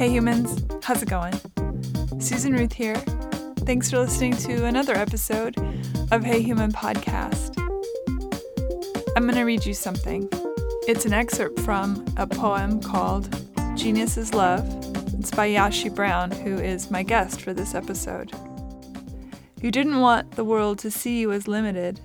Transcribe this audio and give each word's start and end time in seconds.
Hey 0.00 0.08
humans, 0.08 0.64
how's 0.82 1.02
it 1.02 1.10
going? 1.10 1.34
Susan 2.18 2.54
Ruth 2.54 2.72
here. 2.72 2.96
Thanks 3.66 3.90
for 3.90 3.98
listening 3.98 4.34
to 4.38 4.64
another 4.64 4.96
episode 4.96 5.58
of 6.10 6.24
Hey 6.24 6.40
Human 6.40 6.72
Podcast. 6.72 7.52
I'm 9.14 9.24
going 9.24 9.34
to 9.34 9.42
read 9.42 9.66
you 9.66 9.74
something. 9.74 10.26
It's 10.88 11.04
an 11.04 11.12
excerpt 11.12 11.60
from 11.60 12.02
a 12.16 12.26
poem 12.26 12.80
called 12.80 13.28
Genius 13.76 14.16
is 14.16 14.32
Love. 14.32 14.64
It's 15.18 15.32
by 15.32 15.50
Yashi 15.50 15.94
Brown, 15.94 16.30
who 16.30 16.56
is 16.56 16.90
my 16.90 17.02
guest 17.02 17.42
for 17.42 17.52
this 17.52 17.74
episode. 17.74 18.32
You 19.60 19.70
didn't 19.70 20.00
want 20.00 20.30
the 20.30 20.44
world 20.44 20.78
to 20.78 20.90
see 20.90 21.20
you 21.20 21.30
as 21.30 21.46
limited 21.46 22.00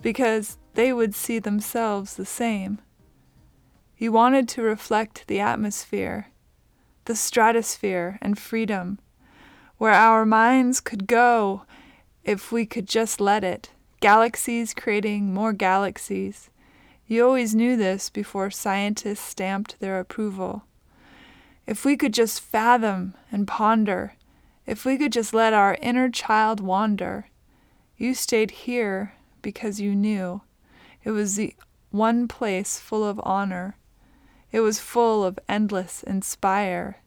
because 0.00 0.58
they 0.74 0.92
would 0.92 1.12
see 1.12 1.40
themselves 1.40 2.14
the 2.14 2.24
same. 2.24 2.78
You 3.98 4.12
wanted 4.12 4.48
to 4.50 4.62
reflect 4.62 5.26
the 5.26 5.40
atmosphere, 5.40 6.28
the 7.04 7.16
stratosphere, 7.16 8.18
and 8.20 8.38
freedom, 8.38 8.98
where 9.78 9.92
our 9.92 10.24
minds 10.24 10.80
could 10.80 11.06
go 11.06 11.62
if 12.24 12.52
we 12.52 12.64
could 12.64 12.86
just 12.86 13.20
let 13.20 13.42
it, 13.42 13.70
galaxies 14.00 14.74
creating 14.74 15.34
more 15.34 15.52
galaxies. 15.52 16.50
You 17.06 17.26
always 17.26 17.54
knew 17.54 17.76
this 17.76 18.08
before 18.10 18.50
scientists 18.50 19.20
stamped 19.20 19.78
their 19.80 19.98
approval. 19.98 20.64
If 21.66 21.84
we 21.84 21.96
could 21.96 22.14
just 22.14 22.40
fathom 22.40 23.14
and 23.30 23.46
ponder, 23.46 24.14
if 24.66 24.84
we 24.84 24.96
could 24.96 25.12
just 25.12 25.34
let 25.34 25.52
our 25.52 25.76
inner 25.82 26.08
child 26.08 26.60
wander, 26.60 27.28
you 27.96 28.14
stayed 28.14 28.50
here 28.50 29.14
because 29.42 29.80
you 29.80 29.94
knew 29.94 30.42
it 31.04 31.10
was 31.10 31.36
the 31.36 31.54
one 31.90 32.28
place 32.28 32.78
full 32.78 33.04
of 33.04 33.20
honor. 33.24 33.76
It 34.52 34.60
was 34.60 34.78
full 34.78 35.24
of 35.24 35.38
endless 35.48 36.02
inspire. 36.02 36.98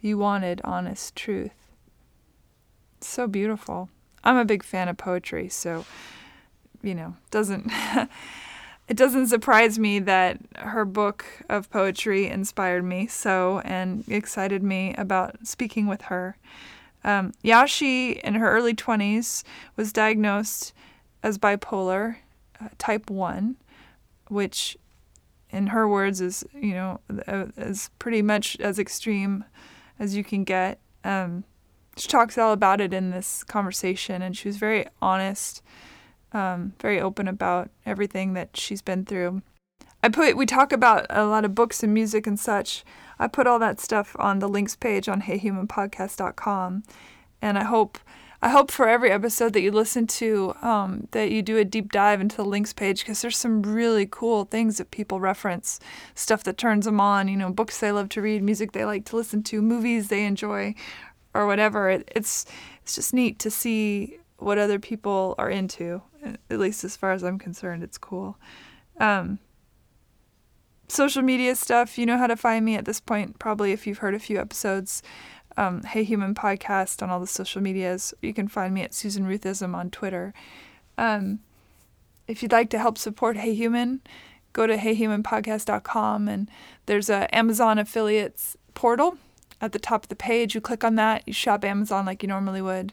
You 0.00 0.18
wanted 0.18 0.60
honest 0.62 1.16
truth. 1.16 1.50
so 3.00 3.26
beautiful. 3.26 3.88
I'm 4.22 4.36
a 4.36 4.44
big 4.44 4.62
fan 4.62 4.88
of 4.88 4.96
poetry, 4.96 5.48
so 5.48 5.84
you 6.82 6.94
know, 6.94 7.16
doesn't 7.30 7.72
it 8.88 8.96
doesn't 8.96 9.28
surprise 9.28 9.78
me 9.78 9.98
that 10.00 10.38
her 10.58 10.84
book 10.84 11.24
of 11.48 11.70
poetry 11.70 12.26
inspired 12.26 12.84
me 12.84 13.06
so 13.06 13.60
and 13.64 14.04
excited 14.08 14.62
me 14.62 14.94
about 14.96 15.46
speaking 15.46 15.86
with 15.86 16.02
her. 16.02 16.36
Um, 17.02 17.32
Yashi, 17.44 18.18
in 18.20 18.34
her 18.34 18.50
early 18.50 18.74
20s, 18.74 19.44
was 19.76 19.92
diagnosed 19.92 20.72
as 21.22 21.38
bipolar 21.38 22.16
uh, 22.60 22.68
type 22.78 23.10
1, 23.10 23.56
which, 24.28 24.76
in 25.56 25.68
her 25.68 25.88
words, 25.88 26.20
is, 26.20 26.44
you 26.54 26.74
know, 26.74 27.00
is 27.56 27.90
pretty 27.98 28.22
much 28.22 28.58
as 28.60 28.78
extreme 28.78 29.44
as 29.98 30.14
you 30.14 30.22
can 30.22 30.44
get. 30.44 30.78
Um, 31.04 31.44
she 31.96 32.08
talks 32.08 32.36
all 32.36 32.52
about 32.52 32.80
it 32.80 32.92
in 32.92 33.10
this 33.10 33.42
conversation, 33.42 34.22
and 34.22 34.36
she 34.36 34.48
was 34.48 34.58
very 34.58 34.86
honest 35.00 35.62
um, 36.32 36.74
very 36.80 37.00
open 37.00 37.28
about 37.28 37.70
everything 37.84 38.34
that 38.34 38.56
she's 38.56 38.82
been 38.82 39.04
through. 39.04 39.42
I 40.02 40.08
put 40.08 40.36
we 40.36 40.46
talk 40.46 40.72
about 40.72 41.06
a 41.08 41.24
lot 41.24 41.44
of 41.44 41.54
books 41.54 41.82
and 41.82 41.92
music 41.92 42.26
and 42.26 42.38
such. 42.38 42.84
I 43.18 43.26
put 43.26 43.46
all 43.46 43.58
that 43.58 43.80
stuff 43.80 44.14
on 44.18 44.38
the 44.38 44.48
links 44.48 44.76
page 44.76 45.08
on 45.08 45.22
heyhumanpodcast.com, 45.22 46.82
and 47.40 47.58
I 47.58 47.64
hope 47.64 47.98
I 48.42 48.50
hope 48.50 48.70
for 48.70 48.88
every 48.88 49.10
episode 49.10 49.54
that 49.54 49.62
you 49.62 49.70
listen 49.70 50.06
to 50.08 50.54
um, 50.62 51.08
that 51.12 51.30
you 51.30 51.42
do 51.42 51.56
a 51.56 51.64
deep 51.64 51.90
dive 51.90 52.20
into 52.20 52.36
the 52.36 52.44
links 52.44 52.72
page 52.72 53.00
because 53.00 53.22
there's 53.22 53.36
some 53.36 53.62
really 53.62 54.06
cool 54.10 54.44
things 54.44 54.78
that 54.78 54.90
people 54.90 55.20
reference, 55.20 55.80
stuff 56.14 56.44
that 56.44 56.58
turns 56.58 56.84
them 56.84 57.00
on. 57.00 57.28
You 57.28 57.36
know, 57.36 57.50
books 57.50 57.80
they 57.80 57.92
love 57.92 58.08
to 58.10 58.22
read, 58.22 58.42
music 58.42 58.72
they 58.72 58.84
like 58.84 59.04
to 59.06 59.16
listen 59.16 59.42
to, 59.44 59.62
movies 59.62 60.08
they 60.08 60.24
enjoy, 60.24 60.74
or 61.34 61.46
whatever. 61.46 61.88
It, 61.88 62.10
it's 62.14 62.44
it's 62.82 62.94
just 62.94 63.14
neat 63.14 63.38
to 63.40 63.50
see 63.50 64.18
what 64.38 64.58
other 64.58 64.78
people 64.78 65.34
are 65.38 65.50
into. 65.50 66.02
At 66.50 66.58
least 66.58 66.84
as 66.84 66.96
far 66.96 67.12
as 67.12 67.24
I'm 67.24 67.38
concerned, 67.38 67.82
it's 67.82 67.98
cool. 67.98 68.36
Um, 68.98 69.38
social 70.88 71.22
media 71.22 71.54
stuff, 71.56 71.98
you 71.98 72.06
know 72.06 72.18
how 72.18 72.26
to 72.26 72.36
find 72.36 72.64
me 72.64 72.76
at 72.76 72.84
this 72.84 73.00
point, 73.00 73.38
probably 73.38 73.72
if 73.72 73.86
you've 73.86 73.98
heard 73.98 74.14
a 74.14 74.18
few 74.18 74.38
episodes. 74.38 75.02
Um, 75.56 75.82
hey 75.82 76.04
Human 76.04 76.34
Podcast 76.34 77.02
on 77.02 77.10
all 77.10 77.20
the 77.20 77.26
social 77.26 77.62
medias. 77.62 78.12
You 78.20 78.34
can 78.34 78.48
find 78.48 78.74
me 78.74 78.82
at 78.82 78.94
Susan 78.94 79.26
Ruthism 79.26 79.74
on 79.74 79.90
Twitter. 79.90 80.34
Um, 80.98 81.40
if 82.26 82.42
you'd 82.42 82.52
like 82.52 82.70
to 82.70 82.78
help 82.78 82.98
support 82.98 83.36
Hey 83.36 83.54
Human, 83.54 84.00
go 84.52 84.66
to 84.66 84.76
heyhumanpodcast.com 84.76 86.28
and 86.28 86.50
there's 86.86 87.08
a 87.08 87.34
Amazon 87.34 87.78
affiliates 87.78 88.56
portal 88.74 89.18
at 89.60 89.72
the 89.72 89.78
top 89.78 90.04
of 90.04 90.08
the 90.08 90.16
page. 90.16 90.54
You 90.54 90.60
click 90.60 90.84
on 90.84 90.96
that, 90.96 91.22
you 91.26 91.32
shop 91.32 91.64
Amazon 91.64 92.04
like 92.04 92.22
you 92.22 92.28
normally 92.28 92.62
would 92.62 92.92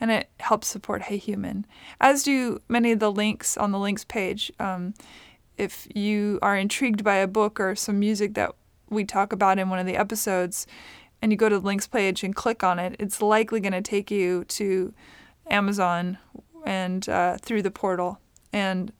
and 0.00 0.10
it 0.10 0.30
helps 0.40 0.66
support 0.66 1.02
Hey 1.02 1.18
Human, 1.18 1.66
as 2.00 2.22
do 2.22 2.60
many 2.68 2.92
of 2.92 3.00
the 3.00 3.12
links 3.12 3.56
on 3.56 3.70
the 3.70 3.78
links 3.78 4.04
page. 4.04 4.50
Um, 4.58 4.94
if 5.58 5.86
you 5.94 6.38
are 6.40 6.56
intrigued 6.56 7.04
by 7.04 7.16
a 7.16 7.26
book 7.26 7.60
or 7.60 7.76
some 7.76 7.98
music 8.00 8.32
that 8.34 8.52
we 8.88 9.04
talk 9.04 9.32
about 9.32 9.58
in 9.58 9.68
one 9.68 9.78
of 9.78 9.86
the 9.86 9.96
episodes, 9.96 10.66
and 11.22 11.32
you 11.32 11.38
go 11.38 11.48
to 11.48 11.58
the 11.58 11.66
links 11.66 11.86
page 11.86 12.22
and 12.22 12.34
click 12.34 12.62
on 12.62 12.78
it, 12.78 12.96
it's 12.98 13.20
likely 13.20 13.60
going 13.60 13.72
to 13.72 13.82
take 13.82 14.10
you 14.10 14.44
to 14.44 14.92
Amazon 15.48 16.18
and 16.64 17.08
uh, 17.08 17.36
through 17.38 17.62
the 17.62 17.70
portal, 17.70 18.18
and 18.52 18.92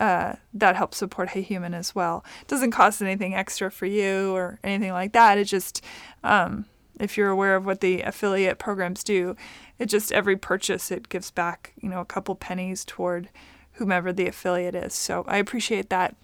uh, 0.00 0.34
that 0.52 0.76
helps 0.76 0.98
support 0.98 1.30
Hey 1.30 1.42
Human 1.42 1.74
as 1.74 1.94
well. 1.94 2.24
It 2.42 2.48
doesn't 2.48 2.70
cost 2.70 3.00
anything 3.00 3.34
extra 3.34 3.70
for 3.70 3.86
you 3.86 4.34
or 4.34 4.58
anything 4.62 4.92
like 4.92 5.12
that. 5.12 5.38
It 5.38 5.44
just 5.44 5.82
um, 6.22 6.66
if 6.98 7.16
you're 7.16 7.30
aware 7.30 7.56
of 7.56 7.66
what 7.66 7.80
the 7.80 8.02
affiliate 8.02 8.58
programs 8.58 9.04
do, 9.04 9.36
it 9.78 9.86
just 9.86 10.12
every 10.12 10.36
purchase 10.36 10.90
it 10.90 11.08
gives 11.08 11.30
back, 11.30 11.72
you 11.80 11.88
know, 11.88 12.00
a 12.00 12.06
couple 12.06 12.34
pennies 12.34 12.84
toward 12.84 13.28
whomever 13.72 14.12
the 14.12 14.26
affiliate 14.26 14.74
is. 14.74 14.94
So 14.94 15.24
I 15.26 15.36
appreciate 15.36 15.90
that. 15.90 16.16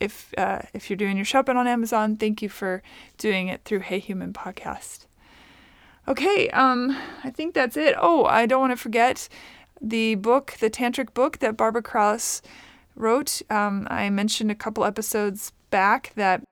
If 0.00 0.32
uh, 0.38 0.60
if 0.72 0.88
you're 0.88 0.96
doing 0.96 1.16
your 1.16 1.24
shopping 1.24 1.56
on 1.56 1.66
Amazon, 1.66 2.16
thank 2.16 2.42
you 2.42 2.48
for 2.48 2.82
doing 3.16 3.48
it 3.48 3.62
through 3.64 3.80
Hey 3.80 3.98
Human 3.98 4.32
Podcast. 4.32 5.06
Okay, 6.06 6.48
um, 6.50 6.96
I 7.22 7.30
think 7.30 7.54
that's 7.54 7.76
it. 7.76 7.94
Oh, 7.98 8.24
I 8.24 8.46
don't 8.46 8.60
want 8.60 8.72
to 8.72 8.76
forget 8.76 9.28
the 9.80 10.14
book, 10.14 10.54
the 10.58 10.70
tantric 10.70 11.12
book 11.12 11.38
that 11.38 11.56
Barbara 11.56 11.82
Krause 11.82 12.40
wrote. 12.94 13.42
Um, 13.50 13.86
I 13.90 14.08
mentioned 14.08 14.50
a 14.50 14.54
couple 14.54 14.84
episodes 14.84 15.52
back 15.70 16.12
that 16.14 16.42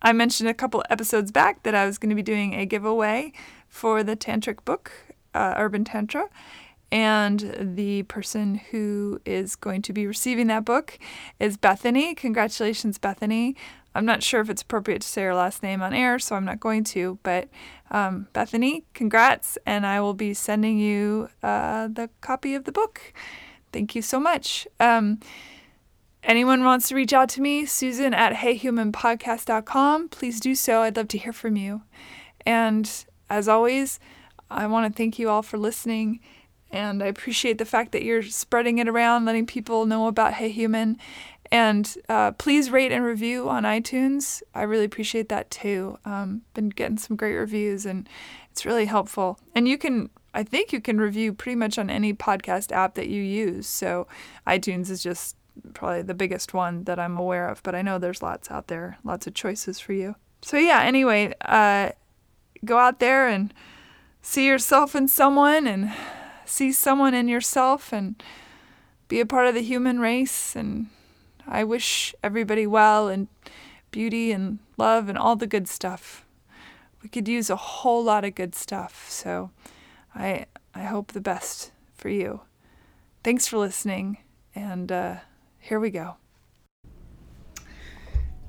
I 0.00 0.12
mentioned 0.12 0.48
a 0.48 0.54
couple 0.54 0.82
episodes 0.90 1.30
back 1.32 1.62
that 1.62 1.74
I 1.74 1.86
was 1.86 1.98
going 1.98 2.10
to 2.10 2.16
be 2.16 2.22
doing 2.22 2.54
a 2.54 2.66
giveaway 2.66 3.32
for 3.68 4.02
the 4.02 4.16
tantric 4.16 4.64
book 4.64 4.92
uh, 5.34 5.54
Urban 5.56 5.84
Tantra. 5.84 6.28
And 6.92 7.74
the 7.76 8.04
person 8.04 8.56
who 8.70 9.20
is 9.24 9.56
going 9.56 9.82
to 9.82 9.92
be 9.92 10.06
receiving 10.06 10.46
that 10.46 10.64
book 10.64 10.98
is 11.40 11.56
Bethany. 11.56 12.14
Congratulations, 12.14 12.98
Bethany. 12.98 13.56
I'm 13.94 14.04
not 14.04 14.22
sure 14.22 14.40
if 14.40 14.50
it's 14.50 14.62
appropriate 14.62 15.02
to 15.02 15.08
say 15.08 15.22
her 15.22 15.34
last 15.34 15.62
name 15.62 15.80
on 15.80 15.92
air, 15.92 16.18
so 16.18 16.34
I'm 16.34 16.44
not 16.44 16.58
going 16.58 16.82
to. 16.84 17.18
But 17.22 17.48
um, 17.90 18.26
Bethany, 18.32 18.84
congrats, 18.92 19.56
and 19.66 19.86
I 19.86 20.00
will 20.00 20.14
be 20.14 20.34
sending 20.34 20.78
you 20.78 21.28
uh, 21.42 21.88
the 21.88 22.10
copy 22.20 22.54
of 22.54 22.64
the 22.64 22.72
book. 22.72 23.12
Thank 23.72 23.94
you 23.94 24.02
so 24.02 24.18
much. 24.18 24.66
Um, 24.80 25.20
anyone 26.24 26.64
wants 26.64 26.88
to 26.88 26.96
reach 26.96 27.12
out 27.12 27.28
to 27.30 27.40
me, 27.40 27.66
Susan 27.66 28.14
at 28.14 28.34
heyhumanpodcast.com, 28.34 30.08
please 30.08 30.40
do 30.40 30.54
so. 30.54 30.82
I'd 30.82 30.96
love 30.96 31.08
to 31.08 31.18
hear 31.18 31.32
from 31.32 31.56
you. 31.56 31.82
And 32.44 32.90
as 33.30 33.48
always, 33.48 34.00
I 34.50 34.66
want 34.66 34.92
to 34.92 34.96
thank 34.96 35.18
you 35.18 35.28
all 35.28 35.42
for 35.42 35.56
listening. 35.56 36.20
And 36.74 37.04
I 37.04 37.06
appreciate 37.06 37.58
the 37.58 37.64
fact 37.64 37.92
that 37.92 38.02
you're 38.02 38.24
spreading 38.24 38.78
it 38.78 38.88
around, 38.88 39.26
letting 39.26 39.46
people 39.46 39.86
know 39.86 40.08
about 40.08 40.34
Hey 40.34 40.50
Human. 40.50 40.98
And 41.52 41.96
uh, 42.08 42.32
please 42.32 42.68
rate 42.68 42.90
and 42.90 43.04
review 43.04 43.48
on 43.48 43.62
iTunes. 43.62 44.42
I 44.56 44.62
really 44.62 44.84
appreciate 44.84 45.28
that 45.28 45.52
too. 45.52 46.00
Um, 46.04 46.42
been 46.52 46.70
getting 46.70 46.98
some 46.98 47.14
great 47.14 47.36
reviews, 47.36 47.86
and 47.86 48.08
it's 48.50 48.66
really 48.66 48.86
helpful. 48.86 49.38
And 49.54 49.68
you 49.68 49.78
can, 49.78 50.10
I 50.34 50.42
think, 50.42 50.72
you 50.72 50.80
can 50.80 50.98
review 50.98 51.32
pretty 51.32 51.54
much 51.54 51.78
on 51.78 51.90
any 51.90 52.12
podcast 52.12 52.72
app 52.72 52.96
that 52.96 53.06
you 53.06 53.22
use. 53.22 53.68
So 53.68 54.08
iTunes 54.44 54.90
is 54.90 55.00
just 55.00 55.36
probably 55.74 56.02
the 56.02 56.12
biggest 56.12 56.54
one 56.54 56.82
that 56.84 56.98
I'm 56.98 57.16
aware 57.16 57.46
of, 57.48 57.62
but 57.62 57.76
I 57.76 57.82
know 57.82 58.00
there's 58.00 58.20
lots 58.20 58.50
out 58.50 58.66
there, 58.66 58.98
lots 59.04 59.28
of 59.28 59.34
choices 59.34 59.78
for 59.78 59.92
you. 59.92 60.16
So 60.42 60.56
yeah. 60.56 60.82
Anyway, 60.82 61.34
uh, 61.42 61.90
go 62.64 62.78
out 62.78 62.98
there 62.98 63.28
and 63.28 63.54
see 64.22 64.44
yourself 64.44 64.96
in 64.96 65.06
someone 65.06 65.68
and 65.68 65.92
see 66.44 66.72
someone 66.72 67.14
in 67.14 67.28
yourself 67.28 67.92
and 67.92 68.22
be 69.08 69.20
a 69.20 69.26
part 69.26 69.46
of 69.46 69.54
the 69.54 69.62
human 69.62 70.00
race. 70.00 70.56
And 70.56 70.86
I 71.46 71.64
wish 71.64 72.14
everybody 72.22 72.66
well 72.66 73.08
and 73.08 73.28
beauty 73.90 74.32
and 74.32 74.58
love 74.76 75.08
and 75.08 75.18
all 75.18 75.36
the 75.36 75.46
good 75.46 75.68
stuff. 75.68 76.24
We 77.02 77.08
could 77.08 77.28
use 77.28 77.50
a 77.50 77.56
whole 77.56 78.02
lot 78.02 78.24
of 78.24 78.34
good 78.34 78.54
stuff. 78.54 79.06
So 79.08 79.50
I 80.14 80.46
I 80.74 80.82
hope 80.82 81.12
the 81.12 81.20
best 81.20 81.70
for 81.94 82.08
you. 82.08 82.40
Thanks 83.22 83.46
for 83.46 83.58
listening, 83.58 84.18
and 84.54 84.90
uh, 84.90 85.16
here 85.60 85.78
we 85.78 85.90
go. 85.90 86.16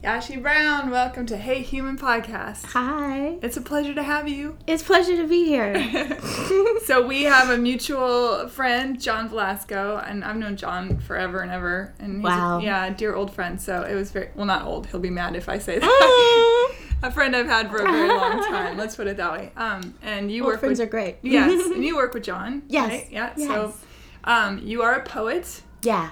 Yashi 0.03 0.39
Brown, 0.39 0.91
welcome 0.91 1.25
to 1.25 1.35
Hey 1.37 1.61
Human 1.63 1.97
Podcast. 1.97 2.65
Hi. 2.73 3.37
It's 3.41 3.57
a 3.57 3.61
pleasure 3.61 3.93
to 3.95 4.03
have 4.03 4.27
you. 4.27 4.55
It's 4.67 4.83
a 4.83 4.85
pleasure 4.85 5.15
to 5.17 5.27
be 5.27 5.45
here. 5.45 5.73
so 6.85 7.05
we 7.05 7.23
have 7.23 7.49
a 7.49 7.57
mutual 7.57 8.47
friend, 8.47 9.01
John 9.01 9.29
Velasco, 9.29 9.97
and 10.05 10.23
I've 10.23 10.35
known 10.35 10.57
John 10.57 10.99
forever 10.99 11.39
and 11.39 11.51
ever. 11.51 11.95
And 11.99 12.17
he's 12.17 12.23
Wow. 12.23 12.59
a, 12.59 12.63
yeah, 12.63 12.89
dear 12.91 13.15
old 13.15 13.33
friend. 13.33 13.59
So 13.59 13.81
it 13.81 13.95
was 13.95 14.11
very 14.11 14.29
well, 14.35 14.45
not 14.45 14.63
old. 14.65 14.85
He'll 14.87 14.99
be 14.99 15.09
mad 15.09 15.35
if 15.35 15.49
I 15.49 15.57
say 15.57 15.79
that. 15.79 16.75
a 17.03 17.09
friend 17.11 17.35
I've 17.35 17.47
had 17.47 17.71
for 17.71 17.77
a 17.77 17.91
very 17.91 18.09
long 18.09 18.43
time. 18.43 18.77
Let's 18.77 18.95
put 18.95 19.07
it 19.07 19.17
that 19.17 19.31
way. 19.31 19.51
Um, 19.57 19.95
and 20.03 20.31
you 20.31 20.43
Old 20.43 20.51
work 20.53 20.59
friends 20.59 20.79
with 20.79 20.87
are 20.87 20.91
great. 20.91 21.17
yes, 21.23 21.65
and 21.71 21.83
you 21.83 21.95
work 21.95 22.13
with 22.13 22.23
John. 22.23 22.61
Yes. 22.67 22.89
right? 22.91 23.07
Yeah. 23.11 23.33
Yes. 23.37 23.47
So, 23.47 23.73
um, 24.25 24.59
you 24.63 24.83
are 24.83 24.93
a 24.93 25.03
poet, 25.03 25.61
yeah. 25.81 26.11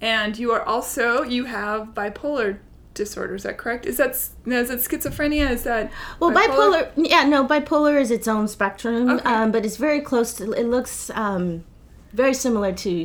and 0.00 0.38
you 0.38 0.52
are 0.52 0.62
also 0.62 1.22
you 1.24 1.44
have 1.46 1.88
bipolar 1.94 2.58
disorder. 2.94 3.34
Is 3.34 3.42
that 3.44 3.58
correct? 3.58 3.86
Is 3.86 3.96
that 3.96 4.16
no, 4.44 4.60
is 4.60 4.70
it 4.70 4.80
schizophrenia? 4.80 5.50
Is 5.50 5.64
that 5.64 5.90
Well, 6.20 6.30
bipolar, 6.30 6.90
yeah, 6.96 7.24
no, 7.24 7.46
bipolar 7.46 8.00
is 8.00 8.10
its 8.10 8.28
own 8.28 8.48
spectrum, 8.48 9.08
Okay. 9.10 9.24
um, 9.24 9.52
but 9.52 9.64
it's 9.64 9.76
very 9.76 10.00
close 10.00 10.34
to, 10.34 10.52
it 10.52 10.66
looks 10.66 11.10
um, 11.14 11.64
very 12.12 12.34
similar 12.34 12.72
to 12.72 13.02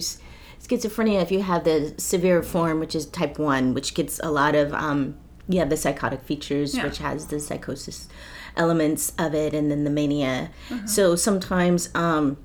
schizophrenia 0.62 1.22
if 1.22 1.32
you 1.32 1.42
have 1.44 1.64
the 1.64 1.94
severe 1.98 2.44
form, 2.44 2.80
which 2.80 2.96
is 2.96 3.06
type 3.06 3.40
1, 3.40 3.74
which 3.74 3.94
gets 3.94 4.20
a 4.24 4.30
lot 4.32 4.56
of, 4.56 4.74
um, 4.74 5.16
have 5.54 5.70
the 5.70 5.78
psychotic 5.78 6.22
features, 6.24 6.76
Yeah. 6.76 6.84
which 6.84 6.98
has 6.98 7.28
the 7.28 7.40
psychosis 7.40 8.10
elements 8.58 9.14
of 9.18 9.34
it, 9.34 9.54
and 9.54 9.72
then 9.72 9.84
the 9.84 9.90
mania. 9.90 10.50
Uh-huh. 10.72 10.86
So 10.88 11.16
sometimes, 11.16 11.90
um, 11.96 12.38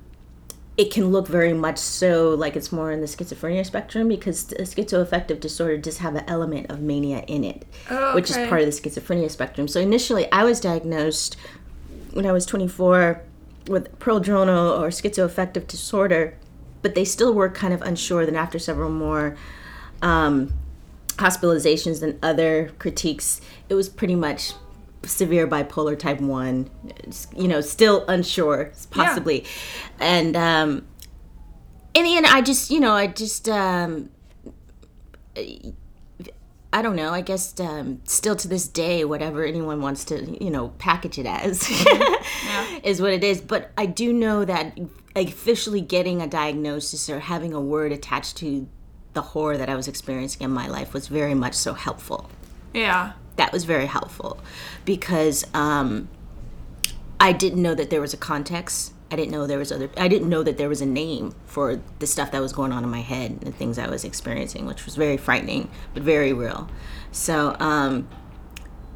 it 0.75 0.91
can 0.91 1.11
look 1.11 1.27
very 1.27 1.53
much 1.53 1.77
so 1.77 2.31
like 2.31 2.55
it's 2.55 2.71
more 2.71 2.91
in 2.91 2.99
the 2.99 3.05
schizophrenia 3.07 3.65
spectrum 3.65 4.07
because 4.07 4.45
the 4.45 4.55
schizoaffective 4.55 5.39
disorder 5.39 5.77
does 5.77 5.99
have 5.99 6.15
an 6.15 6.23
element 6.27 6.69
of 6.71 6.81
mania 6.81 7.23
in 7.27 7.43
it, 7.43 7.65
Oh, 7.89 8.15
which 8.15 8.29
is 8.29 8.37
part 8.49 8.61
of 8.61 8.65
the 8.65 8.71
schizophrenia 8.71 9.29
spectrum. 9.29 9.67
So 9.67 9.79
initially, 9.79 10.31
I 10.31 10.43
was 10.43 10.59
diagnosed 10.59 11.37
when 12.13 12.25
I 12.25 12.31
was 12.31 12.45
24 12.45 13.21
with 13.67 13.97
prodromal 13.99 14.79
or 14.79 14.87
schizoaffective 14.87 15.67
disorder, 15.67 16.37
but 16.81 16.95
they 16.95 17.05
still 17.05 17.33
were 17.33 17.49
kind 17.49 17.73
of 17.73 17.81
unsure. 17.83 18.25
Then 18.25 18.35
after 18.35 18.57
several 18.57 18.89
more 18.89 19.37
um, 20.01 20.53
hospitalizations 21.17 22.01
and 22.01 22.17
other 22.23 22.71
critiques, 22.79 23.41
it 23.69 23.75
was 23.75 23.89
pretty 23.89 24.15
much 24.15 24.53
severe 25.05 25.47
bipolar 25.47 25.97
type 25.97 26.19
1 26.21 26.69
you 27.35 27.47
know 27.47 27.61
still 27.61 28.05
unsure 28.07 28.71
possibly 28.91 29.43
and 29.99 30.35
um 30.35 30.85
in 31.93 32.03
the 32.03 32.15
end 32.15 32.25
i 32.25 32.41
just 32.41 32.71
you 32.71 32.79
know 32.79 32.91
i 32.91 33.07
just 33.07 33.49
um 33.49 34.09
I 36.73 36.81
don't 36.81 36.95
know. 36.95 37.11
I 37.11 37.21
guess 37.21 37.59
um, 37.59 38.01
still 38.05 38.35
to 38.35 38.47
this 38.47 38.67
day, 38.67 39.05
whatever 39.05 39.45
anyone 39.45 39.79
wants 39.81 40.03
to, 40.05 40.43
you 40.43 40.49
know, 40.49 40.69
package 40.79 41.19
it 41.19 41.27
as 41.27 41.69
is 42.83 42.99
what 42.99 43.13
it 43.13 43.23
is. 43.23 43.41
But 43.41 43.71
I 43.77 43.85
do 43.85 44.11
know 44.11 44.43
that 44.43 44.79
officially 45.15 45.81
getting 45.81 46.19
a 46.19 46.27
diagnosis 46.27 47.11
or 47.11 47.19
having 47.19 47.53
a 47.53 47.61
word 47.61 47.91
attached 47.91 48.37
to 48.37 48.67
the 49.13 49.21
horror 49.21 49.55
that 49.57 49.69
I 49.69 49.75
was 49.75 49.87
experiencing 49.87 50.41
in 50.41 50.49
my 50.49 50.67
life 50.67 50.93
was 50.93 51.07
very 51.07 51.35
much 51.35 51.53
so 51.53 51.75
helpful. 51.75 52.27
yeah? 52.73 53.13
That 53.35 53.51
was 53.51 53.65
very 53.65 53.87
helpful 53.87 54.39
because 54.85 55.45
um, 55.53 56.07
I 57.19 57.31
didn't 57.31 57.61
know 57.61 57.73
that 57.75 57.89
there 57.89 58.01
was 58.01 58.13
a 58.13 58.17
context. 58.17 58.93
I 59.09 59.15
didn't 59.15 59.31
know 59.31 59.45
there 59.45 59.59
was 59.59 59.71
other. 59.71 59.89
I 59.97 60.07
didn't 60.07 60.29
know 60.29 60.43
that 60.43 60.57
there 60.57 60.69
was 60.69 60.81
a 60.81 60.85
name 60.85 61.35
for 61.45 61.81
the 61.99 62.07
stuff 62.07 62.31
that 62.31 62.41
was 62.41 62.51
going 62.51 62.71
on 62.71 62.83
in 62.83 62.89
my 62.89 63.01
head 63.01 63.31
and 63.31 63.41
the 63.41 63.51
things 63.51 63.77
I 63.77 63.87
was 63.87 64.03
experiencing, 64.03 64.65
which 64.65 64.85
was 64.85 64.95
very 64.95 65.17
frightening 65.17 65.69
but 65.93 66.03
very 66.03 66.33
real. 66.33 66.69
So 67.11 67.55
um, 67.59 68.07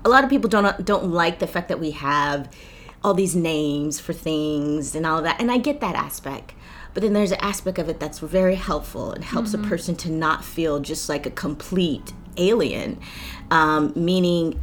a 0.03 0.09
lot 0.09 0.23
of 0.23 0.29
people 0.29 0.49
don't 0.49 0.83
don't 0.85 1.11
like 1.11 1.39
the 1.39 1.47
fact 1.47 1.67
that 1.69 1.79
we 1.79 1.91
have 1.91 2.49
all 3.03 3.13
these 3.13 3.35
names 3.35 3.99
for 3.99 4.13
things 4.13 4.95
and 4.95 5.05
all 5.05 5.21
that, 5.21 5.39
and 5.39 5.51
I 5.51 5.57
get 5.57 5.81
that 5.81 5.95
aspect. 5.95 6.53
But 6.93 7.03
then 7.03 7.13
there's 7.13 7.31
an 7.31 7.39
aspect 7.41 7.77
of 7.77 7.89
it 7.89 7.99
that's 7.99 8.17
very 8.17 8.55
helpful. 8.55 9.13
It 9.13 9.23
helps 9.23 9.53
a 9.53 9.59
person 9.59 9.95
to 9.97 10.09
not 10.09 10.43
feel 10.43 10.79
just 10.79 11.07
like 11.07 11.27
a 11.27 11.29
complete 11.29 12.11
alien, 12.37 12.99
um, 13.51 13.93
meaning 13.95 14.59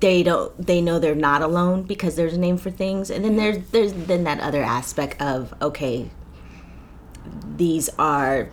they 0.00 0.22
don't 0.22 0.64
they 0.64 0.80
know 0.80 0.98
they're 0.98 1.14
not 1.14 1.42
alone 1.42 1.82
because 1.82 2.14
there's 2.16 2.34
a 2.34 2.38
name 2.38 2.56
for 2.56 2.70
things 2.70 3.10
and 3.10 3.24
then 3.24 3.34
there's 3.34 3.58
there's 3.70 3.92
then 3.92 4.22
that 4.22 4.38
other 4.38 4.62
aspect 4.62 5.20
of 5.20 5.52
okay 5.60 6.08
these 7.56 7.88
are 7.98 8.48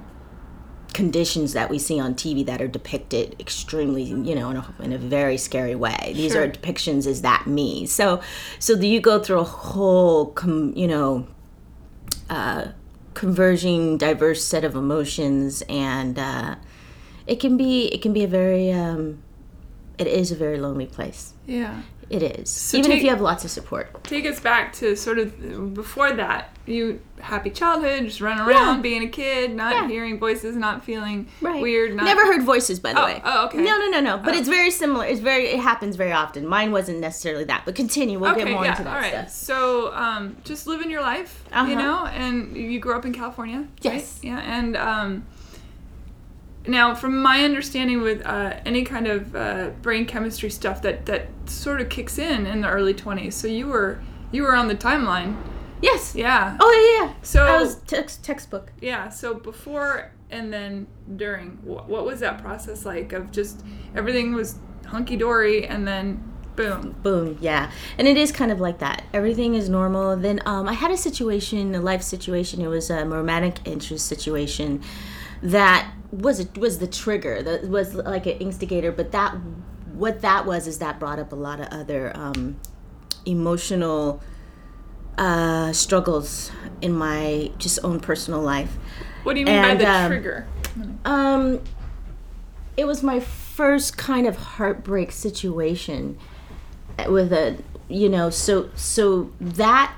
conditions 0.95 1.51
that 1.51 1.69
we 1.69 1.77
see 1.77 2.00
on 2.00 2.16
TV 2.16 2.45
that 2.45 2.62
are 2.62 2.69
depicted 2.69 3.36
extremely, 3.38 4.04
you 4.04 4.33
know, 4.33 4.50
in 4.50 4.56
a, 4.56 4.75
in 4.80 4.94
a 4.94 4.98
very 4.98 5.38
scary 5.38 5.75
way. 5.75 6.13
These 6.16 6.31
Sure. 6.31 6.44
are 6.44 6.48
depictions. 6.48 7.06
Is 7.06 7.21
that 7.21 7.45
me? 7.45 7.86
So, 7.86 8.21
so 8.60 8.78
do 8.78 8.88
you 8.88 9.01
go 9.01 9.19
through 9.19 9.39
a 9.39 9.44
whole, 9.44 10.28
com, 10.28 10.71
you 10.74 10.88
know, 10.88 11.28
uh, 12.30 12.68
converging, 13.13 13.98
diverse 13.98 14.42
set 14.42 14.63
of 14.63 14.74
emotions, 14.74 15.62
and 15.68 16.18
uh, 16.18 16.56
it 17.27 17.39
can 17.39 17.57
be 17.57 17.88
it 17.88 18.01
can 18.01 18.13
be 18.13 18.24
a 18.24 18.27
very 18.27 18.72
um, 18.72 19.19
it 19.98 20.07
is 20.07 20.31
a 20.31 20.36
very 20.36 20.60
lonely 20.60 20.86
place. 20.86 21.33
Yeah. 21.45 21.81
It 22.07 22.22
is, 22.22 22.75
even 22.75 22.92
take- 22.92 22.98
if 23.00 23.04
you 23.04 23.10
have 23.10 23.19
lots 23.19 23.44
of 23.45 23.50
support. 23.50 24.04
Take 24.04 24.27
us 24.27 24.39
back 24.39 24.74
to 24.74 24.95
sort 24.95 25.18
of 25.18 25.74
before 25.74 26.13
that. 26.13 26.56
You 26.68 27.00
happy 27.19 27.50
childhood, 27.50 28.04
just 28.06 28.22
running 28.22 28.42
around, 28.45 28.75
Yeah. 28.75 28.81
being 28.81 29.04
a 29.04 29.07
kid, 29.07 29.56
not 29.56 29.74
Yeah. 29.74 29.88
hearing 29.88 30.19
voices, 30.19 30.56
not 30.56 30.86
feeling 30.86 31.25
Right. 31.42 31.60
weird. 31.60 31.95
Not, 31.95 32.06
Never 32.06 32.24
heard 32.31 32.44
voices, 32.44 32.80
by 32.80 32.94
the 32.94 33.01
Oh, 33.01 33.06
way. 33.06 33.22
oh, 33.25 33.45
okay. 33.45 33.57
No, 33.57 33.80
no, 33.80 33.88
no, 33.89 34.01
no. 34.01 34.18
But 34.24 34.36
Oh. 34.36 34.38
it's 34.38 34.48
very 34.48 34.69
similar. 34.69 35.04
It's 35.07 35.19
very. 35.19 35.48
It 35.48 35.60
happens 35.62 35.95
very 35.95 36.12
often. 36.12 36.45
Mine 36.48 36.71
wasn't 36.71 37.00
necessarily 37.00 37.44
that. 37.45 37.63
But 37.66 37.74
continue. 37.74 38.19
We'll 38.19 38.33
Okay, 38.33 38.44
get 38.44 38.51
more 38.54 38.63
yeah, 38.63 38.71
into 38.74 38.83
that 38.83 38.95
all 38.95 39.01
right. 39.01 39.12
stuff. 39.12 39.30
So, 39.31 39.92
um, 39.95 40.36
just 40.44 40.68
living 40.68 40.92
your 40.92 41.01
life, 41.01 41.44
you 41.51 41.57
Uh-huh. 41.57 41.74
know, 41.74 42.06
and 42.06 42.56
you 42.56 42.78
grew 42.80 42.94
up 42.95 43.06
in 43.07 43.13
California, 43.13 43.57
right? 43.62 43.68
Yes. 43.81 44.19
Yeah, 44.21 44.38
and 44.45 44.78
um, 44.78 45.24
now, 46.67 46.95
from 46.95 47.21
my 47.21 47.44
understanding, 47.44 48.01
with 48.01 48.25
uh, 48.25 48.59
any 48.65 48.83
kind 48.83 49.07
of 49.07 49.35
uh, 49.35 49.69
brain 49.81 50.06
chemistry 50.06 50.50
stuff, 50.50 50.81
that 50.83 51.06
that 51.06 51.27
sort 51.45 51.81
of 51.81 51.89
kicks 51.89 52.17
in 52.17 52.45
in 52.45 52.62
the 52.62 52.69
early 52.69 52.94
twenties. 52.94 53.35
So 53.35 53.47
you 53.47 53.67
were 53.67 54.01
you 54.31 54.44
were 54.44 54.56
on 54.56 54.67
the 54.67 54.75
timeline, 54.75 55.35
Yes. 55.81 56.15
yeah. 56.15 56.57
Oh 56.59 56.97
yeah, 57.00 57.07
yeah. 57.07 57.13
So- 57.21 57.45
I 57.45 57.59
was 57.62 57.75
text 57.88 58.23
textbook. 58.23 58.71
Yeah, 58.81 59.09
so 59.09 59.33
before 59.35 60.12
and 60.31 60.51
then 60.51 60.88
during, 61.15 61.59
what, 61.63 61.88
what 61.88 62.03
was 62.06 62.19
that 62.21 62.41
process 62.41 62.85
like 62.85 63.13
of 63.13 63.31
just 63.31 63.63
everything 63.95 64.33
was 64.33 64.56
hunky 64.87 65.16
dory 65.16 65.68
and 65.68 65.87
then 65.87 66.23
boom? 66.56 66.95
Boom. 67.04 67.37
Yeah. 67.40 67.69
And 67.99 68.07
it 68.07 68.18
is 68.18 68.31
kind 68.31 68.51
of 68.51 68.59
like 68.59 68.80
that. 68.80 69.04
Everything 69.13 69.54
is 69.54 69.69
normal. 69.69 70.18
Then 70.18 70.42
um, 70.47 70.68
I 70.68 70.73
had 70.73 70.90
a 70.90 70.97
situation, 70.97 71.75
a 71.75 71.80
life 71.80 72.01
situation. 72.01 72.59
It 72.61 72.68
was 72.68 72.90
a 72.90 73.06
romantic 73.06 73.59
interest 73.66 74.07
situation 74.07 74.81
that 75.42 75.92
was 76.11 76.39
it 76.39 76.57
was 76.57 76.80
the 76.80 76.87
trigger. 76.87 77.44
That 77.44 77.68
was 77.69 77.94
like 77.94 78.25
an 78.25 78.37
instigator. 78.37 78.92
But 78.92 79.11
that 79.11 79.35
what 79.94 80.21
that 80.21 80.45
was 80.45 80.68
is 80.68 80.80
that 80.80 80.99
brought 80.99 81.19
up 81.19 81.31
a 81.31 81.35
lot 81.35 81.59
of 81.59 81.68
other 81.68 82.11
um, 82.15 82.57
emotional 83.25 84.21
uh, 85.18 85.71
struggles 85.71 86.51
in 86.81 86.94
my 86.94 87.51
just 87.57 87.80
own 87.83 87.99
personal 87.99 88.42
life. 88.42 88.77
What 89.23 89.33
do 89.33 89.39
you 89.39 89.45
mean 89.45 89.56
And, 89.56 89.80
by 89.80 89.85
the 89.85 89.92
um, 89.92 90.11
trigger? 90.11 90.47
Um, 91.06 91.61
it 92.77 92.85
was 92.85 93.01
my 93.01 93.19
first 93.19 93.97
kind 93.97 94.27
of 94.27 94.35
heartbreak 94.35 95.11
situation 95.11 96.18
with 97.07 97.31
a, 97.31 97.57
you 97.87 98.09
know, 98.09 98.30
so 98.30 98.69
so 98.75 99.31
that 99.39 99.95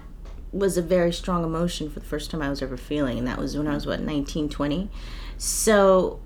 was 0.58 0.78
a 0.78 0.82
very 0.82 1.14
strong 1.14 1.44
emotion 1.44 1.90
for 1.90 2.00
the 2.00 2.06
first 2.06 2.32
time 2.32 2.42
I 2.42 2.50
was 2.50 2.62
ever 2.62 2.78
feeling, 2.78 3.18
and 3.18 3.28
that 3.28 3.38
was 3.38 3.58
when 3.58 3.68
I 3.68 3.74
was 3.74 3.86
what 3.86 4.02
19, 4.02 4.50
20. 4.50 4.90
So, 5.38 6.20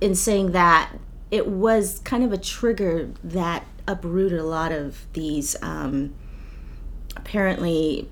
in 0.00 0.14
saying 0.14 0.52
that, 0.52 0.92
it 1.30 1.46
was 1.46 2.00
kind 2.00 2.24
of 2.24 2.32
a 2.32 2.38
trigger 2.38 3.10
that 3.22 3.64
uprooted 3.86 4.38
a 4.38 4.44
lot 4.44 4.72
of 4.72 5.06
these. 5.12 5.56
Um, 5.62 6.14
apparently, 7.16 8.08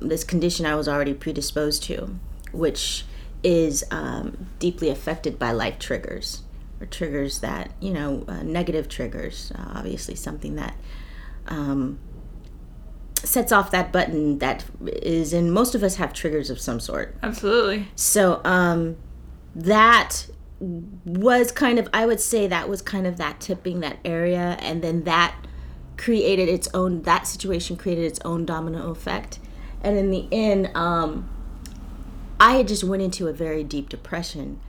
this 0.00 0.24
condition 0.24 0.66
I 0.66 0.74
was 0.74 0.88
already 0.88 1.14
predisposed 1.14 1.82
to, 1.84 2.18
which 2.52 3.04
is 3.42 3.84
um, 3.90 4.48
deeply 4.58 4.90
affected 4.90 5.38
by 5.38 5.52
life 5.52 5.78
triggers 5.78 6.42
or 6.80 6.86
triggers 6.86 7.40
that, 7.40 7.70
you 7.80 7.92
know, 7.92 8.24
uh, 8.28 8.42
negative 8.42 8.88
triggers. 8.88 9.52
Uh, 9.54 9.72
obviously, 9.74 10.14
something 10.14 10.56
that 10.56 10.74
um, 11.46 11.98
sets 13.26 13.52
off 13.52 13.70
that 13.70 13.92
button 13.92 14.38
that 14.38 14.64
is, 14.86 15.32
in 15.32 15.50
most 15.50 15.74
of 15.74 15.82
us 15.82 15.96
have 15.96 16.12
triggers 16.12 16.50
of 16.50 16.60
some 16.60 16.80
sort. 16.80 17.16
Absolutely. 17.22 17.88
So 17.94 18.40
um, 18.44 18.96
that 19.54 20.26
was 20.60 21.52
kind 21.52 21.78
of, 21.78 21.88
I 21.92 22.06
would 22.06 22.20
say 22.20 22.46
that 22.46 22.68
was 22.68 22.82
kind 22.82 23.06
of 23.06 23.16
that 23.16 23.40
tipping 23.40 23.80
that 23.80 23.98
area, 24.04 24.56
and 24.60 24.82
then 24.82 25.04
that 25.04 25.34
created 25.96 26.48
its 26.48 26.68
own. 26.74 27.02
That 27.02 27.26
situation 27.26 27.76
created 27.76 28.04
its 28.04 28.20
own 28.24 28.44
domino 28.46 28.90
effect, 28.90 29.38
and 29.82 29.96
in 29.96 30.10
the 30.10 30.28
end, 30.32 30.70
um, 30.74 31.28
I 32.38 32.56
had 32.56 32.68
just 32.68 32.84
went 32.84 33.02
into 33.02 33.28
a 33.28 33.32
very 33.32 33.64
deep 33.64 33.88
depression, 33.88 34.60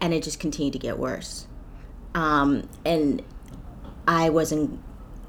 and 0.00 0.12
it 0.12 0.22
just 0.22 0.40
continued 0.40 0.72
to 0.72 0.78
get 0.78 0.98
worse. 0.98 1.46
Um, 2.14 2.68
and 2.84 3.22
I 4.08 4.30
wasn't 4.30 4.80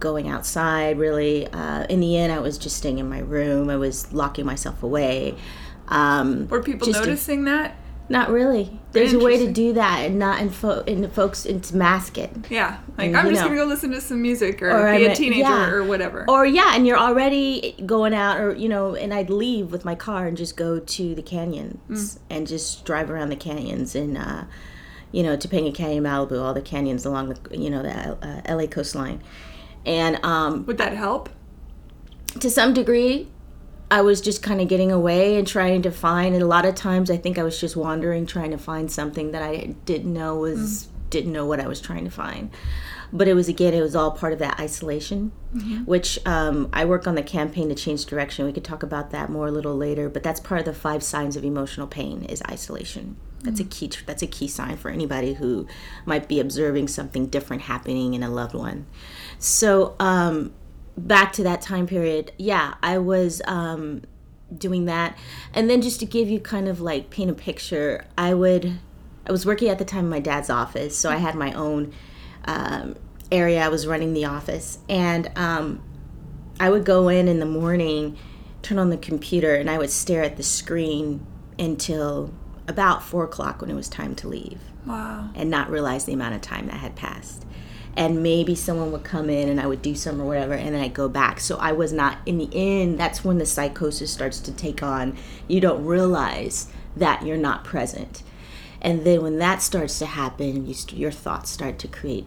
going 0.02 0.28
outside 0.28 0.98
really. 1.00 1.48
Uh, 1.48 1.86
in 1.86 2.02
the 2.02 2.18
end, 2.18 2.34
I 2.34 2.40
was 2.40 2.58
just 2.58 2.76
staying 2.76 3.00
in 3.00 3.08
my 3.08 3.20
room. 3.20 3.70
I 3.70 3.78
was 3.78 4.12
locking 4.12 4.46
myself 4.46 4.84
away. 4.84 5.36
Um, 5.88 6.48
Were 6.50 6.62
people 6.62 6.88
just 6.88 7.02
to- 7.04 7.08
noticing 7.10 7.46
that? 7.46 7.76
not 8.10 8.30
really. 8.30 8.78
There's 8.92 9.14
a 9.14 9.20
way 9.20 9.38
to 9.46 9.50
do 9.54 9.72
that, 9.74 10.00
and 10.02 10.20
not 10.20 10.42
in 10.42 10.50
fo- 10.50 10.82
in 10.82 11.10
folks 11.12 11.46
and 11.46 11.64
to 11.64 11.78
mask 11.78 12.18
it. 12.18 12.30
Yeah. 12.50 12.80
Like, 12.98 13.08
And, 13.08 13.16
I'm 13.18 13.30
just 13.30 13.42
know. 13.42 13.48
to 13.48 13.56
go 13.56 13.64
listen 13.64 13.90
to 13.92 14.02
some 14.02 14.22
music 14.22 14.62
or, 14.62 14.70
Or 14.70 14.98
be 14.98 15.06
I'm 15.06 15.12
a 15.12 15.16
teenager 15.16 15.40
yeah. 15.50 15.70
or 15.70 15.86
whatever. 15.86 16.26
Or 16.28 16.46
yeah, 16.46 16.76
and 16.76 16.86
you're 16.86 16.98
already 16.98 17.74
going 17.86 18.14
out, 18.14 18.38
or 18.42 18.54
you 18.54 18.68
know, 18.68 18.96
and 18.96 19.14
I'd 19.14 19.30
leave 19.30 19.72
with 19.72 19.86
my 19.86 19.96
car 19.96 20.28
and 20.28 20.36
just 20.36 20.58
go 20.58 20.78
to 20.78 21.16
the 21.16 21.22
canyons 21.22 22.20
and 22.30 22.48
just 22.48 22.84
drive 22.84 23.10
around 23.10 23.30
the 23.30 23.38
canyons 23.38 23.96
and, 23.96 24.18
uh, 24.18 24.44
you 25.14 25.24
know, 25.24 25.38
Topanga 25.38 25.74
Canyon, 25.74 26.04
Malibu, 26.04 26.42
all 26.42 26.54
the 26.54 26.62
canyons 26.62 27.06
along 27.06 27.30
the, 27.30 27.58
you 27.58 27.70
know, 27.70 27.82
the 27.82 28.18
uh, 28.28 28.42
LA 28.54 28.66
coastline, 28.68 29.22
and 29.86 30.24
um, 30.24 30.66
Would 30.66 30.78
that 30.78 30.94
help? 30.94 31.30
to 32.40 32.50
some 32.50 32.74
degree, 32.74 33.28
I 33.90 34.02
was 34.02 34.22
just 34.22 34.42
kind 34.42 34.62
of 34.62 34.70
getting 34.70 34.92
away 34.92 35.38
and 35.38 35.46
trying 35.46 35.82
to 35.82 35.92
find. 35.92 36.34
And 36.34 36.42
a 36.42 36.48
lot 36.48 36.66
of 36.66 36.76
times, 36.76 37.12
I 37.12 37.18
think 37.18 37.38
I 37.38 37.44
was 37.44 37.60
just 37.60 37.76
wandering, 37.76 38.26
trying 38.26 38.52
to 38.52 38.58
find 38.58 38.90
something 38.90 39.32
that 39.32 39.44
I 39.44 39.76
didn't 39.86 40.14
know 40.14 40.38
was 40.38 40.88
didn't 41.10 41.34
know 41.34 41.46
what 41.46 41.60
I 41.60 41.68
was 41.68 41.82
trying 41.82 42.06
to 42.06 42.12
find. 42.12 42.50
But 43.14 43.28
it 43.28 43.34
was 43.34 43.50
again, 43.50 43.74
it 43.74 43.82
was 43.82 43.96
all 43.96 44.12
part 44.12 44.34
of 44.34 44.40
that 44.40 44.60
isolation, 44.60 45.32
which 45.86 46.18
um, 46.26 46.70
I 46.72 46.86
work 46.86 47.08
on 47.08 47.16
the 47.16 47.24
campaign 47.24 47.70
to 47.70 47.76
change 47.76 48.06
direction. 48.06 48.46
We 48.46 48.54
could 48.54 48.64
talk 48.64 48.84
about 48.84 49.12
that 49.12 49.30
more 49.30 49.48
a 49.48 49.52
little 49.52 49.76
later. 49.76 50.10
But 50.10 50.24
that's 50.24 50.40
part 50.40 50.60
of 50.60 50.66
the 50.66 50.74
five 50.74 51.04
signs 51.04 51.36
of 51.36 51.44
emotional 51.44 51.88
pain 51.88 52.24
is 52.24 52.42
isolation. 52.50 53.18
That's 53.44 53.60
a 53.60 53.64
key. 53.64 53.92
That's 54.06 54.22
a 54.22 54.28
key 54.28 54.48
sign 54.48 54.78
for 54.78 54.90
anybody 54.90 55.34
who 55.34 55.68
might 56.06 56.28
be 56.28 56.40
observing 56.40 56.88
something 56.88 57.28
different 57.28 57.64
happening 57.64 58.14
in 58.14 58.24
a 58.24 58.30
loved 58.30 58.54
one. 58.54 58.86
So 59.40 59.96
um, 60.00 60.54
back 60.96 61.34
to 61.34 61.44
that 61.44 61.62
time 61.62 61.88
period, 61.88 62.32
yeah, 62.38 62.76
I 62.84 62.98
was 63.00 63.42
um, 63.46 64.04
doing 64.56 64.86
that, 64.86 65.18
and 65.54 65.70
then 65.70 65.82
just 65.82 66.00
to 66.02 66.06
give 66.06 66.30
you 66.30 66.40
kind 66.40 66.68
of 66.68 66.80
like 66.82 67.10
paint 67.10 67.32
a 67.32 67.34
picture, 67.34 68.06
I 68.18 68.34
would. 68.34 68.80
I 69.28 69.32
was 69.32 69.46
working 69.46 69.70
at 69.70 69.78
the 69.78 69.86
time 69.86 70.06
in 70.06 70.10
my 70.10 70.20
dad's 70.20 70.50
office, 70.50 70.98
so 70.98 71.10
I 71.10 71.18
had 71.18 71.36
my 71.36 71.54
own 71.54 71.94
um, 72.46 72.96
area. 73.32 73.62
I 73.64 73.70
was 73.70 73.88
running 73.88 74.14
the 74.14 74.26
office, 74.26 74.80
and 74.90 75.32
um, 75.36 75.82
I 76.60 76.70
would 76.70 76.86
go 76.86 77.08
in 77.10 77.28
in 77.28 77.40
the 77.40 77.46
morning, 77.46 78.18
turn 78.62 78.78
on 78.78 78.90
the 78.90 78.98
computer, 78.98 79.56
and 79.56 79.70
I 79.70 79.78
would 79.78 79.90
stare 79.92 80.24
at 80.24 80.38
the 80.38 80.44
screen 80.44 81.26
until 81.58 82.34
about 82.68 83.04
four 83.04 83.24
o'clock 83.24 83.62
when 83.62 83.70
it 83.70 83.74
was 83.76 83.90
time 83.90 84.16
to 84.16 84.28
leave 84.28 84.60
Wow. 84.86 85.30
and 85.36 85.50
not 85.50 85.70
realize 85.70 86.06
the 86.06 86.14
amount 86.14 86.36
of 86.36 86.42
time 86.42 86.68
that 86.68 86.76
had 86.76 86.96
passed. 86.96 87.46
And 87.98 88.24
maybe 88.24 88.56
someone 88.56 88.92
would 88.94 89.04
come 89.04 89.30
in 89.30 89.50
and 89.50 89.60
I 89.60 89.68
would 89.68 89.82
do 89.82 89.96
some 89.96 90.22
or 90.22 90.26
whatever, 90.26 90.54
and 90.54 90.74
then 90.74 90.82
I'd 90.82 90.94
go 90.94 91.10
back. 91.10 91.40
So 91.42 91.58
I 91.58 91.74
was 91.74 91.92
not, 91.92 92.20
in 92.26 92.38
the 92.38 92.50
end, 92.54 92.98
that's 92.98 93.24
when 93.24 93.38
the 93.38 93.46
psychosis 93.46 94.12
starts 94.12 94.40
to 94.42 94.52
take 94.54 94.82
on. 94.82 95.18
You 95.48 95.60
don't 95.60 95.84
realize 95.86 96.72
that 96.96 97.26
you're 97.26 97.38
not 97.38 97.64
present. 97.66 98.24
And 98.82 99.06
then 99.06 99.22
when 99.22 99.38
that 99.38 99.62
starts 99.62 100.00
to 100.00 100.06
happen, 100.06 100.66
you 100.66 100.74
st- 100.74 101.00
your 101.00 101.12
thoughts 101.12 101.50
start 101.50 101.78
to 101.80 101.88
create 101.88 102.26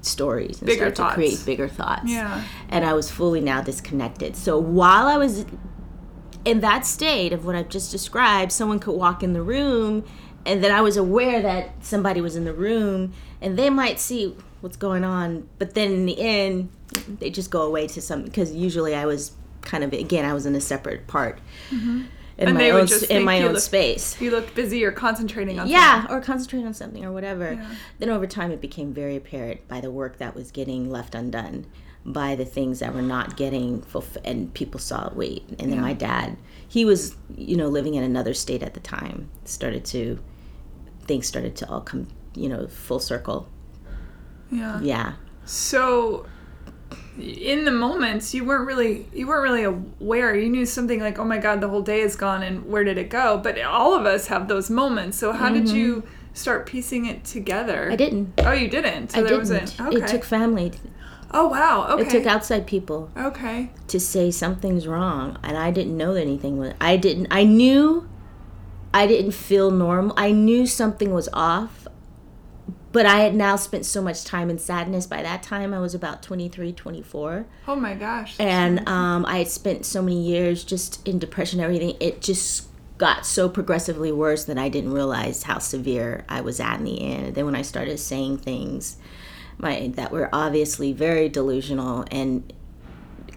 stories 0.00 0.58
and 0.60 0.66
Bigger 0.66 0.94
start 0.94 0.96
thoughts. 0.96 1.10
to 1.10 1.14
create 1.14 1.46
bigger 1.46 1.68
thoughts. 1.68 2.04
Yeah. 2.06 2.42
And 2.68 2.84
I 2.84 2.92
was 2.94 3.10
fully 3.10 3.40
now 3.40 3.60
disconnected. 3.60 4.36
So 4.36 4.58
while 4.58 5.06
I 5.06 5.16
was 5.16 5.44
in 6.44 6.60
that 6.60 6.86
state 6.86 7.32
of 7.32 7.44
what 7.44 7.54
I've 7.54 7.68
just 7.68 7.90
described, 7.90 8.52
someone 8.52 8.78
could 8.78 8.94
walk 8.94 9.22
in 9.22 9.32
the 9.32 9.42
room, 9.42 10.04
and 10.46 10.62
then 10.62 10.70
I 10.72 10.80
was 10.82 10.96
aware 10.96 11.40
that 11.42 11.70
somebody 11.84 12.20
was 12.20 12.36
in 12.36 12.44
the 12.44 12.52
room, 12.52 13.14
and 13.40 13.58
they 13.58 13.70
might 13.70 13.98
see 13.98 14.36
what's 14.60 14.76
going 14.76 15.04
on, 15.04 15.48
but 15.58 15.74
then 15.74 15.90
in 15.92 16.06
the 16.06 16.18
end, 16.18 16.70
they 17.18 17.30
just 17.30 17.50
go 17.50 17.62
away 17.62 17.86
to 17.88 18.00
some 18.00 18.22
because 18.24 18.52
usually 18.52 18.94
I 18.94 19.06
was 19.06 19.32
kind 19.62 19.82
of 19.82 19.92
again 19.92 20.24
I 20.24 20.32
was 20.32 20.46
in 20.46 20.54
a 20.54 20.60
separate 20.60 21.06
part 21.06 21.38
mm-hmm. 21.70 22.02
In. 22.38 22.48
And 22.48 22.58
my 22.58 22.70
own 22.70 22.88
in 23.10 23.24
my 23.24 23.42
own 23.42 23.58
space. 23.60 24.20
You 24.20 24.30
looked 24.30 24.54
busy 24.54 24.84
or 24.84 24.92
concentrating 24.92 25.58
on 25.58 25.68
Yeah, 25.68 26.06
or 26.10 26.20
concentrating 26.20 26.66
on 26.66 26.74
something 26.74 27.04
or 27.04 27.12
whatever. 27.12 27.54
Yeah. 27.54 27.70
Then 27.98 28.10
over 28.10 28.26
time, 28.26 28.50
it 28.50 28.60
became 28.60 28.92
very 28.92 29.16
apparent 29.16 29.66
by 29.68 29.80
the 29.80 29.90
work 29.90 30.18
that 30.18 30.34
was 30.34 30.50
getting 30.50 30.90
left 30.90 31.14
undone, 31.14 31.66
by 32.04 32.34
the 32.34 32.44
things 32.44 32.80
that 32.80 32.94
were 32.94 33.02
not 33.02 33.36
getting 33.36 33.82
fulfilled, 33.82 34.26
and 34.26 34.52
people 34.54 34.80
saw 34.80 35.06
it. 35.08 35.16
Wait, 35.16 35.44
and 35.58 35.70
then 35.70 35.78
Yeah. 35.78 35.80
my 35.80 35.92
dad, 35.92 36.36
he 36.66 36.84
was, 36.84 37.14
you 37.36 37.56
know, 37.56 37.68
living 37.68 37.94
in 37.94 38.02
another 38.02 38.34
state 38.34 38.62
at 38.62 38.74
the 38.74 38.80
time. 38.80 39.28
Started 39.44 39.84
to, 39.86 40.18
things 41.06 41.26
started 41.26 41.56
to 41.56 41.68
all 41.68 41.80
come, 41.80 42.08
you 42.34 42.48
know, 42.48 42.66
full 42.66 43.00
circle. 43.00 43.48
Yeah. 44.50 44.80
Yeah. 44.80 45.12
So 45.44 46.26
in 47.18 47.64
the 47.64 47.70
moments 47.70 48.34
you 48.34 48.44
weren't 48.44 48.66
really 48.66 49.06
you 49.12 49.26
weren't 49.26 49.42
really 49.42 49.62
aware 49.64 50.34
you 50.34 50.48
knew 50.48 50.66
something 50.66 51.00
like 51.00 51.18
oh 51.18 51.24
my 51.24 51.38
god 51.38 51.60
the 51.60 51.68
whole 51.68 51.82
day 51.82 52.00
is 52.00 52.16
gone 52.16 52.42
and 52.42 52.66
where 52.66 52.82
did 52.84 52.98
it 52.98 53.08
go 53.08 53.38
but 53.38 53.60
all 53.62 53.94
of 53.94 54.04
us 54.04 54.26
have 54.26 54.48
those 54.48 54.68
moments 54.68 55.16
so 55.16 55.30
how 55.32 55.48
did 55.48 55.68
you 55.68 56.02
start 56.32 56.66
piecing 56.66 57.06
it 57.06 57.24
together 57.24 57.82
Mm-hmm. 57.84 57.92
I 57.92 57.96
didn't. 57.96 58.32
oh 58.38 58.52
you 58.52 58.68
didn't 58.68 59.12
so 59.12 59.18
I 59.18 59.22
there 59.22 59.38
didn't. 59.38 59.62
was 59.62 59.78
a 59.78 59.86
okay 59.86 59.96
It 59.98 60.08
took 60.08 60.24
family. 60.24 60.72
oh 61.30 61.46
wow 61.48 61.86
okay 61.90 62.02
It 62.02 62.10
took 62.10 62.26
outside 62.26 62.66
people. 62.66 63.10
okay 63.16 63.70
to 63.86 64.00
say 64.00 64.32
something's 64.32 64.86
wrong 64.88 65.38
and 65.44 65.56
i 65.56 65.70
didn't 65.70 65.96
know 65.96 66.14
anything 66.14 66.58
was 66.58 66.72
i 66.80 66.96
didn't 66.96 67.28
i 67.30 67.44
knew 67.44 68.08
i 68.92 69.06
didn't 69.06 69.32
feel 69.32 69.70
normal 69.70 70.14
i 70.16 70.32
knew 70.32 70.66
something 70.66 71.12
was 71.12 71.28
off 71.32 71.83
but 72.94 73.04
i 73.04 73.20
had 73.20 73.34
now 73.34 73.56
spent 73.56 73.84
so 73.84 74.00
much 74.00 74.24
time 74.24 74.48
in 74.48 74.58
sadness. 74.58 75.06
By 75.06 75.22
that 75.22 75.42
time 75.42 75.74
i 75.74 75.80
was 75.80 75.94
about 75.94 76.22
23 76.22 76.72
24 76.72 77.44
oh 77.68 77.76
my 77.76 77.94
gosh 77.94 78.36
and 78.40 78.88
um, 78.88 79.26
i 79.26 79.38
had 79.38 79.48
spent 79.48 79.84
so 79.84 80.00
many 80.00 80.22
years 80.22 80.64
just 80.64 81.06
in 81.06 81.18
depression 81.18 81.60
and 81.60 81.66
everything. 81.66 81.96
It 82.00 82.22
just 82.22 82.68
got 82.96 83.26
so 83.26 83.48
progressively 83.48 84.12
worse 84.12 84.46
that 84.46 84.56
i 84.56 84.70
didn't 84.70 84.92
realize 84.92 85.42
how 85.42 85.58
severe 85.58 86.24
i 86.28 86.40
was 86.40 86.60
at 86.60 86.78
in 86.78 86.84
the 86.84 87.02
end. 87.02 87.34
Then 87.34 87.44
when 87.44 87.56
i 87.56 87.62
started 87.62 87.98
saying 87.98 88.38
things 88.38 88.96
my 89.58 89.92
that 89.96 90.10
were 90.10 90.28
obviously 90.32 90.92
very 90.92 91.28
delusional 91.28 92.04
and 92.10 92.50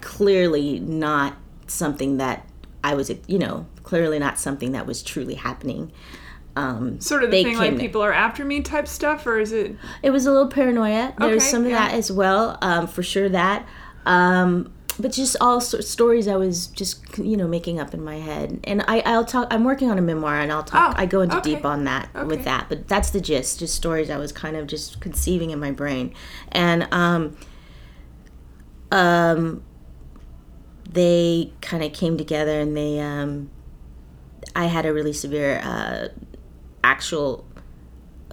clearly 0.01 0.79
not 0.79 1.35
something 1.67 2.17
that 2.17 2.47
I 2.83 2.95
was, 2.95 3.11
you 3.27 3.39
know, 3.39 3.67
clearly 3.83 4.19
not 4.19 4.39
something 4.39 4.71
that 4.71 4.85
was 4.85 5.03
truly 5.03 5.35
happening. 5.35 5.91
Um, 6.57 6.99
sort 6.99 7.23
of 7.23 7.29
the 7.29 7.43
thing 7.43 7.55
like 7.57 7.77
people 7.77 8.01
are 8.01 8.11
after 8.11 8.43
me 8.43 8.61
type 8.61 8.87
stuff 8.87 9.27
or 9.27 9.39
is 9.39 9.51
it 9.51 9.75
it 10.01 10.09
was 10.09 10.25
a 10.25 10.31
little 10.31 10.47
paranoia. 10.47 11.13
There 11.19 11.29
was 11.29 11.43
Okay, 11.43 11.51
some 11.51 11.63
of 11.65 11.69
yeah. 11.69 11.87
that 11.89 11.93
as 11.93 12.11
well, 12.11 12.57
um, 12.63 12.87
for 12.87 13.03
sure. 13.03 13.29
That, 13.29 13.67
um, 14.07 14.73
but 14.99 15.11
just 15.11 15.37
all 15.39 15.61
sort 15.61 15.83
stories 15.83 16.27
I 16.27 16.35
was 16.35 16.65
just 16.65 17.19
you 17.19 17.37
know 17.37 17.47
making 17.47 17.79
up 17.79 17.93
in 17.93 18.03
my 18.03 18.15
head. 18.15 18.59
And 18.63 18.83
I, 18.87 19.01
I'll 19.01 19.23
talk. 19.23 19.47
I'm 19.51 19.65
working 19.65 19.91
on 19.91 19.99
a 19.99 20.01
memoir, 20.01 20.39
and 20.39 20.51
I'll 20.51 20.63
talk. 20.63 20.95
Oh, 20.95 20.99
I 20.99 21.05
go 21.05 21.21
into 21.21 21.37
okay. 21.37 21.53
deep 21.53 21.63
on 21.65 21.83
that 21.83 22.09
Okay. 22.15 22.25
with 22.25 22.43
that. 22.45 22.69
But 22.69 22.87
that's 22.87 23.11
the 23.11 23.21
gist. 23.21 23.59
Just 23.59 23.75
stories 23.75 24.09
I 24.09 24.17
was 24.17 24.31
kind 24.31 24.55
of 24.55 24.65
just 24.65 24.99
conceiving 24.99 25.51
in 25.51 25.59
my 25.59 25.69
brain, 25.69 26.11
and 26.51 26.87
um, 26.91 27.37
um, 28.91 29.63
they 30.89 31.51
kind 31.61 31.83
of 31.83 31.93
came 31.93 32.17
together, 32.17 32.59
and 32.59 32.75
they 32.75 32.99
um, 32.99 33.51
I 34.55 34.65
had 34.65 34.87
a 34.87 34.93
really 34.93 35.13
severe 35.13 35.61
uh, 35.63 36.07
actual 36.87 37.45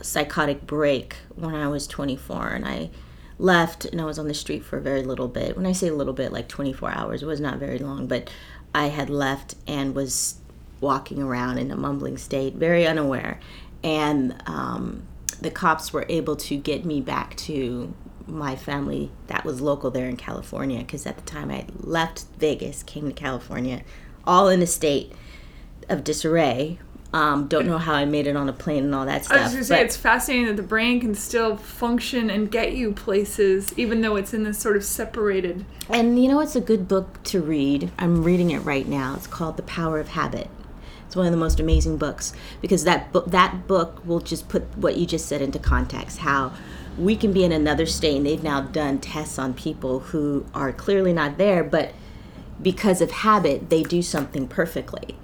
psychotic 0.00 0.66
break 0.66 1.16
when 1.34 1.54
I 1.54 1.68
was 1.68 1.86
24 1.86 2.48
and 2.50 2.66
I 2.66 2.90
left 3.38 3.84
and 3.84 4.00
I 4.00 4.04
was 4.04 4.18
on 4.18 4.28
the 4.28 4.34
street 4.34 4.64
for 4.64 4.78
a 4.78 4.80
very 4.80 5.02
little 5.02 5.28
bit. 5.28 5.56
When 5.56 5.66
I 5.66 5.72
say 5.72 5.88
a 5.88 5.94
little 5.94 6.12
bit, 6.12 6.32
like 6.32 6.48
24 6.48 6.90
hours, 6.92 7.22
it 7.22 7.26
was 7.26 7.40
not 7.40 7.58
very 7.58 7.78
long, 7.78 8.06
but 8.06 8.30
I 8.74 8.86
had 8.86 9.10
left 9.10 9.56
and 9.66 9.94
was 9.94 10.36
walking 10.80 11.20
around 11.20 11.58
in 11.58 11.70
a 11.70 11.76
mumbling 11.76 12.16
state, 12.16 12.54
very 12.54 12.86
unaware. 12.86 13.40
And 13.82 14.40
um, 14.46 15.06
the 15.40 15.50
cops 15.50 15.92
were 15.92 16.06
able 16.08 16.36
to 16.36 16.56
get 16.56 16.84
me 16.84 17.00
back 17.00 17.36
to 17.36 17.92
my 18.26 18.56
family 18.56 19.10
that 19.26 19.44
was 19.44 19.60
local 19.60 19.90
there 19.90 20.08
in 20.08 20.16
California 20.16 20.78
because 20.78 21.06
at 21.06 21.16
the 21.16 21.22
time 21.22 21.50
I 21.50 21.66
left 21.80 22.24
Vegas, 22.38 22.82
came 22.82 23.06
to 23.08 23.12
California, 23.12 23.82
all 24.26 24.48
in 24.48 24.62
a 24.62 24.66
state 24.66 25.12
of 25.88 26.04
disarray. 26.04 26.78
Um, 27.14 27.46
don't 27.46 27.68
know 27.68 27.78
how 27.78 27.94
I 27.94 28.06
made 28.06 28.26
it 28.26 28.34
on 28.34 28.48
a 28.48 28.52
plane 28.52 28.82
and 28.82 28.92
all 28.92 29.06
that 29.06 29.24
stuff. 29.24 29.38
I 29.38 29.42
was 29.44 29.52
gonna 29.52 29.64
say 29.64 29.84
it's 29.84 29.96
fascinating 29.96 30.46
that 30.46 30.56
the 30.56 30.64
brain 30.64 31.00
can 31.00 31.14
still 31.14 31.56
function 31.56 32.28
and 32.28 32.50
get 32.50 32.74
you 32.74 32.90
places 32.90 33.72
even 33.78 34.00
though 34.00 34.16
it's 34.16 34.34
in 34.34 34.42
this 34.42 34.58
sort 34.58 34.76
of 34.76 34.84
separated 34.84 35.64
And 35.88 36.20
you 36.20 36.28
know, 36.28 36.40
it's 36.40 36.56
a 36.56 36.60
good 36.60 36.88
book 36.88 37.22
to 37.24 37.40
read. 37.40 37.92
I'm 38.00 38.24
reading 38.24 38.50
it 38.50 38.58
right 38.58 38.88
now. 38.88 39.14
It's 39.14 39.28
called 39.28 39.56
The 39.56 39.62
Power 39.62 40.00
of 40.00 40.08
Habit. 40.08 40.48
It's 41.06 41.14
one 41.14 41.26
of 41.26 41.30
the 41.30 41.38
most 41.38 41.60
amazing 41.60 41.98
books 41.98 42.32
because 42.60 42.82
that 42.82 43.12
book 43.12 43.26
that 43.30 43.68
book 43.68 44.04
will 44.04 44.18
just 44.18 44.48
put 44.48 44.64
what 44.76 44.96
you 44.96 45.06
just 45.06 45.26
said 45.26 45.40
into 45.40 45.60
context. 45.60 46.18
How 46.18 46.52
we 46.98 47.14
can 47.14 47.32
be 47.32 47.44
in 47.44 47.52
another 47.52 47.86
state, 47.86 48.16
and 48.16 48.26
they've 48.26 48.42
now 48.42 48.60
done 48.60 48.98
tests 48.98 49.38
on 49.38 49.54
people 49.54 50.00
who 50.00 50.46
are 50.52 50.72
clearly 50.72 51.12
not 51.12 51.38
there, 51.38 51.62
but 51.62 51.92
because 52.60 53.00
of 53.00 53.12
habit, 53.12 53.70
they 53.70 53.84
do 53.84 54.02
something 54.02 54.48
perfectly, 54.48 55.16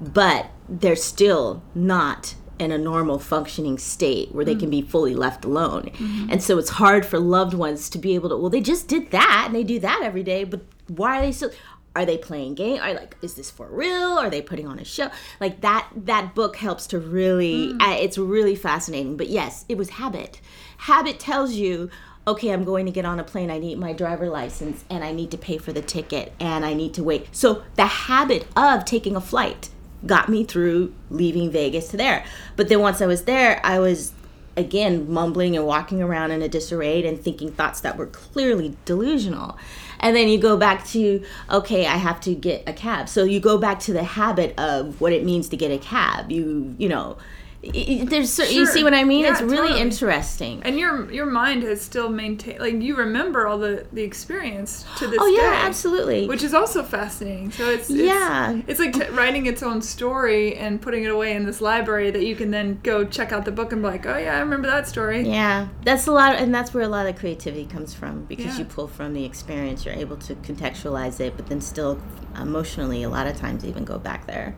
but 0.00 0.50
they're 0.68 0.96
still 0.96 1.62
not 1.74 2.34
in 2.58 2.72
a 2.72 2.78
normal 2.78 3.18
functioning 3.18 3.78
state 3.78 4.32
where 4.32 4.44
they 4.44 4.54
can 4.54 4.68
be 4.68 4.82
fully 4.82 5.14
left 5.14 5.44
alone. 5.44 5.90
And 6.28 6.42
so 6.42 6.58
it's 6.58 6.70
hard 6.70 7.06
for 7.06 7.18
loved 7.18 7.54
ones 7.54 7.88
to 7.90 7.98
be 7.98 8.16
able 8.16 8.30
to, 8.30 8.36
well, 8.36 8.50
they 8.50 8.60
just 8.60 8.88
did 8.88 9.12
that 9.12 9.44
and 9.46 9.54
they 9.54 9.62
do 9.62 9.78
that 9.78 10.00
every 10.02 10.24
day, 10.24 10.42
but 10.42 10.62
why 10.88 11.18
are 11.18 11.22
they 11.22 11.32
still 11.32 11.52
are 11.96 12.06
they 12.06 12.18
playing 12.18 12.54
game? 12.54 12.80
Are 12.80 12.94
like, 12.94 13.16
is 13.22 13.34
this 13.34 13.50
for 13.50 13.66
real? 13.66 14.18
Are 14.18 14.30
they 14.30 14.40
putting 14.40 14.68
on 14.68 14.78
a 14.78 14.84
show? 14.84 15.10
Like 15.40 15.62
that. 15.62 15.88
That 15.96 16.32
book 16.32 16.56
helps 16.56 16.86
to 16.88 17.00
really. 17.00 17.72
Uh, 17.80 17.96
it's 17.98 18.16
really 18.16 18.54
fascinating. 18.54 19.16
But 19.16 19.28
yes, 19.28 19.64
it 19.68 19.76
was 19.76 19.90
habit. 19.90 20.40
Habit 20.76 21.18
tells 21.18 21.54
you, 21.54 21.90
okay, 22.28 22.50
I'm 22.50 22.62
going 22.62 22.86
to 22.86 22.92
get 22.92 23.04
on 23.04 23.18
a 23.18 23.24
plane. 23.24 23.50
I 23.50 23.58
need 23.58 23.78
my 23.78 23.92
driver 23.92 24.28
license, 24.28 24.84
and 24.88 25.02
I 25.02 25.10
need 25.10 25.32
to 25.32 25.38
pay 25.38 25.58
for 25.58 25.72
the 25.72 25.82
ticket, 25.82 26.32
and 26.38 26.64
I 26.64 26.72
need 26.72 26.94
to 26.94 27.02
wait. 27.02 27.26
So 27.32 27.64
the 27.74 27.86
habit 27.86 28.46
of 28.54 28.84
taking 28.84 29.16
a 29.16 29.20
flight 29.20 29.70
got 30.06 30.28
me 30.28 30.44
through 30.44 30.94
leaving 31.10 31.50
Vegas 31.50 31.88
to 31.88 31.96
there. 31.96 32.24
But 32.56 32.68
then 32.68 32.80
once 32.80 33.00
I 33.00 33.06
was 33.06 33.24
there, 33.24 33.60
I 33.64 33.78
was 33.78 34.12
again 34.56 35.10
mumbling 35.10 35.56
and 35.56 35.64
walking 35.64 36.02
around 36.02 36.32
in 36.32 36.42
a 36.42 36.48
disarray 36.48 37.06
and 37.06 37.20
thinking 37.20 37.52
thoughts 37.52 37.80
that 37.80 37.96
were 37.96 38.06
clearly 38.06 38.76
delusional. 38.84 39.56
And 40.00 40.14
then 40.14 40.28
you 40.28 40.38
go 40.38 40.56
back 40.56 40.86
to, 40.88 41.24
okay, 41.50 41.86
I 41.86 41.96
have 41.96 42.20
to 42.22 42.34
get 42.34 42.64
a 42.66 42.72
cab. 42.72 43.08
So 43.08 43.24
you 43.24 43.40
go 43.40 43.58
back 43.58 43.80
to 43.80 43.92
the 43.92 44.02
habit 44.02 44.58
of 44.58 45.00
what 45.00 45.12
it 45.12 45.24
means 45.24 45.48
to 45.50 45.56
get 45.56 45.70
a 45.70 45.78
cab. 45.78 46.30
You, 46.30 46.74
you 46.78 46.88
know, 46.88 47.18
there's 47.60 48.32
cer- 48.32 48.44
you 48.44 48.66
see 48.66 48.84
what 48.84 48.94
I 48.94 49.02
mean? 49.02 49.24
Yeah, 49.24 49.32
it's 49.32 49.40
really 49.40 49.56
totally. 49.68 49.80
interesting. 49.80 50.62
And 50.62 50.78
your 50.78 51.10
your 51.12 51.26
mind 51.26 51.64
has 51.64 51.80
still 51.80 52.08
maintained 52.08 52.60
like 52.60 52.74
you 52.80 52.94
remember 52.94 53.46
all 53.48 53.58
the 53.58 53.84
the 53.92 54.02
experience 54.02 54.84
to 54.98 55.08
this 55.08 55.18
Oh 55.20 55.26
yeah, 55.26 55.50
day. 55.50 55.66
absolutely. 55.66 56.28
Which 56.28 56.44
is 56.44 56.54
also 56.54 56.84
fascinating. 56.84 57.50
So 57.50 57.68
it's, 57.68 57.90
it's 57.90 57.98
Yeah. 57.98 58.60
it's 58.68 58.78
like 58.78 58.92
t- 58.92 59.08
writing 59.10 59.46
its 59.46 59.62
own 59.64 59.82
story 59.82 60.54
and 60.56 60.80
putting 60.80 61.02
it 61.02 61.10
away 61.10 61.32
in 61.34 61.46
this 61.46 61.60
library 61.60 62.12
that 62.12 62.24
you 62.24 62.36
can 62.36 62.52
then 62.52 62.78
go 62.84 63.04
check 63.04 63.32
out 63.32 63.44
the 63.44 63.52
book 63.52 63.72
and 63.72 63.82
be 63.82 63.88
like, 63.88 64.06
oh 64.06 64.16
yeah, 64.16 64.36
I 64.36 64.40
remember 64.40 64.68
that 64.68 64.86
story. 64.86 65.28
Yeah, 65.28 65.66
that's 65.82 66.06
a 66.06 66.12
lot, 66.12 66.36
and 66.36 66.54
that's 66.54 66.72
where 66.72 66.84
a 66.84 66.88
lot 66.88 67.06
of 67.06 67.16
creativity 67.16 67.66
comes 67.66 67.92
from 67.92 68.24
because 68.26 68.46
Yeah. 68.46 68.58
you 68.58 68.64
pull 68.66 68.86
from 68.86 69.14
the 69.14 69.24
experience. 69.24 69.84
You're 69.84 69.94
able 69.96 70.16
to 70.18 70.34
contextualize 70.36 71.18
it, 71.18 71.36
but 71.36 71.48
then 71.48 71.60
still 71.60 72.00
emotionally, 72.40 73.02
a 73.02 73.08
lot 73.08 73.26
of 73.26 73.36
times, 73.36 73.64
even 73.64 73.84
go 73.84 73.98
back 73.98 74.26
there, 74.28 74.54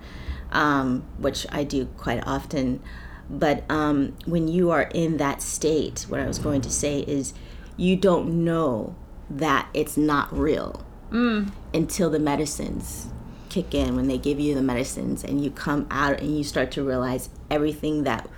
um, 0.50 1.04
which 1.18 1.46
I 1.50 1.64
do 1.64 1.86
quite 1.96 2.22
often. 2.26 2.80
But 3.28 3.64
um, 3.70 4.16
when 4.26 4.48
you 4.48 4.70
are 4.70 4.90
in 4.94 5.18
that 5.18 5.40
state, 5.42 6.06
what 6.08 6.20
I 6.20 6.26
was 6.26 6.38
going 6.38 6.62
to 6.62 6.70
say 6.70 7.00
is, 7.00 7.32
you 7.76 7.96
don't 7.96 8.44
know 8.44 8.96
that 9.30 9.68
it's 9.72 9.96
not 9.96 10.36
real 10.36 10.84
until 11.72 12.10
the 12.10 12.18
medicines 12.18 13.08
kick 13.48 13.74
in 13.74 13.96
when 13.96 14.06
they 14.06 14.18
give 14.18 14.38
you 14.38 14.54
the 14.54 14.62
medicines 14.62 15.24
and 15.24 15.42
you 15.42 15.50
come 15.50 15.86
out 15.90 16.20
and 16.20 16.36
you 16.36 16.44
start 16.44 16.70
to 16.72 16.84
realize 16.84 17.28
everything 17.50 18.04
that 18.04 18.28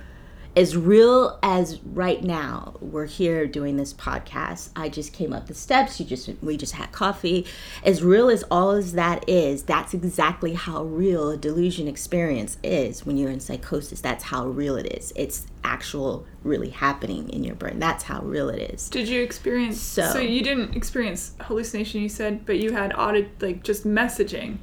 as 0.54 0.76
real 0.76 1.38
as 1.42 1.80
right 1.80 2.22
now 2.22 2.74
we're 2.80 3.06
here 3.06 3.46
doing 3.46 3.76
this 3.76 3.94
podcast. 3.94 4.68
I 4.76 4.88
just 4.88 5.12
came 5.12 5.32
up 5.32 5.46
the 5.46 5.54
steps. 5.54 5.98
You 5.98 6.06
just 6.06 6.28
we 6.42 6.56
just 6.56 6.74
had 6.74 6.92
coffee. 6.92 7.46
As 7.84 8.02
real 8.02 8.28
as 8.28 8.42
all 8.50 8.72
as 8.72 8.92
that 8.92 9.28
is 9.28 9.62
that's 9.62 9.94
exactly 9.94 10.54
how 10.54 10.84
real 10.84 11.30
a 11.30 11.36
delusion 11.36 11.88
experience 11.88 12.58
is. 12.62 13.06
When 13.06 13.16
you're 13.16 13.30
in 13.30 13.40
psychosis 13.40 14.00
that's 14.00 14.24
how 14.24 14.46
real 14.46 14.76
it 14.76 14.92
is. 14.92 15.12
It's 15.16 15.46
actual 15.64 16.26
really 16.42 16.70
happening 16.70 17.30
in 17.30 17.44
your 17.44 17.54
brain. 17.54 17.78
That's 17.78 18.04
how 18.04 18.20
real 18.22 18.48
it 18.48 18.72
is. 18.74 18.90
Did 18.90 19.08
you 19.08 19.22
experience 19.22 19.80
so, 19.80 20.12
So- 20.12 20.18
you 20.18 20.42
didn't 20.42 20.76
experience 20.76 21.32
hallucination 21.40 22.02
you 22.02 22.08
said, 22.08 22.44
but 22.44 22.58
you 22.58 22.72
had 22.72 22.92
audit 22.98 23.40
like 23.40 23.62
just 23.62 23.86
messaging. 23.86 24.58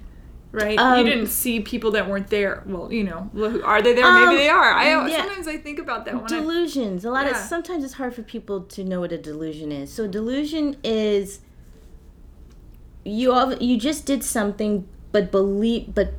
Right? 0.51 0.79
Um, 0.79 0.97
you 1.05 1.11
didn't 1.11 1.27
see 1.27 1.59
people 1.59 1.91
that 1.91 2.09
weren't 2.09 2.27
there. 2.27 2.63
Well, 2.65 2.91
you 2.91 3.03
know, 3.03 3.29
are 3.63 3.81
they 3.83 3.93
there? 3.93 4.05
Um, 4.05 4.25
Maybe 4.25 4.37
they 4.37 4.49
are. 4.49 4.71
I 4.73 5.07
yeah. 5.07 5.17
sometimes 5.21 5.47
I 5.47 5.57
think 5.57 5.77
about 5.77 6.05
that 6.05 6.15
when 6.15 6.25
delusions 6.25 7.05
a 7.05 7.11
lot 7.11 7.27
of 7.29 7.35
sometimes 7.37 7.83
it's 7.83 7.93
hard 7.93 8.15
for 8.15 8.23
people 8.23 8.61
to 8.61 8.83
know 8.83 8.99
what 9.01 9.11
a 9.11 9.17
delusion 9.17 9.71
is 9.71 9.93
so 9.93 10.07
delusion 10.07 10.75
is 10.83 11.41
you 13.05 13.31
all 13.31 13.53
you 13.57 13.77
just 13.77 14.05
did 14.05 14.23
something 14.23 14.87
but 15.11 15.31
believe 15.31 15.93
but 15.93 16.13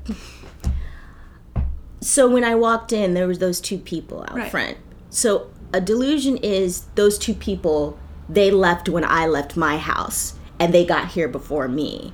so 2.01 2.29
when 2.29 2.45
i 2.45 2.55
walked 2.55 2.93
in 2.93 3.15
there 3.15 3.27
was 3.27 3.39
those 3.39 3.61
two 3.61 3.79
people 3.79 4.23
out 4.23 4.35
Right. 4.37 4.51
front 4.51 4.79
so 5.11 5.51
a 5.73 5.81
delusion 5.81 6.37
is 6.39 6.87
those 6.95 7.19
two 7.19 7.35
people 7.35 7.99
they 8.29 8.51
left 8.51 8.89
when 8.89 9.05
i 9.05 9.27
left 9.27 9.57
my 9.57 9.77
house 9.79 10.35
and 10.59 10.73
they 10.73 10.85
got 10.85 11.09
here 11.09 11.29
before 11.29 11.69
me 11.69 12.13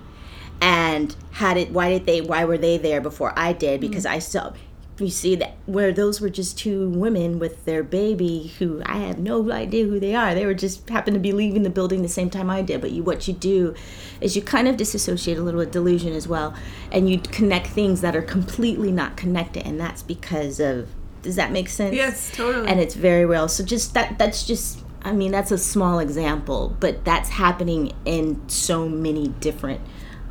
and 0.61 1.15
had 1.33 1.57
it 1.57 1.71
why 1.71 1.91
did 1.91 2.07
they 2.07 2.21
why 2.21 2.45
were 2.45 2.59
they 2.59 2.79
there 2.79 3.01
before 3.01 3.33
i 3.37 3.53
did? 3.53 3.81
Because 3.81 4.05
mm. 4.05 4.11
i 4.11 4.19
saw 4.19 4.53
you 5.01 5.11
see 5.11 5.35
that 5.37 5.55
where 5.67 5.93
those 5.93 6.21
were 6.21 6.31
just 6.31 6.59
two 6.59 6.89
women 6.89 7.39
with 7.39 7.65
their 7.65 7.83
baby 7.83 8.53
who 8.59 8.83
i 8.87 8.99
have 8.99 9.19
no 9.19 9.51
idea 9.53 9.85
who 9.85 10.01
they 10.01 10.15
are. 10.15 10.35
They 10.35 10.47
were 10.47 10.55
just 10.55 10.89
happened 10.89 11.15
to 11.15 11.21
be 11.21 11.33
leaving 11.33 11.63
the 11.63 11.71
building 11.71 12.03
the 12.03 12.09
same 12.09 12.31
time 12.31 12.49
i 12.49 12.63
did. 12.63 12.81
But 12.81 12.93
you 12.93 13.03
what 13.03 13.29
you 13.29 13.35
do 13.35 13.75
is 14.21 14.37
you 14.37 14.43
kind 14.43 14.69
of 14.69 14.77
disassociate 14.77 15.39
a 15.39 15.43
little 15.43 15.59
with 15.59 15.73
delusion 15.73 16.13
as 16.13 16.27
well. 16.27 16.55
And 16.91 17.11
you 17.11 17.19
connect 17.19 17.67
things 17.69 18.01
that 18.01 18.17
are 18.17 18.23
completely 18.23 18.91
not 18.91 19.17
connected. 19.17 19.67
And 19.67 19.79
that's 19.81 20.03
because 20.03 20.61
of 20.61 20.89
does 21.23 21.37
that 21.37 21.51
make 21.51 21.69
sense? 21.69 21.95
Yes, 21.95 22.31
totally. 22.35 22.69
and 22.69 22.81
it's 22.81 22.95
very 22.95 23.27
real. 23.27 23.49
So 23.49 23.65
just 23.65 23.95
that 23.95 24.19
that's 24.19 24.47
just 24.47 24.81
i 25.03 25.13
mean 25.13 25.33
that's 25.33 25.51
a 25.51 25.59
small 25.59 25.99
example. 25.99 26.75
But 26.81 27.05
that's 27.05 27.29
happening 27.29 27.93
in 28.05 28.49
so 28.49 28.89
many 28.89 29.29
different 29.29 29.81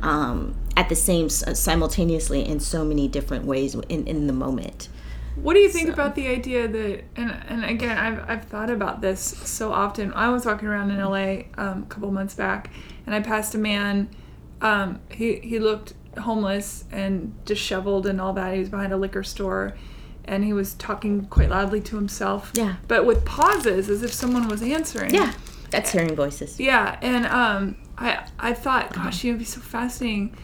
um, 0.02 0.54
at 0.76 0.88
the 0.88 0.94
same 0.96 1.28
simultaneously 1.28 2.46
in 2.46 2.60
so 2.60 2.84
many 2.84 3.08
different 3.08 3.44
ways 3.44 3.74
in, 3.88 4.06
in 4.06 4.26
the 4.26 4.32
moment 4.32 4.88
What 5.36 5.54
do 5.54 5.60
you 5.60 5.68
think 5.68 5.90
about 5.90 6.14
the 6.14 6.28
idea 6.28 6.66
that, 6.66 7.04
and 7.14 7.30
and 7.48 7.64
again, 7.64 7.98
I've, 7.98 8.24
I've 8.28 8.44
thought 8.44 8.70
about 8.70 9.02
this 9.02 9.20
so 9.20 9.70
often. 9.70 10.12
I 10.14 10.30
was 10.30 10.46
walking 10.46 10.66
around 10.66 10.90
in 10.90 10.98
LA 10.98 11.44
um, 11.62 11.82
a 11.82 11.86
couple 11.88 12.10
months 12.10 12.34
back, 12.34 12.70
and 13.04 13.14
I 13.14 13.20
passed 13.20 13.54
a 13.54 13.58
man. 13.58 14.08
Um, 14.62 15.00
he 15.10 15.36
he 15.36 15.58
looked 15.58 15.92
homeless 16.18 16.84
and 16.90 17.44
disheveled 17.44 18.06
and 18.06 18.18
all 18.18 18.32
that. 18.32 18.54
He 18.54 18.60
was 18.60 18.70
behind 18.70 18.94
a 18.94 18.96
liquor 18.96 19.22
store, 19.22 19.76
and 20.24 20.42
he 20.42 20.54
was 20.54 20.72
talking 20.74 21.26
quite 21.26 21.50
loudly 21.50 21.82
to 21.82 21.96
himself. 21.96 22.52
Yeah. 22.54 22.76
But 22.88 23.04
with 23.04 23.26
pauses, 23.26 23.90
as 23.90 24.02
if 24.02 24.14
someone 24.14 24.48
was 24.48 24.62
answering. 24.62 25.12
yeah 25.12 25.34
that's 25.70 25.90
hearing 25.90 26.14
voices 26.14 26.58
Yeah, 26.58 26.98
and 27.02 27.26
um, 27.26 27.76
I 27.98 28.26
I 28.38 28.52
thought, 28.52 28.92
gosh, 28.92 29.24
uh-huh. 29.24 29.28
it 29.28 29.30
would 29.32 29.38
be 29.38 29.44
so 29.44 29.60
fascinating. 29.60 30.36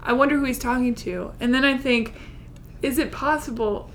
I 0.00 0.12
wonder 0.12 0.36
who 0.36 0.44
he's 0.44 0.58
talking 0.58 0.94
to, 0.96 1.32
and 1.40 1.54
then 1.54 1.64
I 1.64 1.76
think, 1.76 2.14
is 2.82 2.98
it 2.98 3.12
possible? 3.12 3.90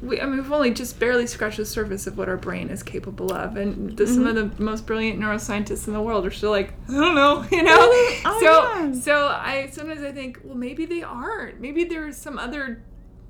We, 0.00 0.20
I 0.20 0.26
mean, 0.26 0.36
we've 0.36 0.52
only 0.52 0.70
just 0.70 1.00
barely 1.00 1.26
scratched 1.26 1.56
the 1.56 1.66
surface 1.66 2.06
of 2.06 2.16
what 2.16 2.28
our 2.28 2.36
brain 2.36 2.70
is 2.70 2.84
capable 2.84 3.32
of, 3.32 3.56
and 3.56 3.96
the, 3.96 4.06
some 4.06 4.26
of 4.26 4.36
mm-hmm. 4.36 4.56
the 4.56 4.62
most 4.62 4.86
brilliant 4.86 5.18
neuroscientists 5.18 5.88
in 5.88 5.92
the 5.92 6.00
world 6.00 6.24
are 6.24 6.30
still 6.30 6.52
like, 6.52 6.72
I 6.88 6.92
don't 6.92 7.16
know, 7.16 7.44
you 7.50 7.64
know. 7.64 7.76
Oh, 7.76 8.38
so, 8.40 8.82
yeah. 8.84 8.92
so 8.92 9.26
I 9.28 9.68
sometimes 9.72 10.02
I 10.02 10.12
think, 10.12 10.40
well, 10.44 10.56
maybe 10.56 10.86
they 10.86 11.02
aren't. 11.02 11.60
Maybe 11.60 11.84
there's 11.84 12.16
some 12.16 12.38
other. 12.38 12.82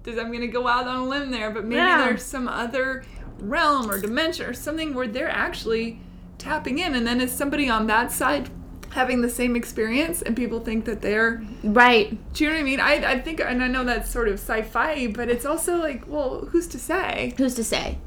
Does 0.02 0.18
I'm 0.18 0.30
gonna 0.32 0.46
go 0.46 0.68
out 0.68 0.86
on 0.86 0.96
a 0.96 1.04
limb 1.08 1.30
there, 1.30 1.50
but 1.50 1.64
maybe 1.64 1.76
Yeah. 1.76 2.06
there's 2.06 2.22
some 2.22 2.48
other 2.48 3.04
realm 3.40 3.90
or 3.90 4.00
dimension 4.00 4.46
or 4.46 4.52
something 4.52 4.94
where 4.94 5.06
they're 5.06 5.30
actually 5.30 6.00
tapping 6.38 6.78
in 6.78 6.94
and 6.94 7.06
then 7.06 7.20
is 7.20 7.32
somebody 7.32 7.68
on 7.68 7.86
that 7.86 8.12
side 8.12 8.50
having 8.90 9.20
the 9.20 9.29
same 9.31 9.55
experience 9.55 10.22
and 10.22 10.35
people 10.37 10.61
think 10.61 10.85
that 10.87 11.03
they're 11.03 11.42
right 11.62 12.16
do 12.33 12.44
you 12.44 12.51
know 12.51 12.57
what 12.57 12.61
i 12.61 12.64
mean 12.64 12.81
i, 12.81 12.94
I 13.12 13.20
think 13.20 13.38
and 13.40 13.62
i 13.62 13.68
know 13.68 13.85
that's 13.85 14.11
sort 14.11 14.29
of 14.29 14.35
sci-fi 14.35 15.07
but 15.09 15.29
it's 15.29 15.44
also 15.44 15.77
like 15.77 16.05
well 16.09 16.46
who's 16.51 16.66
to 16.68 16.79
say 16.79 17.35
who's 17.37 17.55
to 17.57 17.64
say 17.64 17.98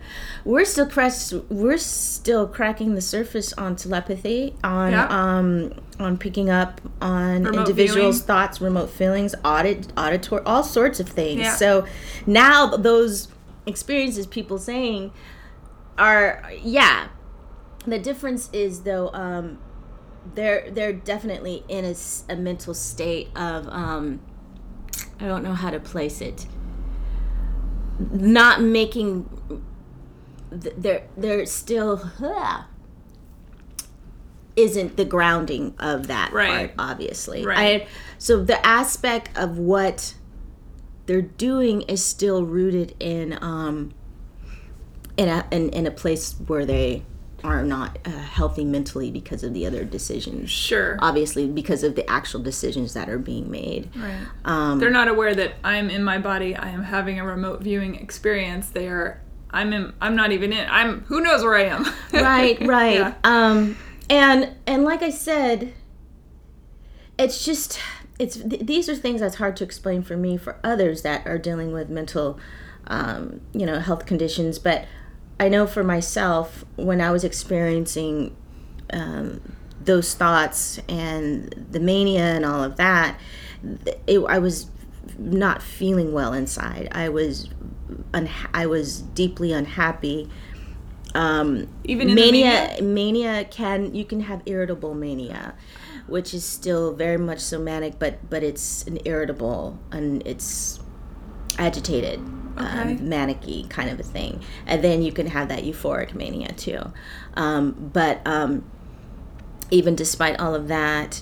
we're 0.44 0.66
still 0.66 0.88
crest 0.88 1.34
we're 1.50 1.78
still 1.78 2.48
cracking 2.48 2.96
the 2.96 3.02
surface 3.02 3.54
on 3.54 3.76
telepathy 3.76 4.56
on 4.64 4.92
Yeah. 4.92 5.08
um 5.10 5.74
on 6.00 6.18
picking 6.18 6.50
up 6.50 6.82
on 7.00 7.44
Remote 7.44 7.60
individuals 7.60 8.16
viewing. 8.18 8.28
thoughts 8.28 8.60
remote 8.60 8.90
feelings 8.90 9.36
audit 9.46 9.94
auditor 9.96 10.42
all 10.48 10.64
sorts 10.64 11.00
of 11.00 11.08
things 11.08 11.42
Yeah. 11.42 11.56
so 11.56 11.86
now 12.26 12.76
those 12.76 13.28
experiences 13.68 14.26
people 14.26 14.58
saying 14.58 15.12
are 15.98 16.44
yeah 16.64 17.08
the 17.86 18.00
difference 18.00 18.50
is 18.52 18.82
though 18.82 19.10
um 19.14 19.60
they're 20.36 20.70
they're 20.72 20.94
definitely 20.94 21.64
in 21.68 21.96
a 22.30 22.36
mental 22.36 22.74
state 22.74 23.30
of 23.36 23.68
um 23.70 24.20
i 25.20 25.26
don't 25.28 25.44
know 25.44 25.54
how 25.54 25.70
to 25.70 25.80
place 25.80 26.22
it 26.22 26.46
not 28.12 28.62
making 28.62 29.28
they're 30.52 31.04
they're 31.18 31.46
still 31.46 32.10
isn't 34.56 34.98
the 34.98 35.06
grounding 35.06 35.74
of 35.80 36.08
that 36.08 36.32
Right. 36.34 36.76
part 36.76 36.92
obviously 36.92 37.46
Right. 37.46 37.84
I, 37.84 37.88
so 38.18 38.44
the 38.44 38.64
aspect 38.66 39.30
of 39.38 39.58
what 39.58 40.14
they're 41.06 41.22
doing 41.22 41.82
is 41.84 42.04
still 42.04 42.44
rooted 42.46 42.96
in 43.00 43.38
um 43.42 43.94
in 45.18 45.30
a 45.30 45.46
in, 45.52 45.70
in 45.70 45.88
a 45.88 45.92
place 45.92 46.36
where 46.48 46.66
they 46.66 47.04
are 47.44 47.64
not 47.64 47.98
uh, 48.06 48.10
healthy 48.10 48.64
mentally 48.64 49.12
because 49.12 49.44
of 49.44 49.54
the 49.54 49.66
other 49.66 49.84
decisions 49.84 50.50
sure 50.50 50.98
obviously 51.00 51.48
because 51.48 51.84
of 51.84 51.96
the 51.96 52.10
actual 52.10 52.42
decisions 52.42 52.94
that 52.94 53.10
are 53.10 53.18
being 53.20 53.50
made 53.50 53.90
right 53.96 54.26
um 54.46 54.80
they're 54.80 54.90
not 54.90 55.08
aware 55.08 55.34
that 55.36 55.54
i'm 55.64 55.90
in 55.90 56.04
my 56.04 56.18
body 56.18 56.56
i 56.56 56.70
am 56.70 56.84
having 56.84 57.20
a 57.20 57.24
remote 57.26 57.62
viewing 57.62 57.96
experience 57.96 58.70
they 58.70 58.88
are 58.88 59.22
I'm 59.54 59.74
in. 59.74 59.92
I'm 60.00 60.16
not 60.16 60.32
even 60.32 60.54
in. 60.54 60.66
I'm. 60.70 61.02
Who 61.08 61.20
knows 61.20 61.44
where 61.44 61.56
I 61.56 61.64
am? 61.64 61.86
right 62.14 62.58
right 62.66 62.94
Yeah. 63.00 63.14
um 63.26 63.76
and 64.10 64.56
and 64.66 64.86
like 64.86 65.02
i 65.04 65.10
said 65.10 65.74
it's 67.18 67.44
just 67.44 67.78
it's 68.20 68.38
th- 68.38 68.62
these 68.66 68.88
are 68.90 68.96
things 68.96 69.20
that's 69.22 69.36
hard 69.36 69.56
to 69.58 69.64
explain 69.64 70.04
for 70.04 70.16
me 70.18 70.38
for 70.38 70.58
others 70.64 71.02
that 71.02 71.26
are 71.28 71.38
dealing 71.38 71.72
with 71.74 71.90
mental 71.90 72.40
um, 72.88 73.42
you 73.54 73.66
know 73.66 73.80
health 73.80 74.06
conditions 74.06 74.58
but 74.60 74.86
i 75.42 75.50
know 75.50 75.66
for 75.68 75.84
myself 75.84 76.64
when 76.78 77.00
i 77.02 77.12
was 77.12 77.24
experiencing 77.24 78.36
um, 78.94 79.42
those 79.84 80.14
thoughts 80.14 80.80
and 80.88 81.54
the 81.72 81.80
mania 81.80 82.24
and 82.36 82.46
all 82.46 82.64
of 82.64 82.78
that 82.78 83.20
it, 84.08 84.20
i 84.30 84.38
was 84.38 84.68
not 85.18 85.62
feeling 85.62 86.14
well 86.14 86.34
inside. 86.34 86.88
I 86.92 87.10
was 87.10 87.50
unha- 88.12 88.50
i 88.54 88.66
was 88.66 89.02
deeply 89.02 89.52
unhappy. 89.52 90.30
Um, 91.14 91.68
Even 91.84 92.10
in 92.10 92.16
the 92.16 92.22
mania, 92.22 92.78
mania? 92.82 93.46
can 93.46 93.94
you 93.94 94.06
can 94.06 94.22
have 94.22 94.42
irritable 94.46 94.94
mania, 94.96 95.54
which 96.08 96.34
is 96.34 96.44
still 96.46 96.94
very 96.94 97.18
much 97.18 97.40
somatic, 97.40 98.00
but 98.00 98.30
but 98.30 98.42
it's 98.44 98.84
an 98.88 99.00
irritable 99.06 99.78
and 99.92 100.26
it's 100.26 100.80
agitated, 101.58 102.20
Okay. 102.58 102.66
um, 102.66 103.10
manic 103.10 103.70
kind 103.70 103.90
of 103.90 104.00
a 104.00 104.04
thing, 104.04 104.42
and 104.66 104.84
then 104.84 105.02
you 105.02 105.12
can 105.12 105.28
have 105.28 105.48
that 105.50 105.64
euphoric 105.64 106.14
mania 106.14 106.52
too. 106.54 106.92
Um, 107.36 107.90
but 107.94 108.22
um, 108.26 108.64
even 109.70 109.96
despite 109.96 110.40
all 110.40 110.54
of 110.54 110.68
that, 110.68 111.22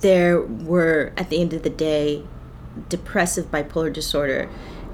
there 0.00 0.42
were 0.42 1.12
at 1.16 1.30
the 1.30 1.40
end 1.40 1.52
of 1.52 1.62
the 1.62 1.70
day, 1.70 2.22
depressive 2.88 3.50
bipolar 3.50 3.92
disorder 3.92 4.48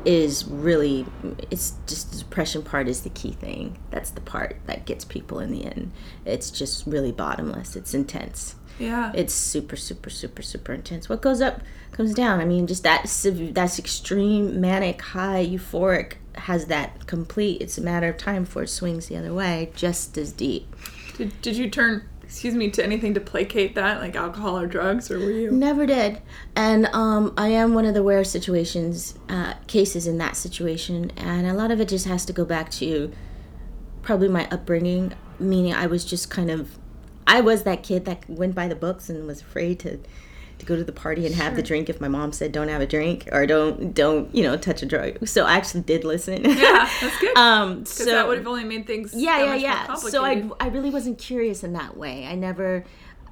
is 0.05 0.45
really 0.47 1.07
it's 1.51 1.75
just 1.87 2.11
the 2.11 2.19
depression 2.19 2.63
part 2.63 2.89
is 2.89 3.03
the 3.03 3.11
key 3.11 3.33
thing. 3.33 3.79
That's 3.91 4.11
the 4.11 4.21
part 4.21 4.57
that 4.67 4.85
gets 4.85 5.05
people 5.05 5.39
in 5.39 5.51
the 5.51 5.65
end. 5.65 5.93
It's 6.25 6.51
just 6.51 6.87
really 6.87 7.13
bottomless. 7.13 7.77
It's 7.77 7.95
intense 7.95 8.57
yeah. 8.83 9.13
it's 9.15 9.33
super 9.33 9.77
super 9.77 10.11
super 10.11 10.43
super 10.43 10.73
intense 10.73 11.09
what 11.09 11.23
goes 11.23 11.41
up 11.41 11.61
comes 11.93 12.15
down 12.15 12.41
i 12.41 12.45
mean 12.45 12.67
just 12.67 12.83
that 12.83 13.03
that's 13.53 13.79
extreme 13.79 14.61
manic 14.61 15.01
high 15.01 15.47
euphoric 15.47 16.15
has 16.35 16.67
that 16.67 17.07
complete 17.07 17.61
it's 17.61 17.77
a 17.79 17.83
matter 17.83 18.09
of 18.09 18.17
time 18.17 18.45
before 18.45 18.63
it 18.63 18.69
swings 18.69 19.09
the 19.09 19.17
other 19.17 19.33
way 19.35 19.71
just 19.75 20.17
as 20.17 20.33
deep 20.33 20.75
Did, 21.17 21.43
did 21.43 21.57
you 21.57 21.69
turn, 21.69 22.09
excuse 22.23 22.55
me, 22.55 22.71
to 22.71 22.83
anything 22.83 23.13
to 23.15 23.21
placate 23.21 23.75
that, 23.75 24.01
like 24.01 24.17
alcohol 24.17 24.59
or 24.59 24.67
drugs, 24.67 25.11
or 25.11 25.19
were 25.19 25.31
you? 25.31 25.51
Never 25.51 25.85
did, 25.85 26.23
and 26.57 26.87
um, 26.87 27.35
I 27.37 27.49
am 27.49 27.75
one 27.75 27.85
of 27.85 27.93
the 27.93 28.03
rare 28.03 28.25
situations, 28.25 29.19
uh, 29.29 29.55
cases 29.67 30.07
in 30.07 30.17
that 30.19 30.37
situation, 30.37 31.13
and 31.19 31.47
a 31.47 31.53
lot 31.53 31.71
of 31.71 31.81
it 31.81 31.89
just 31.89 32.07
has 32.07 32.25
to 32.25 32.33
go 32.33 32.47
back 32.47 32.71
to 32.73 33.13
probably 34.01 34.29
my 34.29 34.49
upbringing. 34.51 35.13
Meaning, 35.39 35.75
I 35.75 35.87
was 35.87 36.05
just 36.05 36.31
kind 36.31 36.51
of, 36.51 36.79
I 37.27 37.41
was 37.41 37.63
that 37.65 37.83
kid 37.83 38.05
that 38.07 38.29
went 38.29 38.55
by 38.55 38.69
the 38.69 38.75
books 38.75 39.09
and 39.09 39.27
was 39.27 39.41
afraid 39.41 39.79
to, 39.81 39.99
to 40.59 40.67
go 40.67 40.77
to 40.77 40.85
the 40.85 40.93
party 40.93 41.25
and 41.27 41.35
have 41.35 41.57
the 41.57 41.63
drink 41.63 41.89
if 41.89 42.01
my 42.01 42.09
mom 42.09 42.33
said 42.33 42.53
don't 42.53 42.69
have 42.69 42.81
a 42.81 42.87
drink 42.87 43.29
or 43.33 43.47
don't 43.47 43.95
don't 43.95 44.35
you 44.35 44.43
know 44.43 44.57
touch 44.57 44.83
a 44.83 44.87
drug. 44.87 45.27
So 45.27 45.45
I 45.45 45.55
actually 45.55 45.83
did 45.83 46.05
listen. 46.05 46.45
Yeah, 46.45 46.89
that's 47.01 47.21
good. 47.21 47.37
um. 47.37 47.79
Because 47.81 47.93
So 47.97 48.05
that 48.07 48.27
would 48.29 48.39
have 48.39 48.47
only 48.47 48.65
made 48.65 48.87
things 48.87 49.13
yeah 49.15 49.43
yeah 49.45 49.55
yeah 49.55 49.95
so 49.95 50.25
i 50.25 50.49
i 50.61 50.69
really 50.69 50.91
wasn't 50.91 51.19
curious 51.19 51.63
in 51.65 51.73
that 51.75 51.97
way 51.97 52.27
i 52.27 52.35
never 52.35 52.85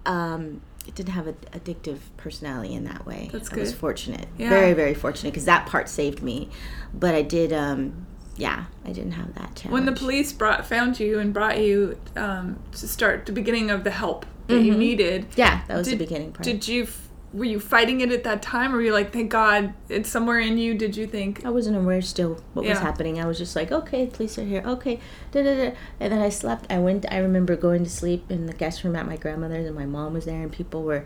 um 0.06 0.60
it 0.88 0.94
didn't 0.94 1.12
have 1.12 1.26
an 1.26 1.36
addictive 1.52 1.98
personality 2.16 2.74
in 2.74 2.84
that 2.84 3.04
way 3.06 3.28
That's 3.32 3.48
good 3.50 3.58
i 3.58 3.62
was 3.62 3.74
fortunate 3.74 4.26
Yeah. 4.38 4.48
very 4.48 4.72
very 4.72 4.94
fortunate 4.94 5.30
because 5.32 5.44
that 5.44 5.66
part 5.66 5.88
saved 5.88 6.22
me 6.22 6.48
but 6.94 7.14
i 7.14 7.22
did 7.22 7.52
um 7.52 8.06
yeah 8.36 8.64
i 8.84 8.92
didn't 8.92 9.12
have 9.12 9.34
that 9.34 9.54
challenge 9.54 9.72
when 9.72 9.84
the 9.86 9.92
police 9.92 10.32
brought 10.32 10.64
found 10.66 10.98
you 11.00 11.18
and 11.18 11.34
brought 11.34 11.58
you 11.60 11.98
um, 12.16 12.58
to 12.72 12.86
start 12.88 13.26
the 13.26 13.32
beginning 13.32 13.70
of 13.70 13.84
the 13.84 13.90
help 13.90 14.24
that 14.46 14.62
you 14.62 14.74
needed, 14.74 15.26
yeah 15.36 15.62
that 15.68 15.76
was 15.76 15.86
did, 15.86 15.98
the 15.98 16.04
beginning 16.04 16.32
part 16.32 16.44
Did 16.44 16.66
you? 16.66 16.88
Were 17.32 17.44
you 17.44 17.60
fighting 17.60 18.00
it 18.00 18.10
at 18.10 18.24
that 18.24 18.42
time, 18.42 18.72
or 18.72 18.78
were 18.78 18.82
you 18.82 18.92
like, 18.92 19.12
"Thank 19.12 19.30
God, 19.30 19.72
it's 19.88 20.10
somewhere 20.10 20.40
in 20.40 20.58
you"? 20.58 20.74
Did 20.74 20.96
you 20.96 21.06
think? 21.06 21.46
I 21.46 21.50
wasn't 21.50 21.76
aware 21.76 22.02
still 22.02 22.42
what 22.54 22.64
was 22.64 22.78
happening. 22.80 23.20
I 23.20 23.26
was 23.26 23.38
just 23.38 23.54
like, 23.54 23.70
okay, 23.70 24.06
police 24.06 24.36
are 24.36 24.44
here. 24.44 24.64
Okay, 24.66 24.98
da 25.30 25.44
da 25.44 25.54
da. 25.54 25.76
And 26.00 26.12
then 26.12 26.20
I 26.20 26.28
slept. 26.28 26.66
I 26.68 26.80
went. 26.80 27.06
I 27.08 27.18
remember 27.18 27.54
going 27.54 27.84
to 27.84 27.90
sleep 27.90 28.28
in 28.32 28.46
the 28.46 28.52
guest 28.52 28.82
room 28.82 28.96
at 28.96 29.06
my 29.06 29.16
grandmother's, 29.16 29.66
and 29.66 29.76
my 29.76 29.86
mom 29.86 30.12
was 30.14 30.24
there, 30.24 30.42
and 30.42 30.50
people 30.50 30.82
were. 30.82 31.04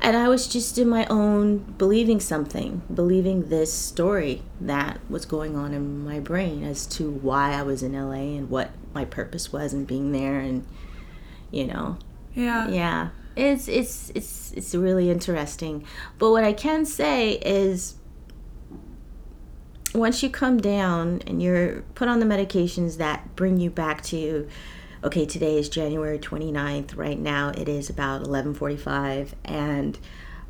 And 0.00 0.16
I 0.16 0.28
was 0.28 0.46
just 0.46 0.78
in 0.78 0.88
my 0.88 1.06
own 1.06 1.58
believing 1.76 2.20
something, 2.20 2.82
believing 2.92 3.48
this 3.48 3.72
story 3.72 4.42
that 4.60 5.00
was 5.10 5.26
going 5.26 5.56
on 5.56 5.74
in 5.74 6.04
my 6.04 6.20
brain 6.20 6.62
as 6.62 6.86
to 6.86 7.10
why 7.10 7.52
I 7.52 7.62
was 7.62 7.82
in 7.82 7.92
LA 7.94 8.36
and 8.38 8.48
what 8.48 8.70
my 8.94 9.04
purpose 9.04 9.52
was 9.52 9.74
in 9.74 9.84
being 9.84 10.12
there, 10.12 10.38
and 10.38 10.64
you 11.50 11.66
know, 11.66 11.98
Yeah. 12.34 12.68
yeah. 12.68 13.08
It's 13.36 13.68
it's 13.68 14.10
it's 14.14 14.52
it's 14.52 14.74
really 14.74 15.10
interesting. 15.10 15.84
But 16.18 16.30
what 16.30 16.42
i 16.42 16.52
can 16.52 16.84
say 16.84 17.32
is 17.44 17.94
once 19.94 20.22
you 20.22 20.28
come 20.30 20.58
down 20.58 21.22
and 21.26 21.42
you're 21.42 21.82
put 21.94 22.08
on 22.08 22.20
the 22.20 22.26
medications 22.26 22.98
that 22.98 23.34
bring 23.36 23.58
you 23.58 23.70
back 23.70 24.02
to 24.02 24.48
okay 25.04 25.24
today 25.24 25.58
is 25.58 25.68
january 25.68 26.18
29th 26.18 26.96
right 26.96 27.18
now 27.18 27.50
it 27.50 27.68
is 27.68 27.88
about 27.88 28.22
11:45 28.22 29.32
and 29.44 29.98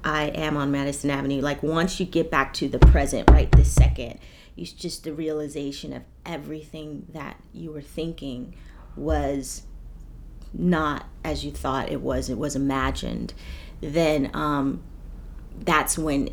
i 0.04 0.24
am 0.24 0.56
on 0.56 0.70
madison 0.70 1.10
avenue. 1.10 1.40
Like 1.40 1.62
once 1.62 2.00
you 2.00 2.06
get 2.06 2.30
back 2.30 2.54
to 2.54 2.68
the 2.68 2.78
present 2.78 3.30
right 3.30 3.50
this 3.52 3.72
second 3.72 4.18
it's 4.56 4.72
just 4.72 5.04
the 5.04 5.12
realization 5.12 5.92
of 5.92 6.02
everything 6.26 7.06
that 7.12 7.40
you 7.52 7.72
were 7.72 7.82
thinking 7.82 8.54
was 8.96 9.62
not 10.52 11.06
as 11.24 11.44
you 11.44 11.52
thought 11.52 11.90
it 11.90 12.00
was 12.00 12.28
it 12.28 12.38
was 12.38 12.56
imagined. 12.56 13.34
Then 13.80 14.30
um 14.34 14.82
that's 15.60 15.96
when 15.98 16.30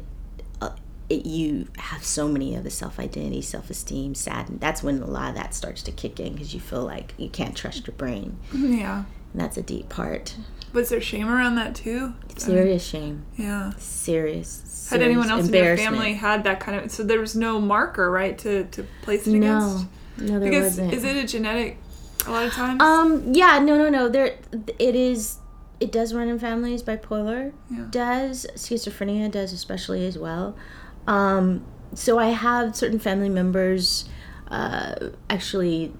it, 1.09 1.25
you 1.25 1.67
have 1.77 2.03
so 2.03 2.27
many 2.27 2.55
of 2.55 2.63
the 2.63 2.69
self-identity 2.71 3.41
self-esteem 3.41 4.15
sadness 4.15 4.59
that's 4.59 4.81
when 4.83 5.01
a 5.01 5.05
lot 5.05 5.29
of 5.29 5.35
that 5.35 5.53
starts 5.53 5.83
to 5.83 5.91
kick 5.91 6.19
in 6.19 6.33
because 6.33 6.53
you 6.53 6.59
feel 6.59 6.83
like 6.83 7.13
you 7.17 7.29
can't 7.29 7.55
trust 7.55 7.85
your 7.87 7.95
brain 7.95 8.37
Yeah. 8.53 9.03
and 9.33 9.41
that's 9.41 9.55
a 9.57 9.61
deep 9.61 9.89
part 9.89 10.35
Was 10.73 10.89
there 10.89 10.99
shame 11.01 11.29
around 11.29 11.55
that 11.55 11.75
too? 11.75 12.13
serious 12.37 12.83
shame 12.83 13.23
Yeah. 13.37 13.71
serious, 13.77 14.87
Had 14.89 15.01
anyone 15.01 15.29
else 15.29 15.47
in 15.47 15.53
your 15.53 15.77
family 15.77 16.13
had 16.13 16.43
that 16.45 16.59
kind 16.59 16.83
of? 16.83 16.91
So 16.91 17.03
there 17.03 17.19
was 17.19 17.35
no 17.35 17.59
marker, 17.61 18.09
right, 18.11 18.37
to 18.39 18.65
to 18.65 18.85
place 19.01 19.25
it 19.27 19.31
no 19.33 19.37
against. 19.37 19.85
no 20.17 20.39
there 20.39 20.49
Because 20.49 20.63
wasn't 20.77 20.93
is 20.93 21.03
it 21.03 21.15
a 21.17 21.27
genetic? 21.27 21.77
A 22.27 22.31
lot 22.31 22.45
of 22.47 22.53
times. 22.53 22.81
Um. 22.81 23.33
Yeah. 23.33 23.59
No. 23.59 23.77
No. 23.77 23.87
No. 23.89 24.09
There. 24.09 24.37
It 24.79 24.95
is. 24.95 25.37
It 25.79 25.91
does 25.91 26.11
run 26.13 26.27
in 26.27 26.39
families. 26.39 26.81
Bipolar 26.81 27.51
Yeah. 27.69 27.85
does. 27.91 28.47
Schizophrenia 28.55 29.29
does, 29.29 29.53
especially 29.53 30.07
as 30.07 30.17
well. 30.17 30.55
Um. 31.07 31.65
So 31.93 32.19
I 32.19 32.29
have 32.29 32.75
certain 32.75 32.99
family 32.99 33.29
members. 33.29 34.05
Uh. 34.49 35.09
Actually, 35.29 35.93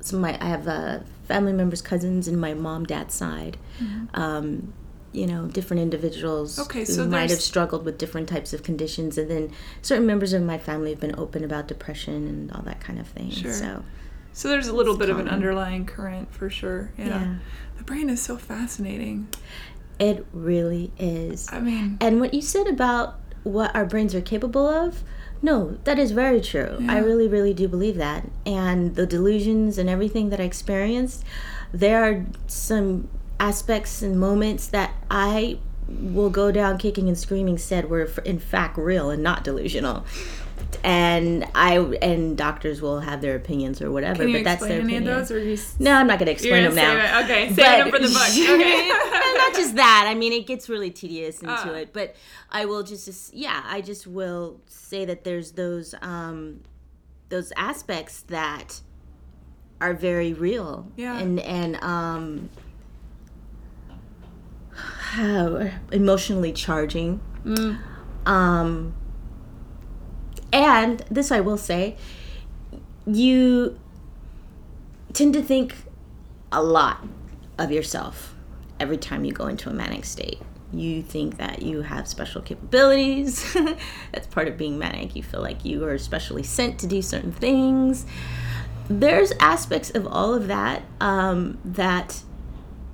some 0.00 0.18
of 0.18 0.22
my 0.22 0.38
I 0.40 0.48
have 0.48 0.68
uh, 0.68 1.00
family 1.26 1.52
members, 1.52 1.82
cousins, 1.82 2.28
in 2.28 2.38
my 2.38 2.54
mom 2.54 2.84
dad's 2.84 3.14
side. 3.14 3.56
Um. 4.14 4.72
You 5.12 5.26
know, 5.26 5.46
different 5.46 5.82
individuals 5.82 6.58
Okay, 6.58 6.80
who 6.80 6.84
so 6.84 7.06
might 7.06 7.30
have 7.30 7.40
struggled 7.40 7.86
with 7.86 7.96
different 7.96 8.28
types 8.28 8.52
of 8.52 8.62
conditions, 8.62 9.16
and 9.16 9.30
then 9.30 9.50
certain 9.80 10.04
members 10.04 10.34
of 10.34 10.42
my 10.42 10.58
family 10.58 10.90
have 10.90 11.00
been 11.00 11.14
open 11.18 11.42
about 11.42 11.68
depression 11.68 12.26
and 12.28 12.52
all 12.52 12.60
that 12.62 12.80
kind 12.80 12.98
of 12.98 13.06
thing. 13.08 13.30
Sure. 13.30 13.50
So 13.52 13.82
so 14.34 14.48
there's 14.48 14.66
a 14.66 14.74
little 14.74 14.94
bit 14.94 15.08
of 15.08 15.18
an 15.18 15.26
underlying 15.28 15.86
current 15.86 16.34
for 16.34 16.50
sure. 16.50 16.90
Yeah. 16.98 17.06
Yeah. 17.06 17.34
The 17.78 17.84
brain 17.84 18.10
is 18.10 18.20
so 18.20 18.36
fascinating. 18.36 19.28
it 19.98 20.26
really 20.34 20.92
is. 20.98 21.48
I 21.50 21.60
mean, 21.60 21.96
And 22.02 22.20
what 22.20 22.34
you 22.34 22.42
said 22.42 22.66
about 22.66 23.18
what 23.46 23.74
our 23.74 23.84
brains 23.84 24.14
are 24.14 24.20
capable 24.20 24.66
of, 24.66 25.02
no, 25.40 25.78
that 25.84 25.98
is 25.98 26.10
very 26.10 26.40
true. 26.40 26.78
I 26.88 26.98
really, 26.98 27.28
really 27.28 27.54
do 27.54 27.68
believe 27.68 27.96
that. 27.96 28.28
And 28.44 28.96
the 28.96 29.06
delusions 29.06 29.78
and 29.78 29.88
everything 29.88 30.30
that 30.30 30.40
I 30.40 30.44
experienced, 30.44 31.24
there 31.72 32.04
are 32.04 32.26
some 32.46 33.08
aspects 33.38 34.02
and 34.02 34.18
moments 34.18 34.66
that 34.68 34.94
I 35.10 35.58
will 35.88 36.30
go 36.30 36.50
down 36.50 36.78
kicking 36.78 37.06
and 37.06 37.16
screaming 37.16 37.58
said 37.58 37.88
were 37.88 38.10
in 38.24 38.38
fact 38.38 38.76
real 38.76 39.10
and 39.10 39.22
not 39.22 39.44
delusional. 39.44 40.04
And 40.84 41.46
I 41.54 41.78
and 42.02 42.36
doctors 42.36 42.80
will 42.82 43.00
have 43.00 43.20
their 43.20 43.34
opinions 43.36 43.80
or 43.82 43.90
whatever, 43.90 44.20
can 44.24 44.28
you 44.28 44.38
but 44.38 44.44
that's 44.44 44.62
their 44.62 44.78
explain 44.78 44.86
any 44.90 44.96
opinion. 44.96 45.12
of 45.20 45.28
those, 45.28 45.36
or 45.36 45.38
you? 45.42 45.52
s- 45.54 45.76
No, 45.78 45.92
I'm 45.92 46.06
not 46.06 46.18
going 46.18 46.26
to 46.26 46.32
explain 46.32 46.64
them 46.64 46.74
now. 46.74 47.20
it. 47.20 47.24
Okay, 47.24 47.46
save 47.48 47.56
them 47.56 47.90
for 47.90 47.98
the 47.98 48.08
book. 48.08 48.28
Okay. 48.56 48.88
not 49.38 49.54
just 49.54 49.76
that. 49.76 50.04
I 50.08 50.14
mean, 50.14 50.32
it 50.32 50.46
gets 50.46 50.68
really 50.68 50.90
tedious 50.90 51.40
into 51.40 51.52
Ah. 51.52 51.70
it. 51.74 51.92
But 51.92 52.14
I 52.50 52.64
will 52.66 52.82
just, 52.82 53.04
just- 53.06 53.34
yeah, 53.34 53.62
I 53.66 53.80
just 53.80 54.06
will 54.06 54.60
say 54.66 55.04
that 55.04 55.24
there's 55.24 55.52
those 55.52 55.94
um, 56.02 56.60
those 57.28 57.52
aspects 57.56 58.22
that 58.28 58.80
are 59.80 59.92
very 59.94 60.32
real. 60.32 60.90
Yeah. 60.96 61.18
And 61.18 61.40
and 61.40 61.76
um, 61.82 62.48
how 64.74 65.70
emotionally 65.92 66.52
charging. 66.52 67.20
Mm. 67.44 67.78
Um, 68.26 68.94
and 70.52 71.00
this 71.10 71.30
I 71.30 71.40
will 71.40 71.58
say, 71.58 71.96
you 73.06 73.78
tend 75.12 75.34
to 75.34 75.42
think 75.42 75.74
a 76.52 76.62
lot 76.62 77.04
of 77.58 77.70
yourself 77.70 78.34
every 78.78 78.98
time 78.98 79.24
you 79.24 79.32
go 79.32 79.46
into 79.46 79.70
a 79.70 79.72
manic 79.72 80.04
state. 80.04 80.40
You 80.72 81.02
think 81.02 81.38
that 81.38 81.62
you 81.62 81.82
have 81.82 82.08
special 82.08 82.42
capabilities. 82.42 83.56
That's 84.12 84.26
part 84.26 84.48
of 84.48 84.58
being 84.58 84.78
manic. 84.78 85.14
You 85.16 85.22
feel 85.22 85.40
like 85.40 85.64
you 85.64 85.84
are 85.84 85.96
specially 85.96 86.42
sent 86.42 86.78
to 86.80 86.86
do 86.86 87.00
certain 87.00 87.32
things. 87.32 88.04
There's 88.88 89.32
aspects 89.40 89.90
of 89.90 90.06
all 90.06 90.34
of 90.34 90.48
that 90.48 90.82
um, 91.00 91.58
that 91.64 92.22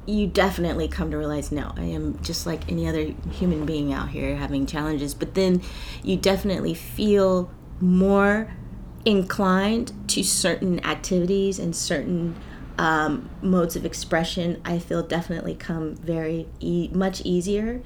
you 0.07 0.27
definitely 0.27 0.89
come 0.89 1.11
to 1.11 1.17
realize 1.17 1.53
no, 1.53 1.73
I 1.77 1.85
am 1.85 2.21
just 2.23 2.47
like 2.47 2.71
any 2.71 2.89
other 2.89 3.15
human 3.31 3.65
being 3.65 3.93
out 3.93 4.09
here 4.09 4.37
having 4.37 4.67
challenges. 4.67 5.15
But 5.15 5.35
then 5.35 5.63
you 6.03 6.17
definitely 6.17 6.75
feel 6.75 7.51
more 7.81 8.53
inclined 9.05 9.93
to 10.09 10.23
certain 10.23 10.85
activities 10.85 11.59
and 11.59 11.75
certain 11.75 12.37
um, 12.79 13.31
modes 13.43 13.77
of 13.77 13.85
expression. 13.85 14.61
I 14.65 14.79
feel 14.79 15.03
definitely 15.03 15.55
come 15.55 15.95
very 15.97 16.49
e- 16.61 16.91
much 16.93 17.21
easier 17.25 17.83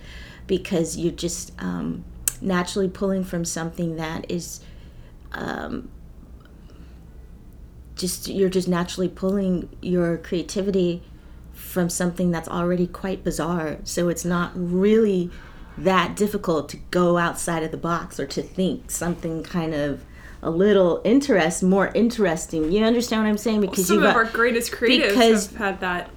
because 0.47 0.97
you're 0.97 1.13
just 1.13 1.53
um, 1.59 2.05
naturally 2.41 2.89
pulling 2.89 3.25
from 3.25 3.45
something 3.45 3.97
that 3.97 4.31
is. 4.31 4.61
Um, 5.33 5.91
just 7.97 8.29
you're 8.29 8.51
just 8.51 8.69
naturally 8.69 9.09
pulling 9.09 9.71
your 9.81 10.19
creativity 10.19 11.03
from 11.77 11.91
something 11.91 12.31
that's 12.31 12.49
already 12.49 12.87
quite 12.87 13.23
bizarre. 13.23 13.77
So 13.85 14.09
it's 14.09 14.25
not 14.25 14.51
really 14.55 15.31
that 15.77 16.17
difficult 16.17 16.71
to 16.71 16.79
go 16.91 17.19
outside 17.19 17.63
of 17.63 17.71
the 17.71 17.77
box 17.77 18.19
or 18.19 18.27
to 18.29 18.41
think 18.41 18.91
something 18.91 19.43
kind 19.43 19.75
of 19.75 20.03
a 20.43 20.49
little 20.49 21.03
interest 21.05 21.63
more 21.63 21.89
interesting. 21.89 22.73
You 22.73 22.83
understand 22.83 23.25
what 23.25 23.29
I'm 23.29 23.37
saying? 23.37 23.61
Because 23.61 23.91
well, 23.91 23.99
some 23.99 24.07
of 24.07 24.17
our 24.17 24.25
greatest 24.25 24.73
creatives 24.73 25.09
because 25.11 25.47
have 25.49 25.57
had 25.59 25.81
that. 25.81 26.11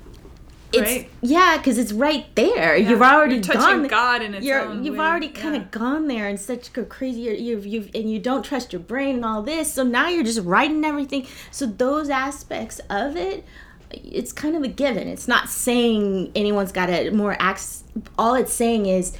Right? 0.73 1.09
yeah, 1.19 1.57
because 1.57 1.77
it's 1.77 1.91
right 1.91 2.25
there. 2.35 2.77
Yeah. 2.77 2.91
You've 2.91 3.01
already 3.01 3.35
you're 3.35 3.41
gone. 3.41 3.87
God 3.87 4.21
in 4.21 4.35
its 4.35 4.45
you're, 4.45 4.73
You've 4.75 4.95
way. 4.95 5.05
already 5.05 5.27
kind 5.27 5.57
of 5.57 5.63
yeah. 5.63 5.67
gone 5.71 6.07
there 6.07 6.29
and 6.29 6.39
such 6.39 6.69
a 6.77 6.85
crazy. 6.85 7.19
You've, 7.21 7.65
you've 7.65 7.89
and 7.93 8.09
you 8.09 8.19
don't 8.19 8.43
trust 8.43 8.71
your 8.71 8.79
brain 8.79 9.15
and 9.15 9.25
all 9.25 9.41
this. 9.41 9.73
So 9.73 9.83
now 9.83 10.07
you're 10.07 10.23
just 10.23 10.45
writing 10.45 10.85
everything. 10.85 11.27
So 11.51 11.65
those 11.65 12.09
aspects 12.09 12.79
of 12.89 13.17
it 13.17 13.43
it's 13.91 14.31
kind 14.31 14.55
of 14.55 14.63
a 14.63 14.67
given. 14.67 15.07
It's 15.07 15.27
not 15.27 15.49
saying 15.49 16.31
anyone's 16.35 16.71
got 16.71 16.87
to 16.87 17.11
more 17.11 17.35
acts. 17.39 17.83
All 18.17 18.35
it's 18.35 18.53
saying 18.53 18.85
is 18.85 19.17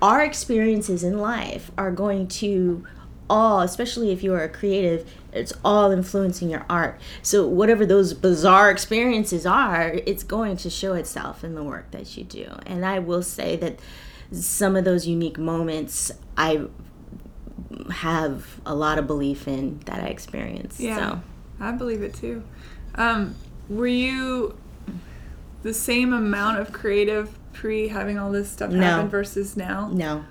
our 0.00 0.22
experiences 0.22 1.04
in 1.04 1.18
life 1.18 1.70
are 1.76 1.90
going 1.90 2.28
to 2.28 2.86
all, 3.30 3.60
especially 3.60 4.10
if 4.10 4.22
you 4.22 4.34
are 4.34 4.42
a 4.42 4.48
creative, 4.48 5.10
it's 5.32 5.52
all 5.64 5.90
influencing 5.90 6.50
your 6.50 6.66
art. 6.68 7.00
So 7.22 7.46
whatever 7.46 7.86
those 7.86 8.12
bizarre 8.12 8.70
experiences 8.70 9.46
are, 9.46 10.00
it's 10.06 10.22
going 10.22 10.58
to 10.58 10.70
show 10.70 10.94
itself 10.94 11.42
in 11.42 11.54
the 11.54 11.62
work 11.62 11.90
that 11.92 12.16
you 12.16 12.24
do. 12.24 12.46
And 12.66 12.84
I 12.84 12.98
will 12.98 13.22
say 13.22 13.56
that 13.56 13.78
some 14.32 14.76
of 14.76 14.84
those 14.84 15.06
unique 15.06 15.38
moments 15.38 16.10
I 16.36 16.66
have 17.90 18.60
a 18.66 18.74
lot 18.74 18.98
of 18.98 19.06
belief 19.06 19.48
in 19.48 19.80
that 19.86 20.02
I 20.02 20.06
experience. 20.06 20.78
Yeah, 20.78 20.96
so. 20.96 21.22
I 21.60 21.72
believe 21.72 22.02
it 22.02 22.14
too. 22.14 22.42
Um, 22.94 23.34
were 23.68 23.86
you 23.86 24.56
the 25.62 25.74
same 25.74 26.12
amount 26.12 26.58
of 26.58 26.72
creative 26.72 27.38
pre 27.52 27.88
having 27.88 28.18
all 28.18 28.32
this 28.32 28.50
stuff 28.50 28.70
no. 28.70 28.80
happen 28.80 29.08
versus 29.08 29.56
now? 29.56 29.88
No. 29.92 30.24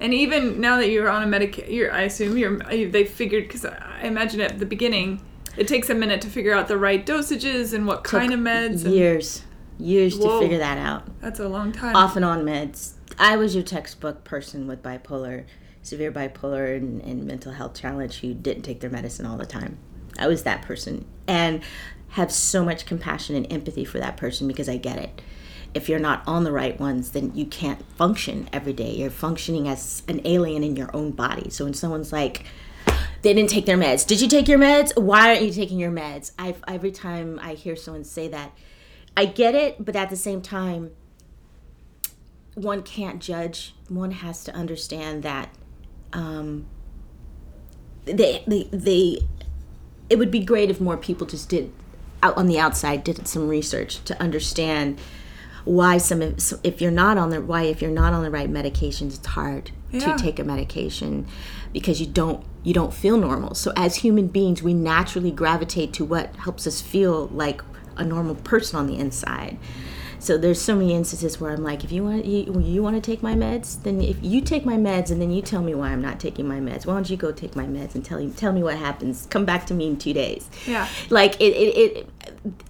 And 0.00 0.14
even 0.14 0.60
now 0.60 0.76
that 0.76 0.90
you're 0.90 1.08
on 1.08 1.22
a 1.22 1.26
medication, 1.26 1.90
I 1.92 2.02
assume 2.02 2.36
you're 2.36 2.58
they 2.58 3.04
figured 3.04 3.44
because 3.44 3.64
I 3.64 4.00
imagine 4.02 4.40
at 4.40 4.58
the 4.58 4.66
beginning 4.66 5.20
it 5.56 5.66
takes 5.66 5.90
a 5.90 5.94
minute 5.94 6.20
to 6.22 6.28
figure 6.28 6.54
out 6.54 6.68
the 6.68 6.78
right 6.78 7.04
dosages 7.04 7.72
and 7.72 7.86
what 7.86 8.04
kind 8.04 8.32
of 8.32 8.38
meds. 8.38 8.88
Years, 8.88 9.42
years 9.78 10.16
Whoa, 10.16 10.38
to 10.38 10.40
figure 10.40 10.58
that 10.58 10.78
out. 10.78 11.20
That's 11.20 11.40
a 11.40 11.48
long 11.48 11.72
time. 11.72 11.96
Off 11.96 12.14
and 12.14 12.24
on 12.24 12.44
meds. 12.44 12.92
I 13.18 13.36
was 13.36 13.56
your 13.56 13.64
textbook 13.64 14.22
person 14.22 14.68
with 14.68 14.82
bipolar, 14.82 15.44
severe 15.82 16.12
bipolar, 16.12 16.76
and, 16.76 17.02
and 17.02 17.24
mental 17.24 17.52
health 17.52 17.74
challenge 17.74 18.20
who 18.20 18.34
didn't 18.34 18.62
take 18.62 18.78
their 18.78 18.90
medicine 18.90 19.26
all 19.26 19.36
the 19.36 19.46
time. 19.46 19.78
I 20.16 20.28
was 20.28 20.44
that 20.44 20.62
person, 20.62 21.04
and 21.26 21.62
have 22.10 22.32
so 22.32 22.64
much 22.64 22.86
compassion 22.86 23.36
and 23.36 23.50
empathy 23.52 23.84
for 23.84 23.98
that 23.98 24.16
person 24.16 24.48
because 24.48 24.68
I 24.68 24.76
get 24.76 24.98
it. 24.98 25.20
If 25.74 25.88
you're 25.88 25.98
not 25.98 26.22
on 26.26 26.44
the 26.44 26.52
right 26.52 26.78
ones, 26.80 27.10
then 27.10 27.32
you 27.34 27.44
can't 27.44 27.84
function 27.96 28.48
every 28.52 28.72
day. 28.72 28.94
You're 28.94 29.10
functioning 29.10 29.68
as 29.68 30.02
an 30.08 30.20
alien 30.24 30.64
in 30.64 30.76
your 30.76 30.94
own 30.96 31.10
body. 31.10 31.50
So 31.50 31.64
when 31.64 31.74
someone's 31.74 32.12
like, 32.12 32.44
they 33.22 33.34
didn't 33.34 33.50
take 33.50 33.66
their 33.66 33.76
meds. 33.76 34.06
Did 34.06 34.20
you 34.20 34.28
take 34.28 34.48
your 34.48 34.58
meds? 34.58 34.96
Why 34.96 35.28
aren't 35.28 35.42
you 35.42 35.52
taking 35.52 35.78
your 35.78 35.90
meds? 35.90 36.32
I 36.38 36.54
every 36.66 36.92
time 36.92 37.38
I 37.42 37.54
hear 37.54 37.76
someone 37.76 38.04
say 38.04 38.28
that, 38.28 38.52
I 39.16 39.26
get 39.26 39.54
it, 39.54 39.84
but 39.84 39.96
at 39.96 40.08
the 40.08 40.16
same 40.16 40.40
time, 40.40 40.92
one 42.54 42.82
can't 42.82 43.20
judge. 43.20 43.74
One 43.88 44.12
has 44.12 44.44
to 44.44 44.54
understand 44.54 45.22
that 45.24 45.54
um, 46.12 46.66
they, 48.04 48.42
they, 48.46 48.68
they, 48.72 49.18
it 50.08 50.18
would 50.18 50.30
be 50.30 50.40
great 50.40 50.70
if 50.70 50.80
more 50.80 50.96
people 50.96 51.26
just 51.26 51.48
did 51.48 51.72
out 52.22 52.36
on 52.36 52.46
the 52.46 52.58
outside 52.58 53.04
did 53.04 53.26
some 53.26 53.48
research 53.48 54.02
to 54.04 54.20
understand 54.20 54.98
why 55.64 55.98
some 55.98 56.22
if 56.22 56.80
you're 56.80 56.90
not 56.90 57.18
on 57.18 57.30
the 57.30 57.40
why 57.40 57.64
if 57.64 57.82
you're 57.82 57.90
not 57.90 58.12
on 58.12 58.22
the 58.22 58.30
right 58.30 58.50
medications 58.50 59.16
it's 59.16 59.26
hard 59.26 59.70
yeah. 59.90 60.00
to 60.00 60.22
take 60.22 60.38
a 60.38 60.44
medication 60.44 61.26
because 61.72 62.00
you 62.00 62.06
don't 62.06 62.44
you 62.62 62.72
don't 62.72 62.94
feel 62.94 63.16
normal 63.16 63.54
so 63.54 63.72
as 63.76 63.96
human 63.96 64.28
beings 64.28 64.62
we 64.62 64.72
naturally 64.72 65.30
gravitate 65.30 65.92
to 65.92 66.04
what 66.04 66.34
helps 66.36 66.66
us 66.66 66.80
feel 66.80 67.26
like 67.28 67.62
a 67.96 68.04
normal 68.04 68.34
person 68.36 68.78
on 68.78 68.86
the 68.86 68.96
inside 68.96 69.58
so 70.18 70.36
there's 70.36 70.60
so 70.60 70.74
many 70.74 70.94
instances 70.94 71.40
where 71.40 71.50
I'm 71.52 71.62
like, 71.62 71.84
if 71.84 71.92
you 71.92 72.04
want 72.04 72.24
you, 72.24 72.60
you 72.60 72.82
want 72.82 72.96
to 72.96 73.00
take 73.00 73.22
my 73.22 73.34
meds, 73.34 73.82
then 73.82 74.00
if 74.00 74.16
you 74.22 74.40
take 74.40 74.64
my 74.64 74.76
meds 74.76 75.10
and 75.10 75.20
then 75.20 75.30
you 75.30 75.42
tell 75.42 75.62
me 75.62 75.74
why 75.74 75.90
I'm 75.90 76.02
not 76.02 76.18
taking 76.18 76.46
my 76.46 76.58
meds, 76.58 76.86
why 76.86 76.94
don't 76.94 77.08
you 77.08 77.16
go 77.16 77.32
take 77.32 77.54
my 77.54 77.64
meds 77.64 77.94
and 77.94 78.04
tell 78.04 78.20
you 78.20 78.30
tell 78.30 78.52
me 78.52 78.62
what 78.62 78.76
happens? 78.76 79.26
Come 79.30 79.44
back 79.44 79.66
to 79.66 79.74
me 79.74 79.86
in 79.86 79.96
two 79.96 80.12
days. 80.12 80.48
Yeah. 80.66 80.88
Like 81.10 81.40
it 81.40 81.54
it, 81.54 81.76
it 81.76 82.08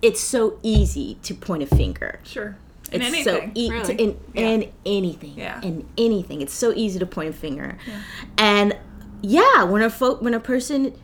it's 0.02 0.20
so 0.20 0.58
easy 0.62 1.18
to 1.22 1.34
point 1.34 1.62
a 1.62 1.66
finger. 1.66 2.20
Sure. 2.24 2.56
In 2.90 3.02
it's 3.02 3.14
anything, 3.14 3.24
so 3.24 3.50
e- 3.54 3.70
really. 3.70 3.84
to, 3.84 4.02
in, 4.02 4.20
yeah. 4.34 4.46
in 4.48 4.72
anything. 4.86 5.34
Yeah. 5.36 5.60
In 5.62 5.86
anything. 5.98 6.40
It's 6.40 6.54
so 6.54 6.72
easy 6.72 6.98
to 6.98 7.06
point 7.06 7.28
a 7.28 7.32
finger. 7.32 7.76
Yeah. 7.86 8.00
And 8.38 8.78
yeah, 9.20 9.64
when 9.64 9.82
a 9.82 9.90
folk 9.90 10.22
when 10.22 10.34
a 10.34 10.40
person 10.40 10.94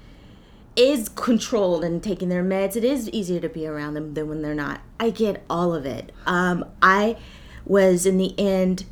is 0.77 1.09
controlled 1.09 1.85
and 1.85 2.03
taking 2.03 2.29
their 2.29 2.43
meds, 2.43 2.77
it 2.77 2.85
is 2.85 3.09
easier 3.11 3.41
to 3.41 3.49
be 3.49 3.67
around 3.67 3.95
them 3.95 4.15
than 4.15 4.29
when 4.29 4.43
they're 4.43 4.55
not. 4.55 4.81
I 4.99 5.11
get 5.11 5.45
all 5.49 5.75
of 5.75 5.87
it. 5.87 6.13
Um, 6.27 6.65
I 6.83 7.17
was 7.65 8.07
in 8.07 8.19
the 8.19 8.39
end. 8.39 8.85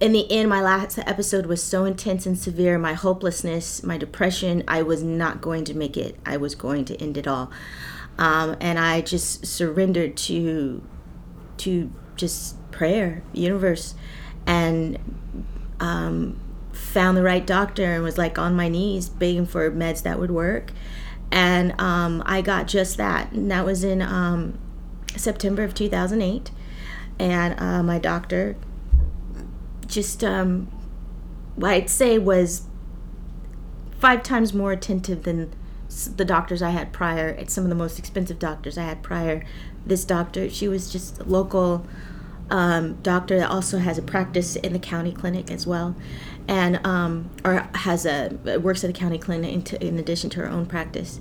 In 0.00 0.12
the 0.12 0.30
end, 0.32 0.48
my 0.48 0.62
last 0.62 0.98
episode 0.98 1.46
was 1.46 1.62
so 1.62 1.84
intense 1.84 2.24
and 2.24 2.38
severe. 2.38 2.78
My 2.78 2.94
hopelessness, 2.94 3.82
my 3.82 3.98
depression, 3.98 4.64
I 4.66 4.82
was 4.82 5.02
not 5.02 5.40
going 5.40 5.64
to 5.64 5.74
make 5.74 5.96
it. 5.96 6.18
I 6.24 6.38
was 6.38 6.54
going 6.54 6.86
to 6.86 6.96
end 7.00 7.18
it 7.18 7.28
all. 7.28 7.50
Um, 8.18 8.56
and 8.60 8.78
I 8.78 9.02
just 9.02 9.46
surrendered 9.46 10.16
to 10.18 10.82
to 11.58 11.92
just 12.16 12.56
prayer, 12.70 13.22
universe, 13.32 13.94
and 14.46 14.98
um, 15.80 16.40
found 16.90 17.16
the 17.16 17.22
right 17.22 17.46
doctor 17.46 17.94
and 17.94 18.02
was 18.02 18.18
like 18.18 18.38
on 18.38 18.56
my 18.56 18.68
knees 18.68 19.08
begging 19.08 19.46
for 19.46 19.70
meds 19.70 20.02
that 20.02 20.18
would 20.18 20.30
work. 20.30 20.72
And 21.30 21.80
um, 21.80 22.22
I 22.26 22.42
got 22.42 22.66
just 22.66 22.96
that. 22.96 23.30
And 23.30 23.50
that 23.50 23.64
was 23.64 23.84
in 23.84 24.02
um, 24.02 24.58
September 25.16 25.62
of 25.62 25.72
2008. 25.72 26.50
And 27.20 27.60
uh, 27.60 27.82
my 27.84 27.98
doctor 27.98 28.56
just, 29.86 30.24
um, 30.24 30.66
what 31.54 31.70
I'd 31.70 31.90
say 31.90 32.18
was 32.18 32.62
five 33.98 34.22
times 34.22 34.52
more 34.52 34.72
attentive 34.72 35.22
than 35.22 35.52
the 36.16 36.24
doctors 36.24 36.62
I 36.62 36.70
had 36.70 36.92
prior. 36.92 37.28
It's 37.28 37.52
some 37.52 37.64
of 37.64 37.70
the 37.70 37.76
most 37.76 37.98
expensive 37.98 38.38
doctors 38.38 38.76
I 38.76 38.84
had 38.84 39.02
prior. 39.02 39.44
This 39.86 40.04
doctor, 40.04 40.48
she 40.48 40.66
was 40.66 40.90
just 40.90 41.26
local 41.26 41.86
um, 42.50 42.94
doctor 43.02 43.38
that 43.38 43.50
also 43.50 43.78
has 43.78 43.98
a 43.98 44.02
practice 44.02 44.56
in 44.56 44.72
the 44.72 44.78
county 44.78 45.12
clinic 45.12 45.50
as 45.50 45.66
well, 45.66 45.94
and 46.48 46.84
um, 46.86 47.30
or 47.44 47.68
has 47.74 48.04
a 48.06 48.30
works 48.60 48.84
at 48.84 48.92
the 48.92 48.98
county 48.98 49.18
clinic 49.18 49.52
in, 49.52 49.62
to, 49.62 49.84
in 49.84 49.98
addition 49.98 50.30
to 50.30 50.40
her 50.40 50.48
own 50.48 50.66
practice, 50.66 51.20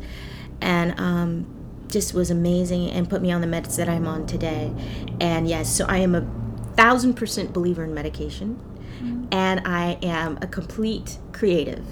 and 0.61 0.99
um, 0.99 1.45
just 1.87 2.13
was 2.13 2.29
amazing 2.31 2.89
and 2.91 3.09
put 3.09 3.21
me 3.21 3.31
on 3.31 3.41
the 3.41 3.47
meds 3.47 3.75
that 3.77 3.89
I'm 3.89 4.07
on 4.07 4.25
today. 4.25 4.73
And 5.19 5.47
yes, 5.47 5.75
so 5.75 5.85
I 5.87 5.97
am 5.99 6.15
a 6.15 6.27
thousand 6.75 7.15
percent 7.15 7.53
believer 7.53 7.83
in 7.83 7.93
medication, 7.93 8.59
mm-hmm. 9.01 9.25
and 9.31 9.61
I 9.65 9.97
am 10.01 10.37
a 10.41 10.47
complete 10.47 11.19
creative. 11.31 11.85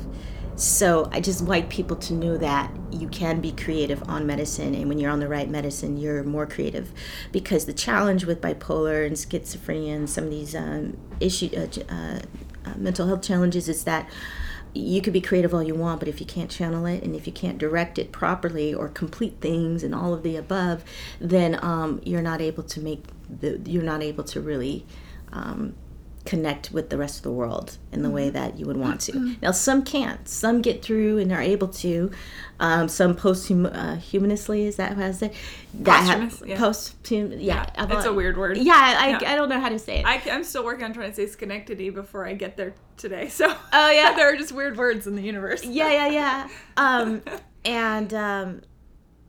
So 0.58 1.08
I 1.12 1.22
just 1.22 1.41
like 1.41 1.70
people 1.70 1.96
to 1.98 2.13
know 2.13 2.36
that 2.38 2.76
you 2.91 3.08
can 3.10 3.41
be 3.41 3.52
creative 3.52 4.02
on 4.10 4.26
medicine, 4.26 4.74
and 4.74 4.89
when 4.89 4.98
you're 4.98 5.12
on 5.12 5.20
the 5.20 5.28
right 5.28 5.48
medicine, 5.48 5.98
you're 5.98 6.24
more 6.24 6.48
creative. 6.48 6.91
Because 7.32 7.65
the 7.65 7.74
challenge 7.74 8.26
with 8.26 8.41
bipolar 8.41 9.06
and 9.06 9.15
schizophrenia 9.15 9.96
and 9.96 10.10
some 10.10 10.24
of 10.24 10.30
these 10.32 10.56
um, 10.56 10.98
issue, 11.20 11.52
uh, 11.56 11.93
uh, 11.93 12.20
uh, 12.65 12.74
mental 12.76 13.06
health 13.06 13.22
challenges 13.22 13.70
is 13.70 13.84
that 13.84 14.10
you 14.74 15.00
could 15.00 15.13
be 15.13 15.22
creative 15.22 15.54
all 15.54 15.62
you 15.62 15.76
want, 15.76 16.00
but 16.00 16.10
if 16.10 16.20
you 16.20 16.26
can't 16.26 16.50
channel 16.50 16.88
it 16.88 17.04
and 17.04 17.15
if 17.15 17.28
you 17.28 17.34
can't 17.34 17.60
direct 17.60 18.00
it 18.00 18.12
properly 18.12 18.74
or 18.74 18.89
complete 18.89 19.39
things 19.39 19.84
and 19.84 19.93
all 19.93 20.12
of 20.12 20.24
the 20.24 20.36
above, 20.36 20.84
then 21.22 21.60
um, 21.63 22.02
you're 22.04 22.22
not 22.24 22.41
able 22.41 22.63
to 22.63 22.80
make 22.80 23.04
the 23.30 23.62
you're 23.65 23.84
not 23.84 24.02
able 24.02 24.24
to 24.24 24.41
really 24.41 24.86
um, 25.32 25.76
connect 26.28 26.72
with 26.72 26.90
the 26.90 26.98
rest 26.98 27.18
of 27.18 27.24
the 27.24 27.32
world 27.32 27.78
in 27.94 28.04
the 28.04 28.10
way 28.10 28.30
that 28.30 28.60
you 28.60 28.66
would 28.66 28.76
want 28.76 29.00
to. 29.00 29.38
Now, 29.42 29.52
some 29.52 29.82
can't. 29.82 30.28
Some 30.28 30.62
get 30.62 30.84
through 30.84 31.20
and 31.20 31.32
are 31.32 31.42
able 31.42 31.70
to. 31.70 32.12
Um, 32.60 32.90
some 32.90 33.16
post 33.16 33.50
uh, 33.50 33.96
humanously 33.96 34.66
is 34.66 34.76
that 34.76 34.98
how 34.98 35.06
I 35.06 35.12
say? 35.12 35.32
That 35.74 36.02
Posthumous, 36.02 36.44
yeah. 36.46 36.58
Post 36.58 36.96
yeah. 37.10 37.70
It's 37.98 38.06
a 38.06 38.13
weird 38.13 38.38
word. 38.38 38.58
Yeah, 38.58 38.74
I, 38.76 39.10
Yeah. 39.10 39.32
I 39.32 39.36
don't 39.36 39.48
know 39.48 39.60
how 39.60 39.70
to 39.70 39.80
say 39.80 40.00
it. 40.00 40.06
I, 40.06 40.22
I'm 40.30 40.44
still 40.44 40.66
working 40.66 40.84
on 40.84 40.94
trying 40.94 41.12
to 41.12 41.16
say 41.16 41.28
Schenectady 41.28 41.92
before 41.92 42.26
I 42.28 42.34
get 42.34 42.58
there 42.58 42.74
today. 42.98 43.30
So 43.38 43.46
Oh, 43.72 43.92
yeah. 43.92 44.13
there 44.18 44.34
are 44.34 44.36
just 44.36 44.52
weird 44.52 44.78
words 44.78 45.08
in 45.08 45.16
the 45.16 45.22
universe. 45.22 45.63
yeah, 45.63 45.92
yeah, 45.92 46.08
yeah. 46.08 46.50
Um, 46.78 47.22
and 47.63 48.13
um, 48.13 48.62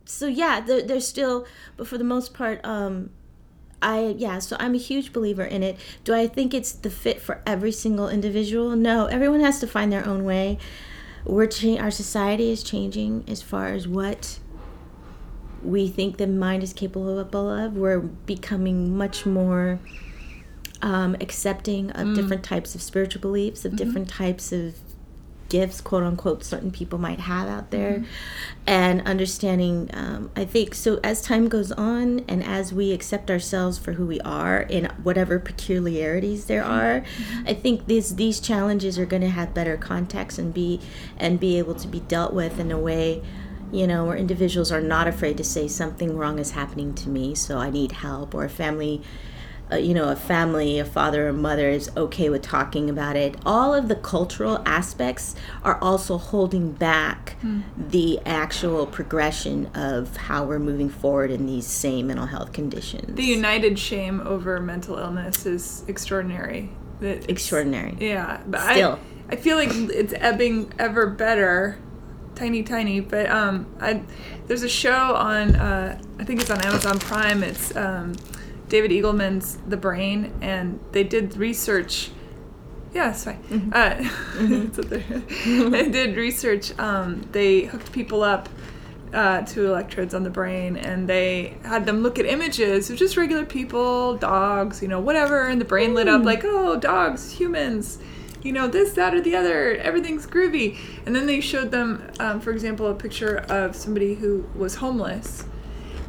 so 0.05 0.27
yeah, 0.27 0.61
there, 0.61 0.83
there's 0.83 1.07
still, 1.07 1.47
but 1.77 1.87
for 1.87 1.97
the 1.97 2.05
most 2.05 2.35
part, 2.35 2.61
um, 2.65 3.11
I 3.81 4.15
yeah. 4.19 4.39
So 4.39 4.57
I'm 4.59 4.75
a 4.75 4.79
huge 4.79 5.13
believer 5.13 5.45
in 5.45 5.63
it. 5.63 5.77
Do 6.05 6.15
I 6.15 6.27
think 6.27 6.53
it's 6.55 6.73
the 6.73 6.91
fit 6.91 7.21
for 7.21 7.43
every 7.47 7.73
single 7.73 8.09
individual? 8.09 8.75
No. 8.77 9.07
Everyone 9.07 9.41
has 9.41 9.61
to 9.61 9.67
find 9.67 9.93
their 9.93 10.07
own 10.07 10.25
way. 10.25 10.59
We're 11.25 11.47
cha- 11.47 11.77
our 11.77 11.91
society 11.91 12.51
is 12.51 12.63
changing 12.63 13.25
as 13.29 13.43
far 13.43 13.69
as 13.69 13.87
what 13.87 14.39
we 15.63 15.89
think 15.89 16.17
the 16.17 16.27
mind 16.27 16.63
is 16.63 16.73
capable 16.73 17.19
of. 17.19 17.77
We're 17.77 18.01
becoming 18.01 18.97
much 18.97 19.27
more 19.27 19.79
um, 20.81 21.17
accepting 21.21 21.91
of 21.91 22.15
different 22.15 22.45
types 22.45 22.75
of 22.75 22.83
spiritual 22.83 23.21
beliefs, 23.21 23.65
of 23.65 23.75
different 23.77 24.09
types 24.09 24.53
of 24.53 24.75
gifts, 25.49 25.81
quote 25.81 26.03
unquote, 26.03 26.45
certain 26.45 26.71
people 26.71 26.99
might 26.99 27.21
have 27.21 27.49
out 27.49 27.71
there, 27.71 27.93
mm-hmm. 27.93 28.05
and 28.67 29.03
understanding. 29.03 29.91
Um, 29.93 30.31
I 30.37 30.45
think 30.45 30.75
so. 30.75 31.01
As 31.03 31.23
time 31.23 31.49
goes 31.49 31.73
on, 31.73 32.25
and 32.29 32.43
as 32.43 32.73
we 32.73 32.93
accept 32.93 33.31
ourselves 33.31 33.79
for 33.79 33.93
who 33.93 34.07
we 34.07 34.21
are, 34.21 34.61
in 34.61 34.87
whatever 35.03 35.39
peculiarities 35.39 36.47
there 36.47 36.63
mm-hmm. 36.63 36.73
are, 36.73 37.01
mm-hmm. 37.01 37.49
I 37.49 37.55
think 37.55 37.87
these 37.87 38.17
these 38.17 38.41
challenges 38.41 38.99
are 38.99 39.07
going 39.07 39.23
to 39.23 39.31
have 39.31 39.55
better 39.55 39.77
context 39.77 40.39
and 40.39 40.53
be 40.53 40.81
and 41.17 41.41
be 41.41 41.59
able 41.59 41.75
to 41.77 41.89
be 41.89 42.01
dealt 42.01 42.33
with 42.33 42.59
in 42.59 42.71
a 42.71 42.79
way. 42.79 43.23
You 43.71 43.87
know, 43.87 44.07
where 44.07 44.17
individuals 44.17 44.73
are 44.73 44.81
not 44.81 45.09
afraid 45.09 45.37
to 45.37 45.45
say 45.45 45.69
something 45.69 46.17
wrong 46.17 46.39
is 46.39 46.53
happening 46.53 46.95
to 46.95 47.11
me, 47.11 47.35
so 47.35 47.59
I 47.59 47.69
need 47.69 47.93
help, 47.93 48.35
or 48.35 48.45
a 48.45 48.49
family 48.49 49.03
uh, 49.71 49.77
you 49.77 49.93
know, 49.95 50.09
a 50.09 50.17
family, 50.17 50.79
a 50.79 50.85
father 50.85 51.29
or 51.29 51.33
mother 51.33 51.69
is 51.69 51.91
okay 51.97 52.29
with 52.31 52.43
talking 52.43 52.89
about 52.89 53.17
it. 53.17 53.37
All 53.45 53.75
of 53.75 53.89
the 53.89 53.95
cultural 53.97 54.63
aspects 54.65 55.35
are 55.63 55.79
also 55.83 56.17
holding 56.19 56.73
back 56.73 57.37
the 57.77 58.19
actual 58.25 58.87
progression 58.87 59.67
of 59.75 60.17
how 60.17 60.45
we're 60.45 60.59
moving 60.59 60.89
forward 60.89 61.31
in 61.31 61.47
these 61.47 61.67
same 61.67 62.07
mental 62.09 62.27
health 62.27 62.53
conditions. 62.53 63.15
The 63.17 63.25
united 63.25 63.79
shame 63.79 64.21
over 64.27 64.59
mental 64.61 64.97
illness 64.99 65.47
is 65.47 65.85
extraordinary. 65.89 66.71
That 67.01 67.09
it's- 67.19 67.27
Extraordinary. 67.29 67.97
Yeah, 68.01 68.41
but 68.47 68.61
Still. 68.73 68.99
I, 69.31 69.35
I 69.35 69.37
feel 69.37 69.57
like 69.57 69.71
it's 69.73 70.15
ebbing 70.17 70.73
ever 70.79 71.07
better, 71.07 71.79
tiny, 72.35 72.63
tiny. 72.63 73.01
But 73.01 73.29
um, 73.31 73.67
I 73.81 74.03
there's 74.47 74.63
a 74.63 74.69
show 74.69 75.15
on 75.15 75.55
uh, 75.57 76.01
I 76.19 76.25
think 76.25 76.41
it's 76.41 76.51
on 76.51 76.61
Amazon 76.65 76.99
Prime. 76.99 77.43
It's 77.43 77.77
um, 77.77 78.15
David 78.69 78.91
Eagleman's 78.91 79.57
The 79.67 79.77
Brain, 79.77 80.33
and 80.41 80.79
they 80.93 81.05
did 81.05 81.37
research. 81.37 82.11
Yeah, 82.95 83.11
it's 83.11 83.25
fine. 83.25 83.71
Uh, 83.73 83.97
it's 84.39 84.79
up 84.79 84.87
there. 84.87 85.71
they 85.71 85.91
did 85.91 86.17
research. 86.17 86.79
Um, 86.79 87.27
they 87.33 87.63
hooked 87.63 87.93
people 87.93 88.23
up 88.23 88.49
uh, 89.13 89.43
to 89.43 89.67
electrodes 89.67 90.15
on 90.15 90.23
the 90.23 90.31
brain, 90.31 90.77
and 90.77 91.09
they 91.09 91.57
had 91.65 91.87
them 91.87 92.03
look 92.03 92.19
at 92.19 92.27
images 92.27 92.91
of 92.91 92.97
just 92.97 93.17
regular 93.17 93.45
people, 93.45 94.17
dogs, 94.17 94.83
you 94.83 94.89
know, 94.89 95.01
whatever, 95.01 95.47
and 95.47 95.61
the 95.61 95.65
brain 95.65 95.95
lit 95.95 96.09
up 96.09 96.25
like, 96.25 96.43
oh, 96.45 96.79
dogs, 96.79 97.33
humans, 97.33 97.99
you 98.43 98.53
know, 98.53 98.69
this, 98.69 98.93
that, 98.93 99.15
or 99.15 99.21
the 99.21 99.35
other, 99.35 99.77
everything's 99.77 100.27
groovy. 100.27 100.79
And 101.07 101.15
then 101.15 101.27
they 101.27 101.41
showed 101.41 101.71
them, 101.71 102.11
um, 102.21 102.41
for 102.41 102.51
example, 102.51 102.87
a 102.87 102.95
picture 102.95 103.39
of 103.49 103.75
somebody 103.75 104.15
who 104.15 104.47
was 104.55 104.77
homeless, 104.77 105.45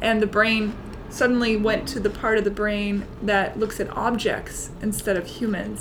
and 0.02 0.20
the 0.20 0.26
brain 0.26 0.74
suddenly 1.10 1.56
went 1.56 1.86
to 1.88 2.00
the 2.00 2.10
part 2.10 2.38
of 2.38 2.44
the 2.44 2.50
brain 2.50 3.06
that 3.22 3.58
looks 3.58 3.80
at 3.80 3.90
objects 3.96 4.70
instead 4.80 5.16
of 5.16 5.26
humans. 5.26 5.80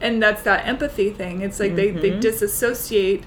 And 0.00 0.22
that's 0.22 0.42
that 0.42 0.66
empathy 0.66 1.10
thing. 1.10 1.42
It's 1.42 1.60
like 1.60 1.76
they, 1.76 1.90
they 1.90 2.18
disassociate 2.18 3.24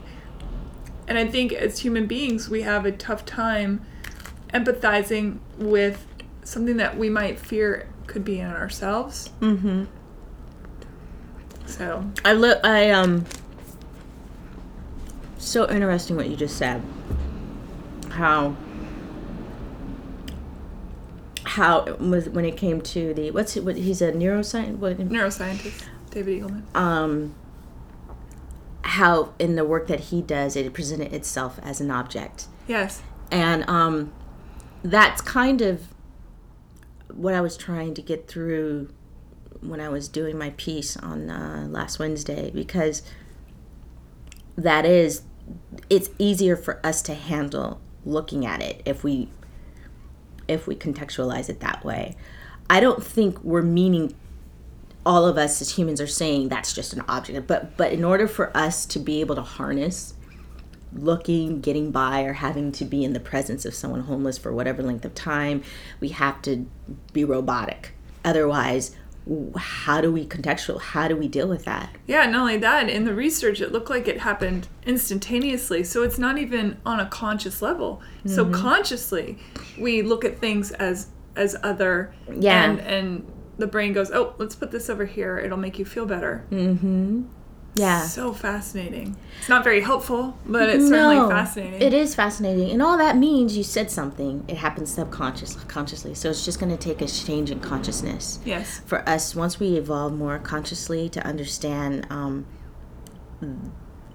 and 1.07 1.17
I 1.17 1.27
think 1.27 1.53
as 1.53 1.79
human 1.79 2.05
beings, 2.07 2.49
we 2.49 2.61
have 2.61 2.85
a 2.85 2.91
tough 2.91 3.25
time 3.25 3.81
empathizing 4.53 5.39
with 5.57 6.05
something 6.43 6.77
that 6.77 6.97
we 6.97 7.09
might 7.09 7.39
fear 7.39 7.89
could 8.07 8.23
be 8.23 8.39
in 8.39 8.49
ourselves. 8.49 9.31
Mm-hmm. 9.41 9.85
So, 11.65 12.09
I 12.23 12.33
look. 12.33 12.59
I 12.63 12.91
um. 12.91 13.25
So 15.37 15.69
interesting 15.69 16.15
what 16.15 16.29
you 16.29 16.35
just 16.35 16.57
said. 16.57 16.81
How. 18.09 18.55
How 21.45 21.79
it 21.83 21.99
was 21.99 22.29
when 22.29 22.45
it 22.45 22.55
came 22.57 22.81
to 22.81 23.13
the 23.13 23.31
what's 23.31 23.57
it? 23.57 23.63
What 23.65 23.75
he's 23.75 24.01
a 24.01 24.11
neuroscientist. 24.11 24.77
What, 24.77 24.97
neuroscientist 24.97 25.83
David 26.09 26.41
Eagleman. 26.43 26.75
um, 26.75 27.35
how 28.83 29.33
in 29.39 29.55
the 29.55 29.65
work 29.65 29.87
that 29.87 29.99
he 30.01 30.21
does, 30.21 30.55
it 30.55 30.71
presented 30.73 31.13
itself 31.13 31.59
as 31.63 31.81
an 31.81 31.89
object, 31.91 32.47
Yes. 32.67 33.01
and 33.31 33.67
um, 33.69 34.13
that's 34.83 35.21
kind 35.21 35.61
of 35.61 35.87
what 37.13 37.33
I 37.33 37.41
was 37.41 37.55
trying 37.57 37.93
to 37.95 38.01
get 38.01 38.27
through 38.27 38.89
when 39.61 39.79
I 39.79 39.87
was 39.89 40.07
doing 40.07 40.37
my 40.37 40.49
piece 40.51 40.97
on 40.97 41.29
uh, 41.29 41.67
last 41.69 41.97
Wednesday, 41.99 42.51
because 42.51 43.01
that 44.57 44.85
is, 44.85 45.21
it's 45.89 46.09
easier 46.19 46.55
for 46.55 46.85
us 46.85 47.01
to 47.03 47.13
handle 47.13 47.79
looking 48.05 48.45
at 48.45 48.61
it 48.61 48.81
if 48.85 49.03
we 49.03 49.29
if 50.47 50.67
we 50.67 50.75
contextualize 50.75 51.49
it 51.49 51.59
that 51.59 51.83
way. 51.83 52.15
I 52.69 52.79
don't 52.79 53.03
think 53.03 53.43
we're 53.43 53.61
meaning 53.61 54.13
all 55.05 55.25
of 55.25 55.37
us 55.37 55.61
as 55.61 55.71
humans 55.71 55.99
are 55.99 56.07
saying 56.07 56.47
that's 56.47 56.73
just 56.73 56.93
an 56.93 57.03
object 57.09 57.45
but 57.45 57.75
but 57.75 57.91
in 57.91 58.03
order 58.03 58.27
for 58.27 58.55
us 58.55 58.85
to 58.85 58.99
be 58.99 59.19
able 59.19 59.35
to 59.35 59.41
harness 59.41 60.13
looking 60.93 61.59
getting 61.59 61.91
by 61.91 62.23
or 62.23 62.33
having 62.33 62.71
to 62.71 62.85
be 62.85 63.03
in 63.03 63.13
the 63.13 63.19
presence 63.19 63.65
of 63.65 63.73
someone 63.73 64.01
homeless 64.01 64.37
for 64.37 64.53
whatever 64.53 64.81
length 64.81 65.03
of 65.03 65.13
time 65.13 65.61
we 65.99 66.09
have 66.09 66.41
to 66.41 66.65
be 67.11 67.25
robotic 67.25 67.91
otherwise 68.23 68.95
how 69.57 70.01
do 70.01 70.11
we 70.11 70.25
contextual 70.25 70.81
how 70.81 71.07
do 71.07 71.15
we 71.15 71.27
deal 71.29 71.47
with 71.47 71.63
that 71.63 71.89
Yeah, 72.07 72.25
not 72.25 72.41
only 72.41 72.57
that, 72.57 72.89
in 72.89 73.05
the 73.05 73.13
research, 73.13 73.61
it 73.61 73.71
looked 73.71 73.89
like 73.89 74.07
it 74.07 74.19
happened 74.19 74.67
instantaneously. 74.85 75.83
So 75.83 76.03
it's 76.03 76.19
not 76.19 76.37
even 76.37 76.77
on 76.85 76.99
a 76.99 77.05
conscious 77.05 77.61
level. 77.61 78.01
So 78.25 78.43
mm-hmm. 78.43 78.53
consciously, 78.53 79.39
we 79.79 80.01
look 80.01 80.25
at 80.25 80.39
things 80.39 80.71
as 80.71 81.07
as 81.35 81.55
other. 81.63 82.13
Yeah. 82.31 82.63
And, 82.63 82.79
and 82.79 83.31
the 83.57 83.67
brain 83.67 83.93
goes, 83.93 84.11
oh, 84.11 84.35
let's 84.37 84.55
put 84.55 84.71
this 84.71 84.89
over 84.89 85.05
here. 85.05 85.37
It'll 85.39 85.57
make 85.57 85.79
you 85.79 85.85
feel 85.85 86.05
better. 86.05 86.45
Mm-hmm. 86.51 87.23
Yeah 87.75 88.01
So 88.03 88.33
fascinating. 88.33 89.15
It's 89.39 89.49
not 89.49 89.63
very 89.63 89.81
helpful, 89.81 90.37
but 90.45 90.69
it's 90.69 90.87
certainly 90.87 91.17
fascinating. 91.29 91.81
It 91.81 91.93
is 91.93 92.13
fascinating, 92.15 92.69
and 92.71 92.81
all 92.81 92.97
that 92.97 93.17
means 93.17 93.57
you 93.57 93.63
said 93.63 93.89
something. 93.91 94.45
It 94.47 94.57
happens 94.57 94.93
subconsciously 94.93 95.63
consciously. 95.67 96.13
So 96.13 96.29
it's 96.29 96.45
just 96.45 96.59
going 96.59 96.71
to 96.71 96.77
take 96.77 97.01
a 97.01 97.07
change 97.07 97.51
in 97.51 97.59
consciousness. 97.59 98.39
Yes. 98.45 98.81
For 98.85 99.07
us, 99.09 99.35
once 99.35 99.59
we 99.59 99.75
evolve 99.75 100.13
more 100.13 100.37
consciously 100.39 101.09
to 101.09 101.25
understand, 101.25 102.05
um, 102.09 102.45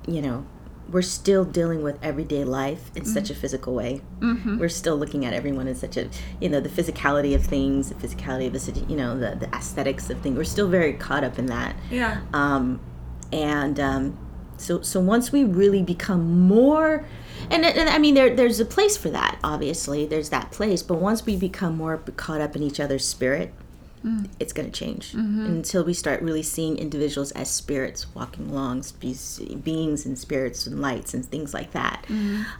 you 0.07 0.23
know, 0.23 0.47
we're 0.91 1.03
still 1.03 1.45
dealing 1.45 1.83
with 1.83 1.99
everyday 2.03 2.45
life 2.45 2.91
in 2.95 3.05
such 3.05 3.29
a 3.29 3.35
physical 3.35 3.75
way. 3.75 4.01
Mm-hmm. 4.21 4.59
We're 4.59 4.71
still 4.71 4.97
looking 4.97 5.27
at 5.27 5.35
everyone 5.35 5.69
in 5.69 5.75
such 5.75 5.99
a, 5.99 6.09
you 6.41 6.49
know, 6.49 6.61
the 6.61 6.71
physicality 6.71 7.35
of 7.35 7.45
things, 7.45 7.91
the 7.91 7.95
physicality 7.95 8.47
of 8.47 8.55
the, 8.55 8.59
city, 8.59 8.87
you 8.89 8.97
know, 8.97 9.19
the, 9.19 9.35
the 9.37 9.55
aesthetics 9.55 10.09
of 10.09 10.21
things. 10.23 10.39
We're 10.39 10.45
still 10.45 10.69
very 10.69 10.95
caught 10.95 11.25
up 11.25 11.39
in 11.39 11.47
that 11.47 11.77
Yeah. 11.91 12.23
um, 12.33 12.81
and 13.33 13.79
um, 13.81 14.19
so 14.57 14.81
so 14.83 15.01
once 15.01 15.33
we 15.33 15.45
really 15.45 15.83
become 15.83 16.47
more 16.49 17.05
and, 17.51 17.65
and 17.65 17.89
I 17.89 17.99
mean 17.99 18.15
there 18.15 18.35
there's 18.35 18.61
a 18.61 18.65
place 18.65 18.97
for 18.97 19.11
that 19.11 19.39
obviously. 19.45 20.07
There's 20.07 20.31
that 20.31 20.51
place. 20.51 20.83
But 20.83 20.97
once 20.99 21.25
we 21.25 21.37
become 21.37 21.77
more 21.77 21.99
caught 22.17 22.41
up 22.41 22.57
in 22.57 22.63
each 22.63 22.81
other's 22.81 23.07
spirit 23.07 23.53
it's 24.39 24.53
going 24.53 24.71
to 24.71 24.73
change 24.73 25.13
until 25.47 25.83
we 25.85 25.93
start 25.93 26.23
really 26.23 26.43
seeing 26.43 26.79
individuals 26.79 27.33
as 27.33 27.51
spirits 27.51 28.07
walking 28.15 28.49
along 28.49 28.83
spe- 28.85 29.63
beings 29.65 30.07
and 30.07 30.17
spirits 30.17 30.67
and 30.69 30.81
lights 30.81 31.15
and 31.15 31.25
things 31.27 31.53
like 31.53 31.73
that. 31.73 32.05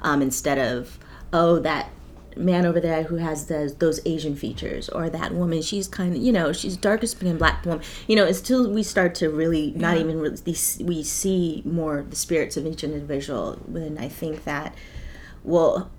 Um, 0.03 0.21
instead 0.21 0.59
of 0.59 0.99
oh 1.33 1.59
that 1.61 1.91
man 2.39 2.65
over 2.65 2.81
there 2.81 3.03
who 3.03 3.17
has 3.17 3.47
the, 3.47 3.75
those 3.79 4.01
Asian 4.07 4.35
features, 4.37 4.89
or 4.89 5.11
that 5.11 5.33
woman, 5.35 5.61
she's 5.63 5.89
kind 5.89 6.17
of, 6.17 6.23
you 6.23 6.33
know, 6.33 6.53
she's 6.53 6.77
darker 6.77 7.07
skinned 7.07 7.39
black 7.39 7.65
woman. 7.67 7.83
You 8.07 8.17
know, 8.17 8.25
until 8.27 8.71
we 8.71 8.83
start 8.83 9.15
to 9.17 9.29
really 9.29 9.73
not 9.77 9.97
Yeah. 9.97 10.05
even 10.05 10.21
really, 10.21 10.37
we 10.81 11.03
see 11.03 11.63
more 11.67 12.05
the 12.09 12.17
spirits 12.17 12.57
of 12.57 12.65
each 12.67 12.83
individual, 12.85 13.59
then 13.69 13.99
I 13.99 14.09
think 14.09 14.45
that 14.45 14.75
we'll 15.45 15.91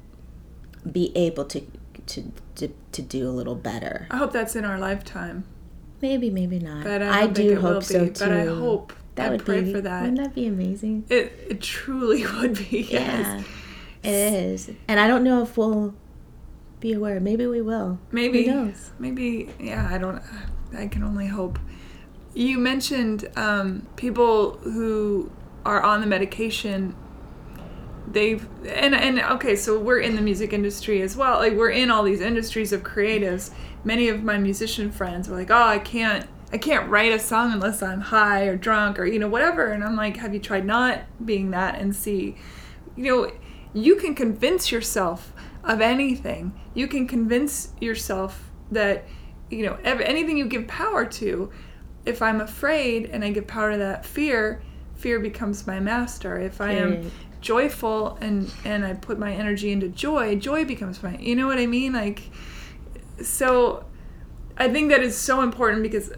be 0.89 1.11
able 1.15 1.45
to 1.45 1.61
to 2.07 2.31
to, 2.55 2.69
to 2.93 3.01
do 3.01 3.27
a 3.29 3.31
little 3.31 3.55
better. 3.55 4.07
I 4.09 4.17
hope 4.17 4.31
that's 4.31 4.55
in 4.55 4.65
our 4.65 4.79
lifetime. 4.79 5.43
Maybe, 6.01 6.29
maybe 6.29 6.59
not. 6.59 6.83
But 6.85 7.01
I, 7.01 7.21
I, 7.23 7.27
do 7.27 7.59
hope 7.59 7.83
so 7.83 8.05
be. 8.05 8.11
too. 8.11 8.25
But 8.25 8.31
I 8.31 8.45
hope. 8.45 8.93
that 9.15 9.27
I 9.27 9.29
would 9.31 9.45
pray 9.45 9.61
be 9.61 9.73
for 9.73 9.81
that. 9.81 10.01
Wouldn't 10.01 10.17
that 10.19 10.33
be 10.33 10.47
amazing? 10.47 11.03
It 11.09 11.33
it 11.49 11.61
truly 11.61 12.25
would 12.39 12.55
be. 12.69 12.87
Yeah, 12.89 13.39
Yes. 13.41 13.45
it 14.03 14.09
is. 14.13 14.71
And 14.87 14.99
I 14.99 15.07
don't 15.07 15.23
know 15.25 15.43
if 15.43 15.57
we'll 15.57 15.93
be 16.79 16.93
aware. 16.93 17.19
Maybe 17.19 17.45
we 17.45 17.61
will. 17.61 17.99
Maybe. 18.11 18.45
Who 18.45 18.51
knows? 18.51 18.91
Maybe. 18.99 19.49
Yeah. 19.59 19.87
I 19.91 19.97
don't. 19.97 20.21
I 20.77 20.87
can 20.87 21.03
only 21.03 21.27
hope. 21.27 21.59
You 22.33 22.57
mentioned 22.57 23.27
um, 23.35 23.87
people 23.95 24.57
who 24.59 25.31
are 25.65 25.81
on 25.81 26.01
the 26.01 26.07
medication. 26.07 26.95
They've 28.07 28.47
and 28.65 28.95
and 28.95 29.19
okay, 29.19 29.55
so 29.55 29.79
we're 29.79 29.99
in 29.99 30.15
the 30.15 30.21
music 30.21 30.53
industry 30.53 31.01
as 31.01 31.15
well. 31.15 31.37
Like 31.37 31.53
we're 31.53 31.69
in 31.69 31.91
all 31.91 32.03
these 32.03 32.21
industries 32.21 32.73
of 32.73 32.83
creatives. 32.83 33.51
Many 33.83 34.09
of 34.09 34.23
my 34.23 34.37
musician 34.37 34.91
friends 34.91 35.29
were 35.29 35.35
like, 35.35 35.51
"Oh, 35.51 35.63
I 35.63 35.79
can't, 35.79 36.27
I 36.51 36.57
can't 36.57 36.89
write 36.89 37.11
a 37.11 37.19
song 37.19 37.53
unless 37.53 37.83
I'm 37.83 38.01
high 38.01 38.45
or 38.45 38.55
drunk 38.55 38.99
or 38.99 39.05
you 39.05 39.19
know 39.19 39.27
whatever." 39.27 39.67
And 39.67 39.83
I'm 39.83 39.95
like, 39.95 40.17
"Have 40.17 40.33
you 40.33 40.39
tried 40.39 40.65
not 40.65 41.01
being 41.23 41.51
that 41.51 41.75
and 41.79 41.95
see?" 41.95 42.35
You 42.95 43.03
know, 43.03 43.31
you 43.73 43.95
can 43.95 44.15
convince 44.15 44.71
yourself 44.71 45.33
of 45.63 45.81
anything. 45.81 46.53
You 46.73 46.87
can 46.87 47.07
convince 47.07 47.73
yourself 47.81 48.51
that 48.71 49.05
you 49.49 49.65
know 49.65 49.77
ev- 49.83 50.01
anything 50.01 50.37
you 50.37 50.45
give 50.47 50.67
power 50.67 51.05
to. 51.05 51.51
If 52.05 52.21
I'm 52.21 52.41
afraid 52.41 53.09
and 53.11 53.23
I 53.23 53.31
give 53.31 53.45
power 53.47 53.71
to 53.73 53.77
that 53.77 54.05
fear, 54.05 54.61
fear 54.95 55.19
becomes 55.19 55.67
my 55.67 55.79
master. 55.79 56.39
If 56.39 56.61
I 56.61 56.71
am 56.71 57.11
joyful 57.41 58.17
and 58.21 58.51
and 58.65 58.85
I 58.85 58.93
put 58.93 59.19
my 59.19 59.33
energy 59.33 59.71
into 59.71 59.89
joy, 59.89 60.35
joy 60.35 60.65
becomes 60.65 61.03
my. 61.03 61.17
You 61.17 61.35
know 61.35 61.47
what 61.47 61.59
I 61.59 61.65
mean? 61.67 61.93
Like, 61.93 62.23
so 63.21 63.85
I 64.57 64.69
think 64.69 64.89
that 64.91 65.01
is 65.01 65.15
so 65.17 65.41
important 65.41 65.83
because 65.83 66.11
uh, 66.11 66.15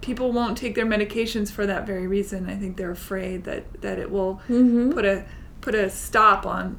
people 0.00 0.32
won't 0.32 0.56
take 0.56 0.74
their 0.74 0.86
medications 0.86 1.50
for 1.50 1.66
that 1.66 1.86
very 1.86 2.06
reason. 2.06 2.48
I 2.48 2.56
think 2.56 2.76
they're 2.76 2.90
afraid 2.90 3.44
that 3.44 3.80
that 3.82 3.98
it 3.98 4.10
will 4.10 4.40
Mm-hmm. 4.48 4.92
put 4.92 5.04
a 5.04 5.24
put 5.60 5.74
a 5.74 5.90
stop 5.90 6.46
on 6.46 6.78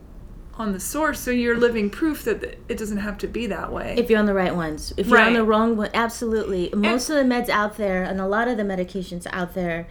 on 0.60 0.74
the 0.74 0.80
source. 0.80 1.20
So 1.20 1.32
you're 1.32 1.58
living 1.58 1.90
proof 1.90 2.24
that 2.26 2.44
it 2.68 2.78
doesn't 2.78 2.98
have 2.98 3.18
to 3.20 3.28
be 3.28 3.48
that 3.48 3.72
way. 3.72 3.96
If 3.98 4.10
you're 4.10 4.20
on 4.20 4.26
the 4.26 4.34
right 4.34 4.54
ones, 4.54 4.94
if 4.98 5.08
you're 5.08 5.20
on 5.20 5.34
the 5.34 5.44
wrong 5.44 5.78
one, 5.78 5.90
absolutely. 5.94 6.70
Most 6.76 7.10
of 7.10 7.16
the 7.16 7.24
meds 7.24 7.50
out 7.50 7.78
there, 7.78 8.04
and 8.04 8.20
a 8.20 8.28
lot 8.28 8.48
of 8.50 8.58
the 8.58 8.64
medications 8.64 9.26
out 9.32 9.54
there, 9.54 9.88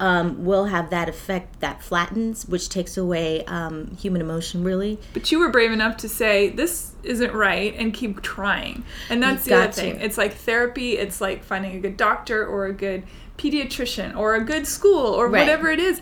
um, 0.00 0.46
will 0.46 0.64
have 0.64 0.88
that 0.90 1.08
effect 1.10 1.60
that 1.60 1.82
flattens, 1.82 2.48
which 2.48 2.70
takes 2.70 2.96
away 2.96 3.44
um, 3.44 3.94
human 4.00 4.22
emotion. 4.22 4.64
Really, 4.64 4.98
But 5.12 5.30
you 5.30 5.38
were 5.38 5.50
brave 5.50 5.70
enough 5.70 5.98
to 5.98 6.08
say 6.08 6.48
this 6.48 6.92
isn't 7.02 7.32
right 7.34 7.74
and 7.76 7.92
keep 7.92 8.22
trying. 8.22 8.82
And 9.10 9.22
that's 9.22 9.46
You've 9.46 9.56
the 9.58 9.62
other 9.64 9.72
thing. 9.72 9.98
to. 9.98 10.04
It's 10.04 10.16
like 10.18 10.34
therapy, 10.34 10.96
it's 10.96 11.20
like 11.20 11.44
finding 11.44 11.76
a 11.76 11.80
good 11.80 11.98
doctor 11.98 12.44
or 12.46 12.64
a 12.66 12.72
good 12.72 13.02
pediatrician 13.36 14.16
or 14.16 14.34
a 14.36 14.40
good 14.44 14.66
school 14.66 15.06
or 15.06 15.28
Right. 15.28 15.40
whatever 15.40 15.70
it 15.70 15.78
is. 15.78 16.00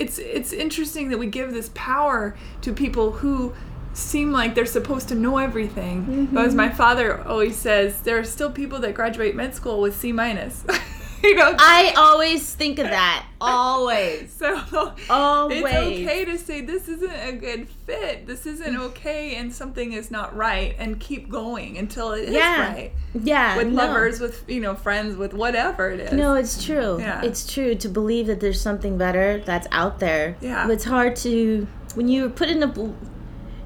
It's 0.00 0.18
it's 0.18 0.52
interesting 0.52 1.10
that 1.10 1.18
we 1.18 1.26
give 1.26 1.52
this 1.52 1.70
power 1.74 2.34
to 2.62 2.72
people 2.72 3.12
who 3.12 3.52
seem 3.92 4.32
like 4.32 4.54
they're 4.54 4.66
supposed 4.66 5.08
to 5.08 5.14
know 5.14 5.38
everything. 5.38 6.02
Mm-hmm. 6.02 6.34
But 6.34 6.46
as 6.46 6.54
my 6.54 6.70
father 6.70 7.22
always 7.26 7.56
says, 7.56 8.00
there 8.00 8.18
are 8.18 8.24
still 8.24 8.50
people 8.50 8.78
that 8.80 8.94
graduate 8.94 9.36
med 9.36 9.54
school 9.54 9.80
with 9.80 9.94
C 9.96 10.10
minus. 10.12 10.64
you 11.24 11.34
know, 11.34 11.54
I 11.58 11.94
always 11.96 12.54
think 12.54 12.78
of 12.78 12.86
that. 12.86 13.26
Always, 13.40 14.32
so 14.32 14.60
always. 15.08 15.62
it's 15.64 15.74
okay 15.74 16.24
to 16.26 16.38
say 16.38 16.60
this 16.60 16.88
isn't 16.88 17.10
a 17.10 17.32
good 17.32 17.68
fit. 17.86 18.26
This 18.26 18.46
isn't 18.46 18.74
Mm. 18.74 18.80
okay, 18.90 19.34
and 19.36 19.52
something 19.52 19.92
is 19.92 20.10
not 20.10 20.34
right, 20.36 20.74
and 20.78 21.00
keep 21.00 21.28
going 21.28 21.78
until 21.78 22.12
it 22.12 22.28
is 22.28 22.34
Yeah. 22.34 22.72
right. 22.72 22.92
Yeah, 23.14 23.56
With 23.56 23.68
no. 23.68 23.74
lovers, 23.86 24.20
with 24.20 24.44
you 24.48 24.60
know, 24.60 24.74
friends, 24.74 25.16
with 25.16 25.32
whatever 25.34 25.90
it 25.90 26.00
is. 26.00 26.12
No, 26.12 26.34
it's 26.34 26.62
true. 26.64 26.98
Yeah. 27.00 27.22
It's 27.22 27.50
true 27.52 27.74
to 27.74 27.88
believe 27.88 28.26
that 28.26 28.40
there's 28.40 28.60
something 28.60 28.96
better 28.98 29.42
that's 29.44 29.66
out 29.72 29.98
there. 30.00 30.36
Yeah. 30.40 30.66
But 30.66 30.74
it's 30.74 30.84
hard 30.84 31.16
to 31.16 31.66
when 31.94 32.08
you're 32.08 32.28
put 32.30 32.48
in 32.48 32.62
a 32.62 32.72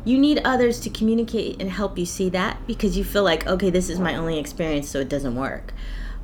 you 0.06 0.18
need 0.18 0.40
others 0.44 0.80
to 0.80 0.90
communicate 0.90 1.60
and 1.60 1.70
help 1.70 1.98
you 1.98 2.04
see 2.06 2.28
that 2.30 2.58
because 2.66 2.96
you 2.96 3.04
feel 3.04 3.22
like 3.24 3.46
okay, 3.46 3.70
this 3.70 3.88
is 3.88 3.98
my 3.98 4.14
only 4.16 4.38
experience 4.38 4.88
so 4.88 5.00
it 5.00 5.08
doesn't 5.08 5.34
work. 5.34 5.72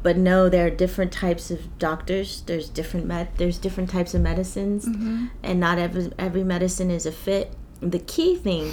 But 0.03 0.17
no, 0.17 0.49
there 0.49 0.67
are 0.67 0.71
different 0.71 1.13
types 1.13 1.51
of 1.51 1.79
doctors. 1.79 2.43
There's 2.47 2.69
different 2.71 3.07
med. 3.07 3.29
There's 3.37 3.59
different 3.59 3.91
types 3.91 4.15
of 4.15 4.23
medicines, 4.23 4.87
Mm-hmm. 4.87 5.27
and 5.43 5.61
not 5.61 5.79
every 5.79 6.11
every 6.19 6.45
medicine 6.45 6.91
is 6.91 7.05
a 7.07 7.13
fit. 7.13 7.53
The 7.81 7.99
key 7.99 8.37
thing, 8.37 8.73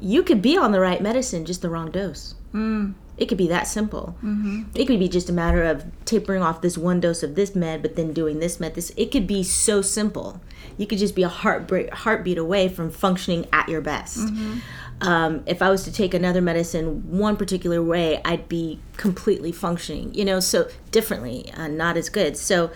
you 0.00 0.22
could 0.22 0.42
be 0.42 0.56
on 0.56 0.72
the 0.72 0.80
right 0.80 1.00
medicine, 1.02 1.44
just 1.44 1.62
the 1.62 1.70
wrong 1.70 1.90
dose. 1.90 2.34
Mm. 2.52 2.94
It 3.16 3.28
could 3.28 3.38
be 3.38 3.48
that 3.48 3.66
simple. 3.66 4.14
Mm-hmm. 4.22 4.62
It 4.74 4.86
could 4.86 5.00
be 5.00 5.08
just 5.08 5.28
a 5.28 5.32
matter 5.32 5.64
of 5.64 5.84
tapering 6.04 6.40
off 6.42 6.60
this 6.60 6.78
one 6.78 7.00
dose 7.00 7.22
of 7.24 7.34
this 7.34 7.54
med, 7.54 7.82
but 7.82 7.96
then 7.96 8.12
doing 8.12 8.38
this 8.38 8.60
med. 8.60 8.74
This 8.74 8.92
it 8.96 9.10
could 9.10 9.26
be 9.26 9.42
so 9.42 9.82
simple. 9.82 10.40
You 10.76 10.86
could 10.86 10.98
just 10.98 11.16
be 11.16 11.24
a 11.24 11.28
heartbreak, 11.28 11.92
heartbeat 11.92 12.38
away 12.38 12.68
from 12.68 12.90
functioning 12.90 13.46
at 13.52 13.68
your 13.68 13.80
best. 13.80 14.18
Mm-hmm. 14.18 14.58
Um, 15.00 15.42
if 15.46 15.62
I 15.62 15.70
was 15.70 15.84
to 15.84 15.92
take 15.92 16.12
another 16.12 16.40
medicine 16.40 17.18
one 17.18 17.36
particular 17.36 17.82
way, 17.82 18.20
I'd 18.24 18.48
be 18.48 18.80
completely 18.96 19.52
functioning. 19.52 20.12
You 20.14 20.24
know, 20.24 20.40
so 20.40 20.68
differently, 20.90 21.50
uh, 21.56 21.68
not 21.68 21.96
as 21.96 22.08
good. 22.08 22.36
So. 22.36 22.70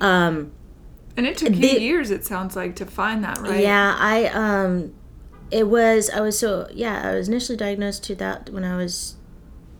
Um, 0.00 0.52
And 1.16 1.26
it 1.26 1.36
took 1.36 1.54
you 1.54 1.68
years, 1.68 2.10
it 2.10 2.24
sounds 2.24 2.56
like, 2.56 2.74
to 2.76 2.86
find 2.86 3.22
that 3.22 3.38
right. 3.38 3.60
yeah, 3.62 3.94
I 3.98 4.26
um 4.26 4.94
it 5.50 5.68
was 5.68 6.10
I 6.10 6.20
was 6.20 6.38
so 6.38 6.66
yeah, 6.72 7.02
I 7.10 7.14
was 7.14 7.28
initially 7.28 7.56
diagnosed 7.58 8.02
to 8.04 8.14
that 8.16 8.50
when 8.50 8.64
I 8.64 8.76
was 8.76 9.16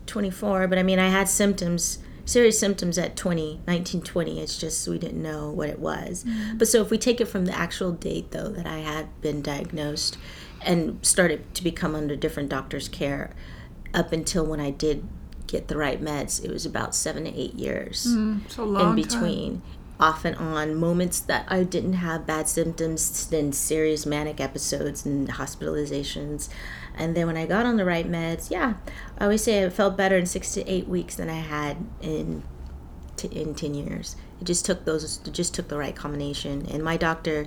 24, 0.06 0.68
but 0.68 0.78
I 0.78 0.82
mean 0.82 0.98
I 0.98 1.08
had 1.08 1.28
symptoms, 1.28 1.98
serious 2.26 2.58
symptoms 2.60 2.98
at 2.98 3.16
20, 3.16 3.60
19, 3.66 4.02
20. 4.02 4.40
It's 4.40 4.58
just 4.58 4.86
we 4.86 4.98
didn't 4.98 5.22
know 5.22 5.50
what 5.50 5.68
it 5.70 5.78
was. 5.78 6.24
But 6.56 6.68
so 6.68 6.82
if 6.82 6.90
we 6.90 6.98
take 6.98 7.20
it 7.20 7.26
from 7.26 7.46
the 7.46 7.56
actual 7.56 7.92
date 7.92 8.30
though 8.30 8.50
that 8.50 8.66
I 8.66 8.78
had 8.80 9.08
been 9.22 9.40
diagnosed 9.42 10.18
and 10.64 11.04
started 11.04 11.54
to 11.54 11.62
become 11.64 11.94
under 11.94 12.16
different 12.16 12.48
doctors' 12.48 12.88
care 12.88 13.34
up 13.94 14.12
until 14.12 14.44
when 14.46 14.60
I 14.60 14.70
did 14.70 15.06
get 15.46 15.68
the 15.68 15.76
right 15.76 16.00
meds, 16.02 16.42
it 16.42 16.50
was 16.50 16.64
about 16.64 16.94
7 16.94 17.24
to 17.24 17.30
8 17.38 17.54
years 17.54 18.06
Mm, 18.08 18.50
so 18.50 18.64
long 18.64 18.80
in 18.98 19.04
time. 19.04 19.20
between 19.20 19.62
off 20.00 20.24
and 20.24 20.34
on. 20.36 20.74
Moments 20.74 21.20
that 21.20 21.44
i 21.48 21.62
didn't 21.62 21.92
have 21.94 22.26
bad 22.26 22.48
symptoms 22.48 23.26
then 23.28 23.52
serious 23.52 24.04
manic 24.06 24.40
episodes 24.40 25.04
and 25.06 25.28
hospitalizations. 25.28 26.48
And 26.96 27.14
then 27.16 27.26
when 27.26 27.36
i 27.36 27.46
got 27.46 27.66
on 27.66 27.76
the 27.76 27.84
right 27.84 28.10
meds 28.10 28.50
yeah 28.50 28.74
i 29.18 29.24
always 29.24 29.44
say 29.44 29.64
i 29.64 29.68
felt 29.68 29.96
better 29.96 30.16
in 30.16 30.26
six 30.26 30.52
to 30.54 30.66
eight 30.68 30.88
weeks 30.88 31.14
than 31.16 31.28
i 31.28 31.34
had 31.40 31.76
in 32.00 32.42
t- 33.16 33.28
in 33.28 33.54
10 33.54 33.74
years. 33.74 34.16
It 34.40 34.44
just 34.44 34.64
took 34.64 34.84
those 34.84 35.20
it 35.26 35.32
just 35.32 35.54
took 35.54 35.68
the 35.68 35.76
right 35.78 35.94
combination. 35.94 36.66
And 36.70 36.82
my 36.82 36.96
doctor 36.96 37.46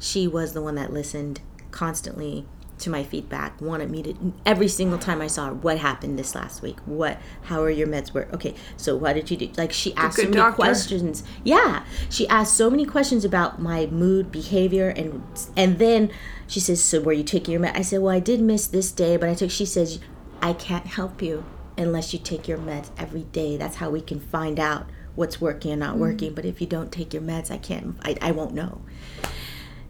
she 0.00 0.26
was 0.26 0.52
the 0.52 0.60
one 0.60 0.74
that 0.74 0.92
listened 0.92 1.40
constantly 1.74 2.46
to 2.78 2.88
my 2.88 3.02
feedback 3.02 3.60
wanted 3.60 3.90
me 3.90 4.02
to 4.02 4.32
every 4.46 4.68
single 4.68 4.98
time 4.98 5.20
i 5.20 5.26
saw 5.26 5.46
her 5.46 5.54
what 5.54 5.78
happened 5.78 6.16
this 6.18 6.34
last 6.34 6.62
week 6.62 6.78
what 6.86 7.18
how 7.42 7.60
are 7.62 7.70
your 7.70 7.86
meds 7.86 8.14
work 8.14 8.32
okay 8.32 8.54
so 8.76 8.96
what 8.96 9.14
did 9.14 9.28
you 9.30 9.36
do 9.36 9.50
like 9.56 9.72
she 9.72 9.92
asked 9.96 10.16
so 10.16 10.22
many 10.22 10.36
doctor. 10.36 10.54
questions 10.54 11.24
yeah 11.42 11.84
she 12.08 12.28
asked 12.28 12.56
so 12.56 12.70
many 12.70 12.84
questions 12.84 13.24
about 13.24 13.60
my 13.60 13.86
mood 13.86 14.30
behavior 14.30 14.88
and 14.88 15.22
and 15.56 15.78
then 15.80 16.10
she 16.46 16.60
says 16.60 16.82
so 16.82 17.00
were 17.00 17.12
you 17.12 17.24
taking 17.24 17.50
your 17.52 17.60
med 17.60 17.76
i 17.76 17.82
said 17.82 18.00
well 18.00 18.14
i 18.14 18.20
did 18.20 18.40
miss 18.40 18.68
this 18.68 18.92
day 18.92 19.16
but 19.16 19.28
i 19.28 19.34
took 19.34 19.50
she 19.50 19.66
says 19.66 19.98
i 20.40 20.52
can't 20.52 20.86
help 20.86 21.20
you 21.20 21.44
unless 21.76 22.12
you 22.12 22.20
take 22.20 22.46
your 22.46 22.58
meds 22.58 22.90
every 22.96 23.24
day 23.24 23.56
that's 23.56 23.76
how 23.76 23.90
we 23.90 24.00
can 24.00 24.20
find 24.20 24.60
out 24.60 24.86
what's 25.16 25.40
working 25.40 25.72
and 25.72 25.82
Mm-hmm. 25.82 25.92
not 25.92 25.98
working 25.98 26.34
but 26.34 26.44
if 26.44 26.60
you 26.60 26.68
don't 26.68 26.92
take 26.92 27.12
your 27.12 27.22
meds 27.22 27.50
i 27.50 27.56
can't 27.56 27.96
i, 28.02 28.16
I 28.20 28.30
won't 28.32 28.52
know 28.52 28.80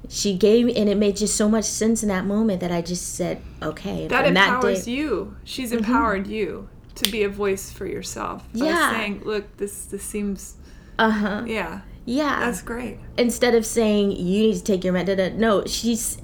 she 0.08 0.36
gave 0.36 0.66
me 0.66 0.74
and 0.76 0.88
it 0.88 0.96
made 0.96 1.16
just 1.16 1.34
so 1.36 1.48
much 1.48 1.64
sense 1.64 2.02
in 2.02 2.08
that 2.10 2.24
moment 2.26 2.60
that 2.60 2.70
i 2.70 2.80
just 2.82 3.14
said 3.14 3.40
okay 3.62 4.06
That 4.08 4.26
empowers 4.26 4.84
day, 4.84 4.92
Mm-hmm. 4.92 5.00
you. 5.00 5.36
She's 5.44 5.72
empowered 5.72 6.26
you 6.26 6.68
to 6.96 7.10
be 7.10 7.24
a 7.24 7.28
voice 7.28 7.72
for 7.72 7.86
yourself. 7.86 8.46
Yeah. 8.52 8.90
saying, 8.92 9.22
look, 9.24 9.56
this 9.56 9.86
this 9.86 10.02
seems 10.04 10.56
uh-huh 10.98 11.42
yeah. 11.46 11.80
yeah 12.04 12.38
That's 12.40 12.62
great. 12.62 12.98
instead 13.18 13.54
of 13.54 13.64
saying 13.66 14.12
you 14.12 14.42
need 14.46 14.54
to 14.56 14.62
take 14.62 14.84
your 14.84 14.92
med 14.92 15.36
no 15.38 15.64
she's 15.64 16.18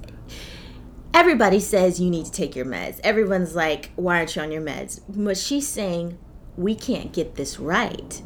everybody 1.13 1.59
says 1.59 1.99
you 2.01 2.09
need 2.11 2.27
to 2.27 2.31
take 2.33 2.55
your 2.55 2.67
meds 2.67 3.01
everyone's 3.03 3.55
like 3.57 3.91
why 3.97 4.19
aren't 4.19 4.37
you 4.37 4.43
on 4.43 4.53
your 4.53 4.63
meds 4.63 5.01
but 5.09 5.37
she's 5.37 5.67
saying 5.67 6.17
we 6.57 6.75
can't 6.75 7.13
get 7.13 7.35
this 7.35 7.59
right 7.59 8.23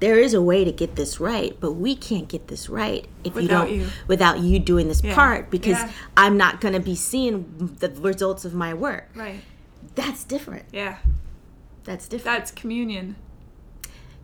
there 0.00 0.18
is 0.18 0.34
a 0.34 0.42
way 0.42 0.64
to 0.64 0.72
get 0.72 0.96
this 0.96 1.18
right 1.20 1.56
but 1.60 1.72
we 1.72 1.96
can't 1.96 2.28
get 2.28 2.48
this 2.48 2.68
right 2.68 3.06
if 3.24 3.34
you 3.34 3.42
Without 3.42 3.64
don't 3.66 3.74
you. 3.74 3.86
without 4.08 4.38
you 4.40 4.58
doing 4.58 4.88
this 4.88 5.02
Yeah. 5.02 5.14
part 5.14 5.50
because 5.50 5.78
Yeah. 5.78 5.90
i'm 6.16 6.36
not 6.36 6.60
going 6.60 6.74
to 6.74 6.80
be 6.80 6.94
seeing 6.94 7.76
the 7.80 7.88
results 7.90 8.44
of 8.44 8.52
my 8.54 8.74
work 8.74 9.08
Right. 9.14 9.40
that's 9.94 10.24
different. 10.24 10.64
Yeah. 10.72 10.96
That's 11.84 12.08
different. 12.08 12.36
That's 12.38 12.50
communion. 12.50 13.14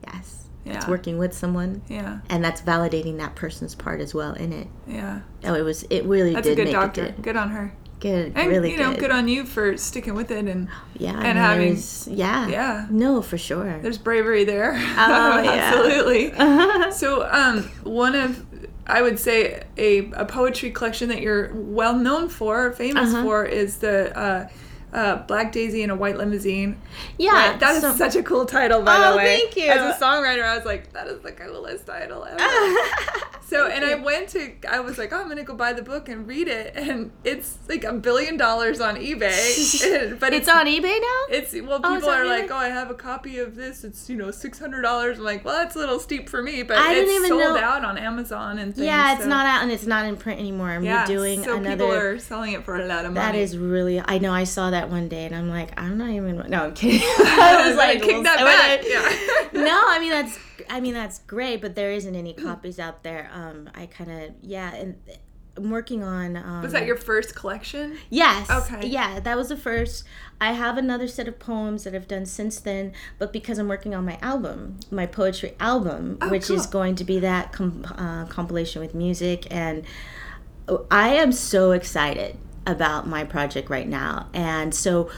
yes. 0.07 0.39
Yeah. 0.65 0.77
It's 0.77 0.87
working 0.87 1.19
with 1.19 1.33
someone, 1.33 1.83
Yeah. 1.89 2.19
and 2.29 2.45
that's 2.45 2.61
validating 2.61 3.19
that 3.19 3.35
person's 3.35 3.75
part 3.75 4.01
as 4.01 4.15
well 4.15 4.33
in 4.35 4.53
it. 4.53 4.69
Yeah. 4.87 5.21
Oh, 5.45 5.55
it 5.55 5.63
was. 5.63 5.83
It 5.91 6.05
really 6.05 6.35
That's 6.35 6.47
did 6.47 6.53
a 6.53 6.57
good 6.57 6.65
make 6.67 6.73
doctor. 6.73 7.15
Good 7.21 7.37
on 7.37 7.51
her. 7.51 7.73
Good, 8.03 8.33
And 8.35 8.49
really 8.51 8.73
you 8.73 8.79
know, 8.79 8.91
good. 8.91 8.99
good 9.01 9.11
on 9.13 9.29
you 9.29 9.45
for 9.47 9.77
sticking 9.77 10.15
with 10.15 10.31
it 10.33 10.47
and 10.49 10.69
yeah, 10.99 11.19
and 11.21 11.39
having- 11.39 11.79
yeah, 12.09 12.49
yeah. 12.49 12.87
No, 12.91 13.23
for 13.23 13.39
sure. 13.39 13.79
there's 13.81 13.97
bravery 13.99 14.43
there. 14.45 14.73
Oh, 14.75 14.77
yeah. 15.43 15.73
Absolutely. 15.73 16.33
so 16.93 17.27
um 17.31 17.63
one 17.85 18.15
of 18.17 18.45
I 18.89 19.03
would 19.03 19.21
say 19.21 19.63
a, 19.77 20.11
a 20.11 20.25
poetry 20.25 20.73
collection 20.73 21.09
that 21.11 21.21
you're 21.21 21.53
well 21.55 21.97
known 21.97 22.29
for, 22.29 22.73
famous 22.73 23.15
Uh-huh. 23.15 23.23
for, 23.23 23.45
is 23.45 23.77
the 23.77 23.97
uh, 24.19 24.49
uh, 24.93 25.17
Black 25.29 25.53
Daisy 25.53 25.83
in 25.85 25.91
a 25.91 25.95
White 25.95 26.17
Limousine. 26.19 26.77
yeah, 27.17 27.57
that 27.59 27.77
is 27.77 27.83
so- 27.83 27.95
such 27.95 28.17
a 28.17 28.23
cool 28.25 28.45
title, 28.45 28.83
by 28.83 28.97
Oh, 28.97 29.13
the 29.13 29.17
way. 29.19 29.39
thank 29.39 29.57
you. 29.57 29.71
As 29.71 29.97
a 29.97 30.05
songwriter, 30.05 30.43
I 30.43 30.57
was 30.57 30.67
like, 30.67 30.93
that 30.95 31.07
is 31.07 31.21
the 31.23 31.31
coolest 31.31 31.87
title 31.87 32.25
ever. 32.25 32.37
So 33.53 33.67
and 33.67 33.85
I 33.85 33.95
went 33.97 34.31
to 34.31 34.53
I 34.67 34.81
was 34.81 34.97
like, 34.97 35.13
oh, 35.13 35.21
I'm 35.21 35.29
gonna 35.29 35.45
go 35.45 35.55
buy 35.55 35.75
the 35.75 35.83
book 35.83 36.09
and 36.09 36.27
read 36.27 36.49
it, 36.49 36.73
and 36.77 37.11
it's 37.23 37.59
like 37.69 37.85
a 37.85 37.93
billion 37.93 38.37
dollars 38.39 38.81
on 38.81 38.97
eBay. 38.97 40.19
but 40.21 40.33
it's 40.33 40.49
on 40.49 40.67
eBay 40.67 40.99
now. 41.01 41.37
It's 41.37 41.53
well, 41.53 41.81
Oh, 41.85 41.95
people 41.95 42.09
that 42.09 42.21
are 42.21 42.27
like, 42.27 42.51
oh, 42.51 42.57
I 42.57 42.69
have 42.69 42.91
a 42.91 42.95
copy 42.95 43.39
of 43.39 43.55
this. 43.55 43.85
It's 43.85 44.09
you 44.09 44.17
know 44.17 44.31
six 44.31 44.59
hundred 44.59 44.83
dollars. 44.83 45.19
I'm 45.19 45.25
like, 45.25 45.45
well, 45.45 45.55
that's 45.63 45.77
a 45.77 45.79
little 45.79 45.99
steep 45.99 46.29
for 46.31 46.43
me, 46.43 46.63
but 46.63 46.79
I 46.79 46.95
it's 46.95 47.29
sold 47.29 47.41
know- 47.41 47.57
out 47.59 47.85
on 47.85 47.99
Amazon 47.99 48.59
and 48.59 48.75
things. 48.75 48.87
yeah, 48.87 49.13
it's 49.13 49.23
so- 49.25 49.29
not 49.29 49.45
out 49.47 49.63
and 49.63 49.71
it's 49.71 49.87
not 49.87 50.07
in 50.07 50.17
print 50.17 50.41
anymore. 50.41 50.71
I'm 50.71 50.83
Yeah, 50.85 51.07
doing 51.07 51.45
so 51.45 51.57
another. 51.57 51.77
people 51.77 51.93
are 51.93 52.19
selling 52.19 52.53
it 52.55 52.65
for 52.65 52.77
a 52.81 52.87
lot 52.87 53.05
of 53.05 53.13
money. 53.13 53.27
That 53.27 53.35
is 53.35 53.59
really. 53.59 54.01
I 54.05 54.17
know. 54.19 54.33
I 54.33 54.45
saw 54.45 54.71
that 54.71 54.89
one 54.89 55.09
day, 55.09 55.27
and 55.27 55.35
I'm 55.35 55.51
like, 55.51 55.79
I'm 55.79 55.99
not 55.99 56.09
even. 56.11 56.37
No, 56.49 56.65
I'm 56.65 56.75
kidding. 56.75 57.01
I 57.19 57.67
was 57.69 57.77
like, 57.77 58.01
kick 58.03 58.23
that 58.25 58.39
back. 58.39 58.81
I- 58.83 58.89
Yeah. 58.89 59.63
no, 59.63 59.79
I 59.89 59.99
mean 60.01 60.11
that's. 60.11 60.39
I 60.71 60.81
mean 60.81 60.95
that's 60.95 61.19
great, 61.21 61.61
but 61.61 61.75
there 61.75 61.93
isn't 61.93 62.15
any 62.15 62.33
copies 62.33 62.79
out 62.79 63.03
there. 63.03 63.31
Um, 63.33 63.69
I 63.75 63.87
kind 63.87 64.11
of 64.11 64.31
yeah, 64.43 64.75
and 64.75 64.97
I'm 65.57 65.71
working 65.71 66.03
on. 66.03 66.37
Um, 66.37 66.63
Was 66.63 66.73
that 66.73 66.87
your 66.87 66.97
first 66.97 67.35
collection? 67.35 67.99
Yes. 68.09 68.49
Okay. 68.51 68.89
Yeah, 68.89 69.21
that 69.21 69.37
was 69.37 69.51
the 69.51 69.57
first. 69.57 70.05
I 70.41 70.53
have 70.53 70.79
another 70.79 71.07
set 71.07 71.29
of 71.29 71.39
poems 71.39 71.85
that 71.85 71.95
I've 71.95 72.09
done 72.09 72.25
since 72.27 72.59
then, 72.59 72.93
but 73.19 73.33
because 73.33 73.59
I'm 73.59 73.69
working 73.69 73.95
on 73.95 74.05
my 74.05 74.19
album, 74.23 74.79
my 74.91 75.05
poetry 75.07 75.55
album, 75.61 76.19
Oh, 76.23 76.31
which 76.31 76.49
is 76.51 76.67
going 76.67 76.95
to 76.97 77.05
be 77.05 77.19
that 77.21 77.53
com- 77.53 77.85
uh, 77.97 78.25
compilation 78.27 78.81
with 78.81 78.95
music, 78.95 79.47
and 79.51 79.85
I 80.91 81.09
am 81.15 81.33
so 81.33 81.73
excited 81.73 82.39
about 82.67 83.07
my 83.07 83.25
project 83.25 83.69
right 83.69 83.87
now, 83.89 84.29
and 84.33 84.75
so 84.75 85.11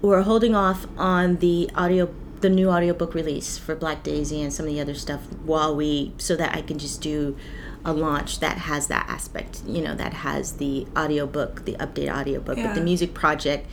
we're 0.00 0.22
holding 0.22 0.54
off 0.54 0.86
on 0.96 1.36
the 1.38 1.68
audio 1.74 2.12
the 2.42 2.50
new 2.50 2.68
audiobook 2.68 3.14
release 3.14 3.56
for 3.56 3.74
Black 3.74 4.02
Daisy 4.02 4.42
and 4.42 4.52
some 4.52 4.66
of 4.66 4.72
the 4.72 4.80
other 4.80 4.94
stuff 4.94 5.20
while 5.44 5.74
we 5.74 6.12
so 6.18 6.36
that 6.36 6.54
I 6.54 6.62
can 6.62 6.78
just 6.78 7.00
do 7.00 7.36
a 7.84 7.92
launch 7.92 8.40
that 8.40 8.58
has 8.58 8.88
that 8.88 9.06
aspect, 9.08 9.62
you 9.66 9.82
know, 9.82 9.94
that 9.94 10.12
has 10.12 10.54
the 10.54 10.86
audiobook, 10.96 11.64
the 11.64 11.72
update 11.74 12.12
audiobook, 12.12 12.56
but 12.56 12.74
the 12.74 12.80
music 12.80 13.14
project. 13.14 13.68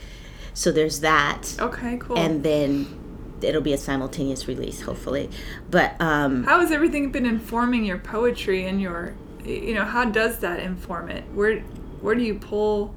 So 0.54 0.72
there's 0.72 1.00
that. 1.00 1.56
Okay, 1.60 1.96
cool. 1.98 2.18
And 2.18 2.42
then 2.42 2.96
it'll 3.42 3.62
be 3.62 3.72
a 3.72 3.78
simultaneous 3.78 4.48
release 4.48 4.80
hopefully. 4.82 5.30
But 5.70 6.00
um 6.00 6.44
how 6.44 6.60
has 6.60 6.70
everything 6.72 7.10
been 7.12 7.26
informing 7.26 7.84
your 7.84 7.98
poetry 7.98 8.66
and 8.66 8.80
your, 8.80 9.14
you 9.44 9.74
know, 9.74 9.84
how 9.84 10.04
does 10.04 10.38
that 10.38 10.60
inform 10.60 11.10
it? 11.10 11.24
Where 11.34 11.60
where 12.00 12.14
do 12.14 12.22
you 12.22 12.34
pull? 12.34 12.94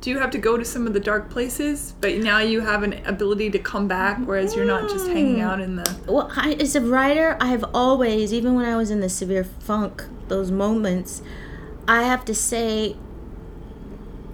Do 0.00 0.10
you 0.10 0.18
have 0.18 0.30
to 0.32 0.38
go 0.38 0.56
to 0.56 0.64
some 0.64 0.86
of 0.86 0.92
the 0.92 1.00
dark 1.00 1.30
places, 1.30 1.94
but 2.00 2.14
now 2.18 2.38
you 2.38 2.60
have 2.60 2.82
an 2.82 3.04
ability 3.06 3.50
to 3.50 3.58
come 3.58 3.88
back, 3.88 4.18
whereas 4.18 4.54
you're 4.54 4.64
not 4.64 4.88
just 4.88 5.08
hanging 5.08 5.40
out 5.40 5.60
in 5.60 5.76
the. 5.76 5.98
well, 6.06 6.30
I, 6.36 6.52
as 6.54 6.76
a 6.76 6.80
writer, 6.80 7.36
I 7.40 7.46
have 7.46 7.64
always, 7.74 8.32
even 8.32 8.54
when 8.54 8.66
I 8.66 8.76
was 8.76 8.90
in 8.90 9.00
the 9.00 9.08
severe 9.08 9.42
funk, 9.42 10.04
those 10.28 10.50
moments, 10.50 11.22
I 11.88 12.02
have 12.02 12.24
to 12.26 12.34
say, 12.34 12.96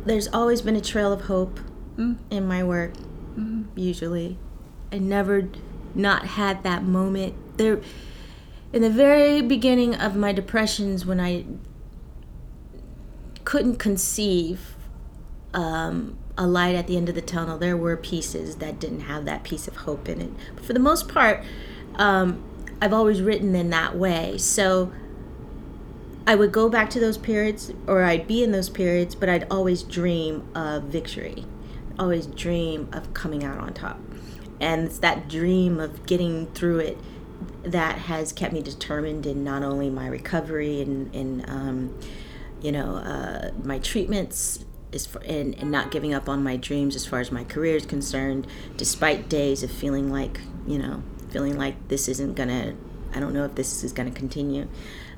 there's 0.04 0.28
always 0.28 0.62
been 0.62 0.76
a 0.76 0.80
trail 0.80 1.12
of 1.12 1.22
hope 1.22 1.60
mm. 1.96 2.18
in 2.30 2.46
my 2.46 2.64
work. 2.64 2.94
Mm-hmm. 3.36 3.78
Usually, 3.78 4.38
I 4.90 4.98
never 4.98 5.48
not 5.94 6.26
had 6.26 6.62
that 6.64 6.82
moment. 6.82 7.34
There, 7.56 7.80
in 8.72 8.82
the 8.82 8.90
very 8.90 9.42
beginning 9.42 9.94
of 9.94 10.16
my 10.16 10.32
depressions, 10.32 11.06
when 11.06 11.20
I 11.20 11.44
couldn't 13.44 13.76
conceive 13.76 14.76
um, 15.54 16.16
a 16.36 16.46
light 16.46 16.74
at 16.74 16.86
the 16.86 16.96
end 16.96 17.08
of 17.08 17.14
the 17.14 17.22
tunnel. 17.22 17.58
There 17.58 17.76
were 17.76 17.96
pieces 17.96 18.56
that 18.56 18.78
didn't 18.78 19.00
have 19.00 19.24
that 19.26 19.44
piece 19.44 19.68
of 19.68 19.76
hope 19.76 20.08
in 20.08 20.20
it. 20.20 20.30
But 20.54 20.64
for 20.64 20.72
the 20.72 20.80
most 20.80 21.08
part, 21.08 21.44
um, 21.96 22.42
I've 22.80 22.92
always 22.92 23.20
written 23.20 23.54
in 23.54 23.70
that 23.70 23.96
way. 23.96 24.38
So 24.38 24.92
I 26.26 26.34
would 26.34 26.52
go 26.52 26.68
back 26.68 26.90
to 26.90 27.00
those 27.00 27.18
periods, 27.18 27.72
or 27.86 28.04
I'd 28.04 28.26
be 28.26 28.42
in 28.42 28.52
those 28.52 28.70
periods, 28.70 29.14
but 29.14 29.28
I'd 29.28 29.46
always 29.50 29.82
dream 29.82 30.48
of 30.54 30.84
victory, 30.84 31.44
always 31.98 32.26
dream 32.26 32.88
of 32.92 33.12
coming 33.12 33.44
out 33.44 33.58
on 33.58 33.74
top. 33.74 34.00
And 34.60 34.84
it's 34.86 34.98
that 34.98 35.28
dream 35.28 35.80
of 35.80 36.06
getting 36.06 36.46
through 36.48 36.78
it 36.78 36.98
that 37.64 37.98
has 37.98 38.32
kept 38.32 38.52
me 38.52 38.62
determined 38.62 39.26
in 39.26 39.44
not 39.44 39.62
only 39.62 39.90
my 39.90 40.06
recovery 40.06 40.80
and, 40.80 41.12
and 41.14 41.48
um, 41.48 41.98
you 42.60 42.70
know, 42.70 42.96
uh, 42.96 43.50
my 43.62 43.78
treatments 43.78 44.64
for, 45.06 45.20
and, 45.24 45.54
and 45.58 45.70
not 45.70 45.90
giving 45.90 46.14
up 46.14 46.28
on 46.28 46.42
my 46.42 46.56
dreams 46.56 46.94
as 46.96 47.06
far 47.06 47.20
as 47.20 47.32
my 47.32 47.44
career 47.44 47.76
is 47.76 47.86
concerned, 47.86 48.46
despite 48.76 49.28
days 49.28 49.62
of 49.62 49.70
feeling 49.70 50.10
like, 50.10 50.40
you 50.66 50.78
know, 50.78 51.02
feeling 51.30 51.56
like 51.56 51.88
this 51.88 52.08
isn't 52.08 52.34
gonna, 52.34 52.74
I 53.14 53.20
don't 53.20 53.32
know 53.32 53.44
if 53.44 53.54
this 53.54 53.82
is 53.82 53.92
gonna 53.92 54.10
continue. 54.10 54.68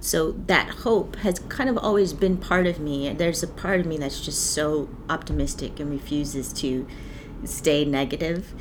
So 0.00 0.32
that 0.46 0.68
hope 0.68 1.16
has 1.16 1.38
kind 1.48 1.70
of 1.70 1.78
always 1.78 2.12
been 2.12 2.36
part 2.36 2.66
of 2.66 2.78
me. 2.78 3.12
There's 3.12 3.42
a 3.42 3.48
part 3.48 3.80
of 3.80 3.86
me 3.86 3.96
that's 3.96 4.20
just 4.20 4.52
so 4.52 4.88
optimistic 5.08 5.80
and 5.80 5.90
refuses 5.90 6.52
to 6.54 6.86
stay 7.44 7.84
negative. 7.84 8.52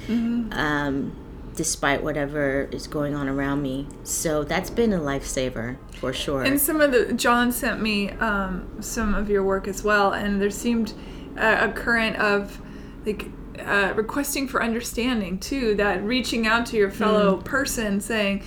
Um, 0.53 1.15
despite 1.55 2.03
whatever 2.03 2.67
is 2.71 2.87
going 2.87 3.15
on 3.15 3.29
around 3.29 3.61
me. 3.61 3.87
So 4.03 4.43
that's 4.43 4.69
been 4.69 4.93
a 4.93 4.99
lifesaver 4.99 5.77
for 5.99 6.13
sure. 6.13 6.43
And 6.43 6.59
some 6.59 6.81
of 6.81 6.91
the 6.91 7.13
John 7.13 7.51
sent 7.51 7.81
me 7.81 8.09
um, 8.11 8.81
some 8.81 9.13
of 9.13 9.29
your 9.29 9.43
work 9.43 9.67
as 9.67 9.83
well, 9.83 10.13
and 10.13 10.41
there 10.41 10.49
seemed 10.49 10.93
a, 11.37 11.69
a 11.69 11.71
current 11.71 12.15
of 12.17 12.59
like 13.05 13.27
uh, 13.59 13.93
requesting 13.95 14.47
for 14.47 14.63
understanding 14.63 15.37
too. 15.39 15.75
That 15.75 16.03
reaching 16.03 16.47
out 16.47 16.65
to 16.67 16.77
your 16.77 16.89
fellow 16.91 17.37
person, 17.37 18.01
saying, 18.01 18.43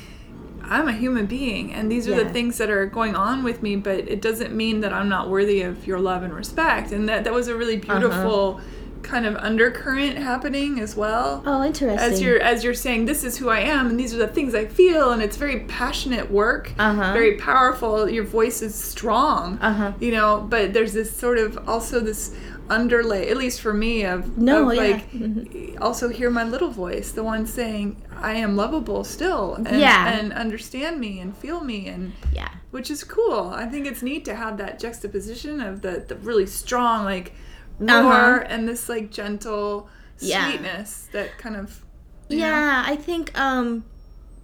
"I'm 0.63 0.89
a 0.89 0.93
human 0.93 1.27
being, 1.27 1.73
and 1.73 1.91
these 1.91 2.09
are 2.09 2.13
Yeah. 2.17 2.25
the 2.25 2.31
things 2.31 2.59
that 2.59 2.71
are 2.71 2.87
going 2.87 3.15
on 3.15 3.45
with 3.45 3.63
me, 3.63 3.77
but 3.77 3.99
it 4.09 4.21
doesn't 4.21 4.53
mean 4.55 4.81
that 4.81 4.93
I'm 4.93 5.09
not 5.09 5.31
worthy 5.31 5.63
of 5.63 5.87
your 5.87 6.01
love 6.01 6.23
and 6.25 6.35
respect." 6.35 6.91
And 6.93 7.09
that 7.09 7.25
that 7.25 7.33
was 7.33 7.47
a 7.49 7.55
really 7.57 7.77
beautiful. 7.77 8.61
Kind 9.07 9.25
of 9.25 9.35
undercurrent 9.37 10.17
happening 10.19 10.81
as 10.81 10.95
well 10.97 11.43
oh, 11.47 11.63
interesting. 11.65 11.99
as 11.99 12.21
you're 12.21 12.41
as 12.41 12.63
you're 12.65 12.75
saying 12.75 13.07
this 13.07 13.23
is 13.25 13.39
who 13.39 13.49
i 13.49 13.61
am 13.61 13.87
and 13.89 13.99
these 14.01 14.13
are 14.15 14.19
the 14.19 14.27
things 14.29 14.55
i 14.55 14.65
feel 14.67 15.11
and 15.13 15.23
it's 15.23 15.37
very 15.37 15.61
passionate 15.61 16.31
work 16.31 16.73
Uh-huh. 16.79 17.13
very 17.13 17.37
powerful 17.37 18.09
your 18.09 18.25
voice 18.25 18.63
is 18.63 18.75
strong 18.75 19.59
Uh-huh. 19.63 19.93
you 20.01 20.11
know 20.13 20.47
but 20.51 20.73
there's 20.75 20.93
this 20.93 21.11
sort 21.17 21.39
of 21.39 21.69
also 21.69 22.01
this 22.01 22.35
underlay 22.69 23.29
at 23.31 23.37
least 23.37 23.61
for 23.61 23.73
me 23.73 24.05
of, 24.05 24.37
No, 24.37 24.71
of 24.71 24.77
yeah. 24.77 24.99
Mm-hmm. 25.15 25.73
like 25.75 25.81
also 25.81 26.09
hear 26.09 26.31
my 26.31 26.43
little 26.43 26.71
voice 26.71 27.13
the 27.13 27.23
one 27.23 27.47
saying 27.47 28.03
i 28.21 28.33
am 28.35 28.57
lovable 28.57 29.05
still 29.05 29.55
and, 29.55 29.79
Yeah. 29.81 30.09
and 30.19 30.33
understand 30.33 30.99
me 30.99 31.21
and 31.21 31.37
feel 31.37 31.61
me 31.63 31.87
and 31.87 32.13
yeah. 32.33 32.49
which 32.73 32.91
is 32.91 33.05
cool. 33.05 33.51
I 33.55 33.67
think 33.67 33.87
it's 33.87 34.03
neat 34.03 34.25
to 34.25 34.35
have 34.35 34.59
that 34.59 34.81
juxtaposition 34.81 35.61
of 35.61 35.83
the, 35.83 36.05
the 36.09 36.17
really 36.17 36.47
strong 36.47 37.05
like 37.05 37.35
roar 37.79 37.97
Uh-huh. 37.97 38.45
and 38.49 38.68
this 38.68 38.89
like 38.89 39.11
gentle 39.11 39.89
Yeah. 40.18 40.49
sweetness 40.51 41.09
that 41.12 41.37
kind 41.39 41.57
of 41.57 41.85
you 42.29 42.39
know? 42.39 42.47
Yeah, 42.47 42.85
I 42.87 42.97
think 42.97 43.39
um, 43.39 43.85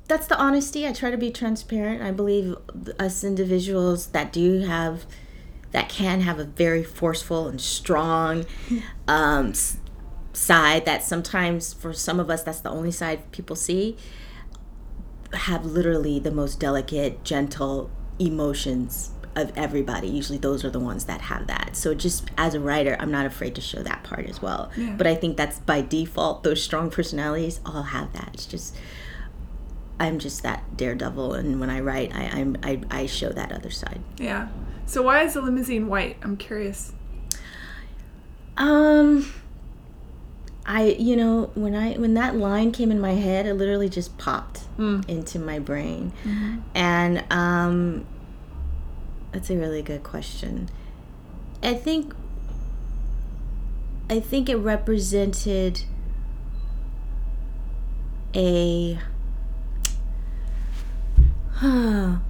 that's 0.07 0.26
the 0.26 0.39
honesty. 0.39 0.87
I 0.87 0.93
try 0.93 1.11
to 1.11 1.16
be 1.16 1.30
transparent. 1.30 2.03
I 2.03 2.12
believe 2.12 2.55
us 2.99 3.24
individuals 3.24 4.09
that 4.09 4.33
do 4.33 4.61
have, 4.61 5.05
that 5.72 5.89
can 5.89 6.20
have 6.20 6.39
a 6.39 6.45
very 6.45 6.85
forceful 6.85 7.49
and 7.49 7.61
strong 7.61 8.45
um, 9.09 9.55
side 10.33 10.85
that 10.85 11.03
sometimes 11.03 11.72
for 11.72 11.93
some 11.93 12.20
of 12.20 12.30
us, 12.30 12.43
that's 12.43 12.61
the 12.61 12.70
only 12.70 12.93
side 12.93 13.33
people 13.33 13.57
see, 13.57 13.97
have 15.33 15.64
literally 15.64 16.18
the 16.18 16.30
most 16.30 16.61
delicate, 16.61 17.24
gentle 17.24 17.91
emotions 18.18 19.11
of 19.35 19.53
everybody. 19.57 20.09
Usually 20.09 20.39
those 20.39 20.64
are 20.64 20.70
the 20.70 20.78
ones 20.80 21.05
that 21.07 21.22
have 21.22 21.47
that. 21.47 21.74
So 21.76 21.95
just 21.95 22.30
as 22.37 22.55
a 22.55 22.61
writer, 22.61 22.97
I'm 23.01 23.11
not 23.11 23.26
afraid 23.26 23.55
to 23.55 23.61
show 23.61 23.83
that 23.83 24.03
part 24.05 24.26
as 24.26 24.43
well. 24.43 24.70
Yeah. 24.76 24.95
But 24.97 25.07
I 25.07 25.14
think 25.14 25.37
that's 25.37 25.59
by 25.61 25.80
default, 25.80 26.43
those 26.43 26.62
strong 26.62 26.91
personalities 26.91 27.61
all 27.64 27.83
have 27.83 28.12
that. 28.12 28.30
It's 28.35 28.47
just 28.47 28.76
I'm 30.01 30.18
just 30.18 30.43
that 30.43 30.76
daredevil 30.76 31.35
and 31.35 31.61
when 31.61 31.70
I 31.70 31.80
write 31.80 32.14
I 32.14 32.24
I'm, 32.24 32.57
I, 32.62 32.80
I 32.91 33.07
show 33.07 33.30
that 33.30 33.53
other 33.53 33.70
side. 33.70 34.01
yeah. 34.18 34.49
So 34.85 35.01
why 35.03 35.22
is 35.22 35.35
the 35.35 35.41
limousine 35.41 35.87
white? 35.89 36.16
I'm 36.22 36.37
curious. 36.37 36.93
Um 38.57 39.33
I, 40.64 40.91
you 40.99 41.16
know, 41.16 41.51
when 41.55 41.74
I 41.74 41.95
when 41.95 42.14
that 42.14 42.37
line 42.37 42.70
came 42.70 42.93
in 42.93 43.01
my 43.01 43.14
head, 43.14 43.47
it 43.47 43.55
literally 43.55 43.89
just 43.89 44.16
popped 44.16 44.61
into 44.78 45.39
my 45.41 45.59
brain, 45.59 46.12
and 46.74 47.24
um, 47.33 48.07
that's 49.33 49.51
a 49.51 49.57
really 49.57 49.83
good 49.83 50.03
question. 50.03 50.68
I 51.62 51.74
think 51.74 52.14
I 54.11 54.20
think 54.20 54.49
it 54.49 54.57
represented 54.57 55.85
a 58.35 58.99
huh. 61.55 62.16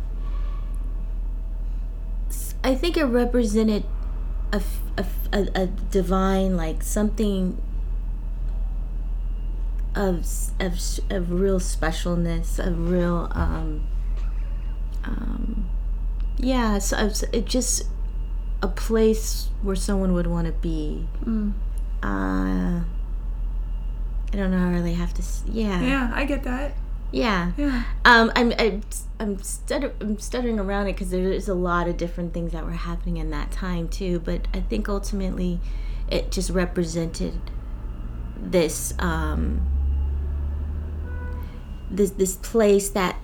I 2.65 2.77
think 2.77 2.97
it 2.97 3.05
represented 3.05 3.85
a 4.53 4.63
a 5.33 5.49
a 5.55 5.67
divine 5.67 6.57
like 6.57 6.85
something 6.85 7.61
of 9.97 10.25
of 10.61 10.79
of 11.11 11.33
real 11.33 11.59
specialness, 11.59 12.65
of 12.65 12.89
real 12.91 13.29
um 13.33 13.83
um 15.05 15.69
yeah, 16.43 16.79
so 16.79 16.99
it's 17.07 17.23
it 17.25 17.47
just 17.47 17.85
a 18.63 18.69
place 18.69 19.49
where 19.63 19.77
someone 19.77 20.13
would 20.13 20.27
want 20.27 20.47
to 20.47 20.53
be. 20.53 21.09
Mm. 21.25 21.53
Uh 22.03 22.83
I 24.33 24.37
don't 24.37 24.51
know 24.51 24.59
I 24.59 24.71
really 24.71 24.95
have 24.95 25.15
to 25.15 25.23
yeah. 25.47 25.81
Yeah, 25.81 26.11
I 26.13 26.25
get 26.25 26.43
that. 26.43 26.73
Yeah. 27.13 27.53
Yeah. 27.57 27.85
Um, 28.05 28.33
I'm 28.35 28.53
I'm 28.59 28.83
I'm, 29.21 29.43
stutter, 29.43 29.93
I'm 30.01 30.19
stuttering 30.19 30.59
around 30.59 30.89
it 30.89 30.95
because 30.95 31.11
there's 31.11 31.49
a 31.49 31.55
lot 31.55 31.87
of 31.87 31.97
different 31.97 32.35
things 32.35 32.53
that 32.53 32.65
were 32.65 32.73
happening 32.73 33.19
in 33.19 33.31
that 33.31 33.53
time 33.53 33.89
too. 33.89 34.19
But 34.19 34.49
I 34.53 34.61
think 34.61 34.89
ultimately, 34.89 35.61
it 36.11 36.33
just 36.33 36.51
represented 36.51 37.39
this 38.37 38.95
um, 38.99 39.61
this 41.91 42.11
this 42.13 42.37
place 42.37 42.89
that 42.91 43.17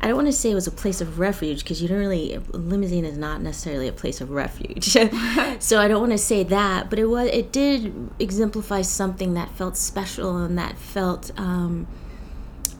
I 0.00 0.08
don't 0.08 0.16
want 0.16 0.28
to 0.28 0.32
say 0.32 0.50
it 0.50 0.54
was 0.54 0.66
a 0.66 0.72
place 0.72 1.00
of 1.00 1.18
refuge 1.18 1.64
because 1.64 1.80
you 1.80 1.88
don't 1.88 1.98
really 1.98 2.38
limousine 2.52 3.04
is 3.04 3.16
not 3.16 3.40
necessarily 3.40 3.88
a 3.88 3.92
place 3.92 4.20
of 4.20 4.30
refuge. 4.30 4.92
so 5.58 5.80
I 5.80 5.88
don't 5.88 6.00
want 6.00 6.12
to 6.12 6.18
say 6.18 6.44
that, 6.44 6.90
but 6.90 6.98
it 6.98 7.06
was 7.06 7.28
it 7.28 7.50
did 7.52 8.10
exemplify 8.18 8.82
something 8.82 9.34
that 9.34 9.50
felt 9.52 9.76
special 9.76 10.36
and 10.36 10.58
that 10.58 10.78
felt. 10.78 11.30
Um, 11.38 11.86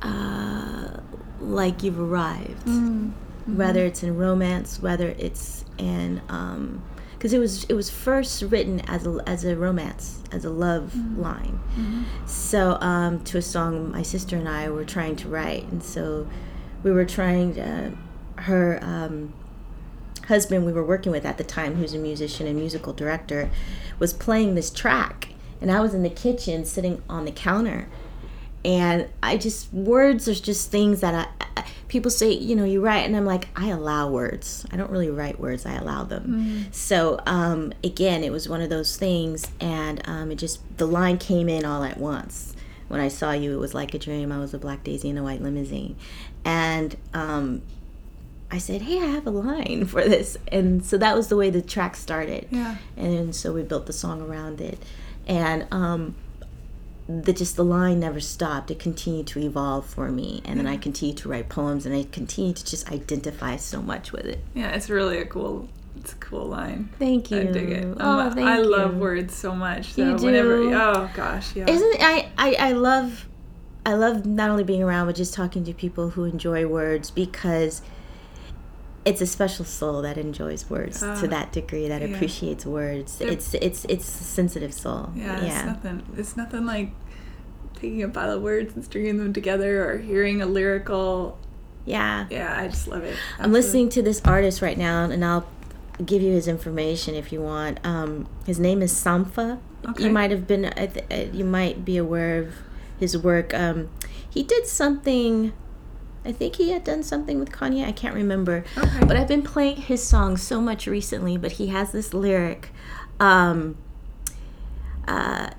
uh, 0.03 1.01
like 1.41 1.83
you've 1.83 2.01
arrived. 2.01 2.67
Whether 3.47 3.85
it's 3.85 4.03
in 4.03 4.17
romance, 4.17 4.81
whether 4.83 5.09
it's 5.19 5.65
in 5.79 6.21
because 7.13 7.33
it 7.33 7.39
was 7.39 7.65
it 7.65 7.75
was 7.75 7.89
first 7.89 8.43
written 8.43 8.81
as 8.89 9.07
a 9.07 9.23
as 9.27 9.45
a 9.45 9.57
romance, 9.57 10.23
as 10.33 10.45
a 10.45 10.51
love 10.51 10.95
line. 11.17 11.61
So 12.27 12.77
um, 12.81 13.23
to 13.25 13.39
a 13.39 13.43
song 13.43 13.93
my 13.93 14.03
sister 14.03 14.37
and 14.37 14.49
I 14.49 14.69
were 14.71 14.85
trying 14.85 15.17
to 15.17 15.29
write, 15.29 15.65
and 15.65 15.83
so 15.83 16.27
we 16.83 16.91
were 16.91 17.05
trying 17.05 17.55
to, 17.55 17.93
her. 18.37 18.79
Um, 18.83 19.33
husband 20.27 20.67
we 20.67 20.73
were 20.73 20.85
working 20.85 21.13
with 21.13 21.25
at 21.25 21.39
the 21.39 21.45
time 21.45 21.77
who's 21.77 21.95
a 21.95 21.99
musician 21.99 22.47
and 22.47 22.57
musical 22.57 22.93
director 22.93 23.51
was 23.99 24.13
playing 24.13 24.55
this 24.55 24.71
track. 24.71 25.29
And 25.61 25.71
i 25.71 25.81
was 25.81 25.95
in 25.95 26.03
the 26.03 26.11
kitchen 26.11 26.65
sitting 26.65 27.03
on 27.09 27.25
the 27.25 27.33
counter. 27.33 27.89
And 28.65 29.09
I 29.23 29.37
just 29.37 29.73
words 29.73 30.29
are 30.29 30.35
just 30.35 30.71
things 30.71 31.01
that 31.01 31.15
I, 31.15 31.47
I 31.57 31.65
people 31.89 32.11
say 32.11 32.33
you 32.33 32.57
know 32.57 32.65
you 32.65 32.81
write 32.81 33.07
and 33.07 33.17
I'm 33.17 33.25
like 33.25 33.49
I 33.57 33.69
allow 33.69 34.11
words. 34.11 34.67
I 34.73 34.77
don't 34.77 34.91
really 34.91 35.11
write 35.11 35.39
words 35.39 35.65
I 35.65 35.75
allow 35.75 36.03
them. 36.05 36.27
So 36.73 37.21
um, 37.27 37.73
again 37.85 38.25
it 38.25 38.33
was 38.33 38.49
one 38.49 38.61
of 38.61 38.69
those 38.69 38.97
things 38.97 39.47
and 39.61 40.03
um, 40.09 40.33
it 40.33 40.37
just 40.37 40.61
the 40.79 40.87
line 40.87 41.19
came 41.19 41.49
in 41.49 41.65
all 41.65 41.85
at 41.85 41.99
once. 41.99 42.55
When 42.89 43.01
I 43.01 43.09
saw 43.09 43.33
you 43.33 43.53
it 43.53 43.61
was 43.61 43.73
like 43.73 43.95
a 43.95 43.99
dream. 43.99 44.33
I 44.33 44.39
was 44.39 44.53
a 44.53 44.59
black 44.59 44.83
daisy 44.85 45.09
in 45.09 45.17
a 45.17 45.23
white 45.23 45.41
limousine 45.43 45.97
and 46.47 46.97
um, 47.13 47.61
I 48.51 48.59
said 48.59 48.83
hey 48.83 48.99
I 49.03 49.07
have 49.07 49.27
a 49.27 49.31
line 49.31 49.85
for 49.87 50.03
this 50.05 50.37
and 50.51 50.85
so 50.85 50.97
that 50.99 51.15
was 51.17 51.27
the 51.29 51.37
way 51.37 51.51
the 51.51 51.61
track 51.61 51.97
started 51.97 52.47
Yeah. 52.51 52.77
and 52.97 53.35
so 53.35 53.53
we 53.53 53.63
built 53.63 53.87
the 53.87 53.93
song 53.93 54.23
around 54.23 54.61
it 54.61 54.79
and 55.27 55.67
um, 55.73 56.15
the 57.09 57.33
just 57.33 57.55
the 57.57 57.65
line 57.65 58.01
never 58.01 58.19
stopped. 58.21 58.71
It 58.71 58.79
continued 58.81 59.29
to 59.29 59.39
evolve 59.39 59.87
for 59.87 60.09
me, 60.11 60.43
and 60.45 60.59
then 60.59 60.67
I 60.67 60.77
continued 60.77 61.19
to 61.19 61.29
write 61.29 61.49
poems, 61.49 61.87
and 61.87 61.95
I 61.95 62.03
continued 62.11 62.57
to 62.57 62.65
just 62.65 62.91
identify 62.91 63.57
so 63.59 63.81
much 63.81 64.11
with 64.11 64.25
it. 64.25 64.41
Yeah, 64.55 64.71
it's 64.71 64.91
really 64.91 65.19
a 65.19 65.25
cool 65.25 65.69
it's 65.97 66.13
a 66.15 66.17
cool 66.17 66.47
line. 66.47 66.89
Thank 66.99 67.31
you. 67.31 67.39
I 67.41 67.45
dig 67.45 67.71
it. 67.71 67.97
Oh, 68.01 68.31
thank 68.33 68.49
I 68.49 68.59
love 68.59 68.95
you. 68.95 69.01
words 69.01 69.35
so 69.37 69.55
much. 69.55 69.93
So 69.93 70.03
You 70.05 70.19
do? 70.19 70.27
whenever 70.27 70.55
oh 70.75 71.09
gosh, 71.15 71.55
yeah. 71.55 71.71
Isn't 71.71 71.95
it, 71.95 72.01
I, 72.03 72.29
I 72.39 72.55
I 72.71 72.73
love 72.73 73.25
I 73.87 73.95
love 73.95 74.27
not 74.27 74.51
only 74.51 74.65
being 74.65 74.83
around 74.83 75.07
but 75.07 75.15
just 75.17 75.33
talking 75.33 75.65
to 75.65 75.73
people 75.73 76.11
who 76.11 76.25
enjoy 76.25 76.67
words 76.67 77.11
because 77.11 77.81
it's 79.05 79.21
a 79.21 79.27
special 79.27 79.65
soul 79.65 80.03
that 80.03 80.19
enjoys 80.19 80.69
words 80.69 81.03
Ah, 81.03 81.19
to 81.21 81.29
that 81.29 81.53
degree 81.53 81.87
that 81.89 82.03
yeah. 82.03 82.09
appreciates 82.09 82.67
words. 82.67 83.19
They're- 83.19 83.29
It's 83.31 83.55
it's 83.55 83.85
it's 83.89 84.09
a 84.21 84.25
sensitive 84.25 84.75
soul. 84.75 85.11
yeah, 85.15 85.41
it's 85.41 85.65
nothing 85.65 86.03
it's 86.17 86.37
nothing 86.37 86.67
like 86.67 86.91
taking 87.75 88.03
a 88.03 88.09
pile 88.09 88.33
of 88.33 88.43
words 88.43 88.75
and 88.75 88.85
stringing 88.85 89.19
them 89.19 89.33
together 89.33 89.89
or 89.89 89.99
hearing 89.99 90.43
a 90.43 90.47
lyrical 90.47 91.39
yeah. 91.85 92.27
yeah, 92.31 92.61
I 92.61 92.67
just 92.67 92.89
love 92.89 93.05
it. 93.05 93.17
I'm 93.39 93.53
listening 93.53 93.89
to 93.91 94.03
this 94.03 94.21
artist 94.25 94.61
right 94.61 94.77
now, 94.77 95.05
and 95.05 95.25
I'll 95.25 95.47
give 96.05 96.21
you 96.21 96.33
his 96.33 96.49
information 96.49 97.15
if 97.15 97.31
you 97.33 97.41
want. 97.41 97.79
Um, 97.87 98.27
his 98.45 98.59
name 98.59 98.83
is 98.83 98.93
Sampha. 98.93 99.61
Okay. 99.91 100.03
You 100.03 100.11
might 100.11 100.33
have 100.33 100.49
been, 100.49 100.65
uh, 100.65 100.89
you 101.33 101.45
might 101.45 101.85
be 101.85 101.97
aware 101.97 102.41
of 102.41 102.49
his 102.99 103.17
work. 103.17 103.55
Um, 103.55 103.91
he 104.29 104.43
did 104.43 104.67
something. 104.67 105.53
I 106.25 106.33
think 106.33 106.57
he 106.57 106.71
had 106.71 106.83
done 106.85 107.03
something 107.03 107.39
with 107.39 107.51
Kanye. 107.51 107.87
I 107.87 107.93
can't 107.93 108.15
remember. 108.15 108.65
Okay. 108.77 109.01
But 109.07 109.17
I've 109.17 109.29
been 109.29 109.43
playing 109.43 109.77
his 109.77 110.03
song 110.03 110.37
so 110.37 110.61
much 110.61 110.87
recently. 110.87 111.37
But 111.37 111.53
he 111.53 111.69
has 111.69 111.93
this 111.93 112.13
lyric. 112.13 112.71
Um, 113.21 113.77
uh, 115.07 115.51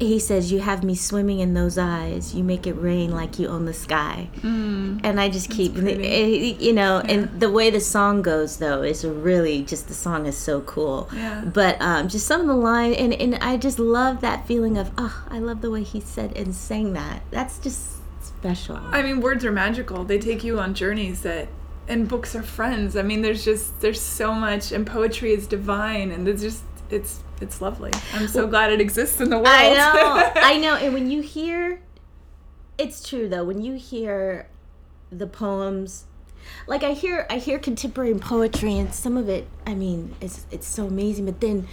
he 0.00 0.18
says, 0.18 0.50
"You 0.50 0.60
have 0.60 0.82
me 0.82 0.94
swimming 0.94 1.38
in 1.38 1.54
those 1.54 1.78
eyes. 1.78 2.34
You 2.34 2.42
make 2.44 2.66
it 2.66 2.72
rain 2.74 3.12
like 3.12 3.38
you 3.38 3.48
own 3.48 3.64
the 3.64 3.72
sky." 3.72 4.28
Mm. 4.42 5.00
and 5.04 5.20
I 5.20 5.28
just 5.28 5.50
keep, 5.50 5.76
eh, 5.76 6.54
you 6.58 6.72
know, 6.72 7.02
Yeah. 7.04 7.12
and 7.12 7.40
the 7.40 7.50
way 7.50 7.70
the 7.70 7.80
song 7.80 8.22
goes 8.22 8.56
though 8.56 8.82
is 8.82 9.04
really 9.04 9.62
just 9.62 9.88
the 9.88 9.94
song 9.94 10.26
is 10.26 10.36
so 10.36 10.60
cool. 10.62 11.08
Yeah. 11.14 11.42
But 11.44 11.80
um, 11.80 12.08
just 12.08 12.26
some 12.26 12.40
of 12.40 12.46
the 12.46 12.54
line, 12.54 12.92
and 12.94 13.12
and 13.14 13.34
I 13.36 13.56
just 13.56 13.78
love 13.78 14.20
that 14.22 14.46
feeling 14.46 14.76
of, 14.78 14.90
oh, 14.98 15.24
I 15.30 15.38
love 15.38 15.60
the 15.60 15.70
way 15.70 15.82
he 15.82 16.00
said 16.00 16.32
and 16.36 16.54
sang 16.54 16.92
that. 16.94 17.22
That's 17.30 17.58
just 17.58 17.80
special. 18.20 18.78
I 18.92 19.02
mean, 19.02 19.20
words 19.20 19.44
are 19.44 19.52
magical. 19.52 20.04
They 20.04 20.18
take 20.18 20.42
you 20.44 20.58
on 20.58 20.74
journeys 20.74 21.22
that, 21.22 21.48
and 21.88 22.08
books 22.08 22.34
are 22.34 22.42
friends. 22.42 22.96
I 22.96 23.02
mean, 23.02 23.22
there's 23.22 23.44
just 23.44 23.80
there's 23.80 24.00
so 24.00 24.32
much, 24.34 24.72
and 24.72 24.86
poetry 24.86 25.32
is 25.32 25.46
divine, 25.46 26.10
and 26.10 26.26
there's 26.26 26.42
just 26.42 26.62
it's 26.94 27.22
it's 27.40 27.60
lovely. 27.60 27.90
I'm 28.12 28.28
so 28.28 28.46
glad 28.46 28.72
it 28.72 28.80
exists 28.80 29.20
in 29.20 29.28
the 29.28 29.36
world. 29.36 29.48
I 29.48 29.74
know, 29.74 30.32
I 30.40 30.58
know. 30.58 30.76
And 30.76 30.94
when 30.94 31.10
you 31.10 31.20
hear, 31.20 31.80
it's 32.78 33.06
true 33.06 33.28
though. 33.28 33.44
When 33.44 33.60
you 33.60 33.74
hear 33.74 34.48
the 35.10 35.26
poems, 35.26 36.04
like 36.66 36.82
I 36.82 36.92
hear, 36.92 37.26
I 37.28 37.38
hear 37.38 37.58
contemporary 37.58 38.14
poetry, 38.14 38.78
and 38.78 38.94
some 38.94 39.16
of 39.16 39.28
it, 39.28 39.48
I 39.66 39.74
mean, 39.74 40.14
it's 40.20 40.46
it's 40.50 40.66
so 40.66 40.86
amazing. 40.86 41.26
But 41.26 41.40
then, 41.40 41.66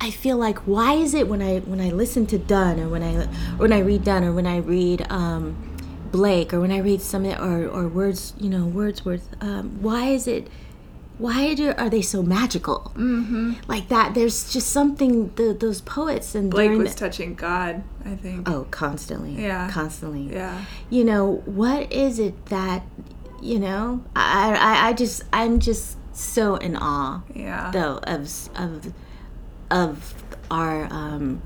I 0.00 0.10
feel 0.10 0.36
like, 0.36 0.58
why 0.60 0.94
is 0.94 1.14
it 1.14 1.28
when 1.28 1.42
I 1.42 1.58
when 1.60 1.80
I 1.80 1.90
listen 1.90 2.26
to 2.26 2.38
Donne, 2.38 2.80
or 2.80 2.88
when 2.88 3.02
I 3.02 3.26
when 3.56 3.72
I 3.72 3.80
read 3.80 4.04
Donne, 4.04 4.24
or 4.24 4.32
when 4.32 4.46
I 4.46 4.58
read 4.58 5.06
um, 5.10 5.56
Blake, 6.12 6.54
or 6.54 6.60
when 6.60 6.72
I 6.72 6.78
read 6.78 7.02
some 7.02 7.24
of 7.26 7.38
or 7.40 7.68
or 7.68 7.88
words, 7.88 8.32
you 8.38 8.48
know, 8.48 8.64
Wordsworth, 8.64 9.28
um, 9.40 9.82
why 9.82 10.06
is 10.06 10.26
it? 10.26 10.48
Why 11.20 11.52
do, 11.54 11.72
are 11.76 11.90
they 11.90 12.00
so 12.00 12.22
magical? 12.22 12.92
Mm-hmm. 12.94 13.52
Like 13.68 13.88
that, 13.88 14.14
there's 14.14 14.50
just 14.52 14.70
something 14.70 15.34
the, 15.34 15.52
those 15.52 15.82
poets 15.82 16.34
and 16.34 16.50
Blake 16.50 16.70
was 16.78 16.94
the- 16.94 16.98
touching 16.98 17.34
God. 17.34 17.82
I 18.04 18.16
think. 18.16 18.48
Oh, 18.48 18.66
constantly. 18.70 19.32
Yeah. 19.32 19.70
Constantly. 19.70 20.32
Yeah. 20.34 20.64
You 20.88 21.04
know, 21.04 21.42
what 21.44 21.92
is 21.92 22.18
it 22.18 22.46
that, 22.46 22.82
you 23.42 23.58
know, 23.58 24.02
I, 24.16 24.54
I, 24.54 24.88
I 24.88 24.92
just, 24.94 25.22
I'm 25.32 25.60
just 25.60 25.98
so 26.16 26.56
in 26.56 26.74
awe, 26.76 27.20
Yeah. 27.34 27.70
though, 27.70 27.98
of, 28.04 28.48
of, 28.58 28.92
of 29.70 30.14
our, 30.50 30.84
um, 30.90 31.42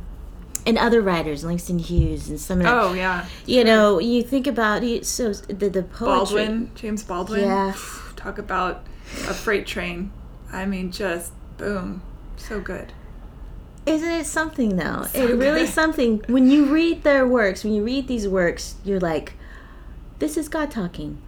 and 0.66 0.79
other 0.79 1.03
writers, 1.03 1.45
Langston 1.45 1.79
Hughes 1.81 2.31
and 2.31 2.41
some 2.41 2.59
of 2.61 2.64
the, 2.64 2.72
Oh 2.72 2.93
yeah. 2.95 3.27
you 3.45 3.64
know, 3.64 3.99
you 3.99 4.22
think 4.22 4.47
about 4.47 4.83
it, 4.85 5.05
so 5.05 5.33
the, 5.33 5.68
the 5.68 5.83
poetry. 5.83 6.47
Baldwin, 6.47 6.70
James 6.77 7.03
Baldwin. 7.03 7.41
Yeah. 7.41 7.75
Talk 8.16 8.39
about 8.39 8.85
a 9.28 9.34
freight 9.34 9.66
train. 9.66 10.12
I 10.52 10.66
mean, 10.66 10.90
just 10.92 11.32
boom, 11.59 12.02
so 12.36 12.61
good. 12.61 12.92
Isn't 13.86 14.11
it 14.11 14.24
something 14.26 14.76
though? 14.76 15.07
So 15.12 15.26
it 15.28 15.36
really 15.36 15.62
good. 15.64 15.68
something. 15.68 16.22
When 16.28 16.50
you 16.50 16.66
read 16.66 17.02
their 17.02 17.26
works, 17.26 17.64
when 17.64 17.74
you 17.74 17.84
read 17.84 18.09
these 18.09 18.26
works, 18.26 18.76
you're 18.84 19.00
like, 19.00 19.34
this 20.20 20.36
is 20.36 20.48
God 20.48 20.70
talking. 20.70 21.18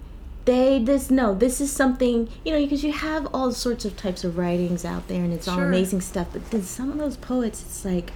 They 0.47 0.79
this 0.79 1.11
no, 1.11 1.35
this 1.35 1.61
is 1.61 1.73
something 1.73 2.29
you 2.45 2.53
know 2.53 2.61
because 2.63 2.85
you 2.85 2.93
have 2.93 3.27
all 3.35 3.51
sorts 3.53 3.85
of 3.85 3.97
types 3.97 4.23
of 4.25 4.39
writings 4.39 4.85
out 4.85 5.09
there 5.09 5.23
and 5.25 5.33
it's 5.33 5.49
all 5.49 5.57
Sure. 5.57 5.67
amazing 5.67 6.01
stuff. 6.01 6.29
But 6.33 6.51
then 6.51 6.63
some 6.63 6.91
of 6.93 6.99
those 6.99 7.17
poets, 7.17 7.63
it's 7.63 7.85
like, 7.85 8.13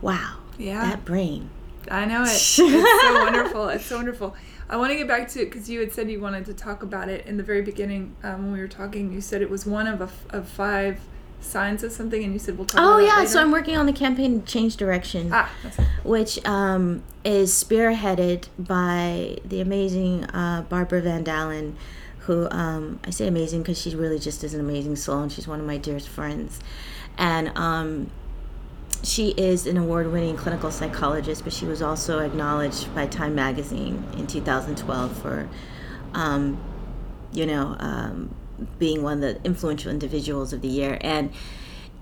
wow, 0.00 0.36
Yeah. 0.58 0.80
That 0.90 1.04
brain. 1.04 1.50
I 1.90 2.04
know 2.06 2.22
it. 2.22 2.28
It's 2.30 2.40
so 2.40 2.64
wonderful. 3.24 3.68
It's 3.68 3.84
so 3.86 3.96
wonderful. 3.96 4.34
I 4.72 4.76
want 4.76 4.90
to 4.90 4.96
get 4.96 5.06
back 5.06 5.28
to 5.28 5.42
it 5.42 5.50
because 5.50 5.68
you 5.68 5.80
had 5.80 5.92
said 5.92 6.10
you 6.10 6.18
wanted 6.18 6.46
to 6.46 6.54
talk 6.54 6.82
about 6.82 7.10
it 7.10 7.26
in 7.26 7.36
the 7.36 7.42
very 7.42 7.60
beginning 7.60 8.16
um, 8.22 8.44
when 8.44 8.52
we 8.54 8.58
were 8.60 8.68
talking. 8.68 9.12
You 9.12 9.20
said 9.20 9.42
it 9.42 9.50
was 9.50 9.66
one 9.66 9.86
of 9.86 10.00
a 10.00 10.04
f 10.04 10.24
of 10.30 10.48
five 10.48 10.98
signs 11.42 11.82
of 11.82 11.92
something, 11.92 12.24
and 12.24 12.32
you 12.32 12.38
said 12.38 12.56
we'll 12.56 12.66
talk. 12.66 12.80
Oh 12.80 12.98
yeah, 12.98 13.22
so. 13.26 13.42
I'm 13.42 13.50
working 13.50 13.76
on 13.76 13.84
the 13.84 13.92
campaign 13.92 14.42
Change 14.46 14.78
Direction. 14.78 15.28
ah. 15.30 15.50
Which 16.04 16.42
um, 16.46 17.02
is 17.22 17.52
spearheaded 17.52 18.48
by 18.58 19.36
the 19.44 19.60
amazing 19.60 20.24
uh, 20.24 20.64
Barbara 20.70 21.02
Van 21.02 21.22
Dahlen, 21.22 21.74
who 22.20 22.48
um, 22.50 22.98
I 23.04 23.10
say 23.10 23.26
amazing 23.26 23.60
because 23.60 23.78
she 23.78 23.94
really 23.94 24.18
just 24.18 24.42
is 24.42 24.54
an 24.54 24.60
amazing 24.60 24.96
soul, 24.96 25.20
and 25.20 25.30
she's 25.30 25.46
one 25.46 25.60
of 25.60 25.66
my 25.66 25.76
dearest 25.76 26.08
friends. 26.08 26.60
And 27.18 27.52
um, 27.58 28.10
she 29.02 29.30
is 29.30 29.66
an 29.66 29.76
award-winning 29.76 30.36
clinical 30.36 30.70
psychologist, 30.70 31.44
but 31.44 31.52
she 31.52 31.64
was 31.64 31.82
also 31.82 32.20
acknowledged 32.20 32.94
by 32.94 33.06
Time 33.06 33.34
Magazine 33.34 34.04
in 34.16 34.26
2012 34.26 35.16
for, 35.16 35.48
um, 36.14 36.60
you 37.32 37.46
know, 37.46 37.76
um, 37.80 38.34
being 38.78 39.02
one 39.02 39.14
of 39.14 39.20
the 39.20 39.44
influential 39.44 39.90
individuals 39.90 40.52
of 40.52 40.60
the 40.60 40.68
year. 40.68 40.98
And 41.00 41.32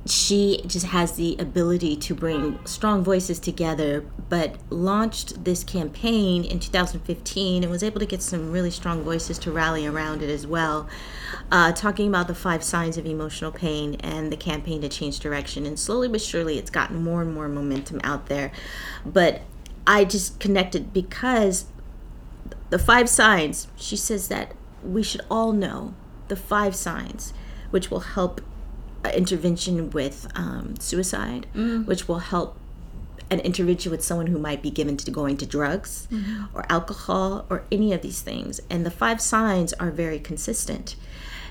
she 0.06 0.62
just 0.66 0.86
has 0.86 1.12
the 1.12 1.36
ability 1.38 1.94
to 1.94 2.14
bring 2.14 2.58
strong 2.64 3.04
voices 3.04 3.38
together 3.38 4.04
but 4.30 4.56
launched 4.70 5.44
this 5.44 5.62
campaign 5.62 6.42
in 6.42 6.58
2015 6.58 7.62
and 7.62 7.70
was 7.70 7.82
able 7.82 8.00
to 8.00 8.06
get 8.06 8.22
some 8.22 8.50
really 8.50 8.70
strong 8.70 9.02
voices 9.02 9.38
to 9.38 9.52
rally 9.52 9.86
around 9.86 10.22
it 10.22 10.30
as 10.30 10.46
well 10.46 10.88
uh, 11.52 11.72
talking 11.72 12.08
about 12.08 12.28
the 12.28 12.34
five 12.34 12.62
signs 12.62 12.96
of 12.96 13.06
emotional 13.06 13.52
pain 13.52 13.96
and 13.96 14.32
the 14.32 14.36
campaign 14.36 14.80
to 14.80 14.88
change 14.88 15.18
direction. 15.18 15.66
And 15.66 15.78
slowly 15.78 16.08
but 16.08 16.20
surely 16.20 16.58
it's 16.58 16.70
gotten 16.70 17.02
more 17.02 17.22
and 17.22 17.34
more 17.34 17.48
momentum 17.48 18.00
out 18.04 18.26
there. 18.26 18.52
But 19.04 19.42
i 19.86 20.04
just 20.04 20.38
connected 20.38 20.92
because 20.92 21.64
the 22.68 22.78
five 22.78 23.08
signs 23.08 23.66
she 23.76 23.96
says 23.96 24.28
that 24.28 24.52
we 24.84 25.02
should 25.02 25.22
all 25.30 25.52
know 25.52 25.94
the 26.28 26.36
five 26.36 26.76
signs 26.76 27.32
which 27.70 27.90
will 27.90 28.00
help 28.00 28.42
intervention 29.14 29.90
with 29.90 30.26
um, 30.34 30.74
suicide 30.78 31.46
which 31.86 32.06
will 32.08 32.18
help 32.18 32.56
an 33.30 33.40
intervention 33.40 33.92
with 33.92 34.02
someone 34.02 34.26
who 34.26 34.38
might 34.38 34.60
be 34.60 34.70
given 34.70 34.96
to 34.96 35.10
going 35.10 35.36
to 35.36 35.46
drugs 35.46 36.08
or 36.52 36.66
alcohol 36.68 37.46
or 37.48 37.62
any 37.70 37.92
of 37.92 38.02
these 38.02 38.20
things. 38.22 38.60
And 38.68 38.84
the 38.84 38.90
five 38.90 39.20
signs 39.20 39.72
are 39.74 39.90
very 39.92 40.18
consistent. 40.18 40.96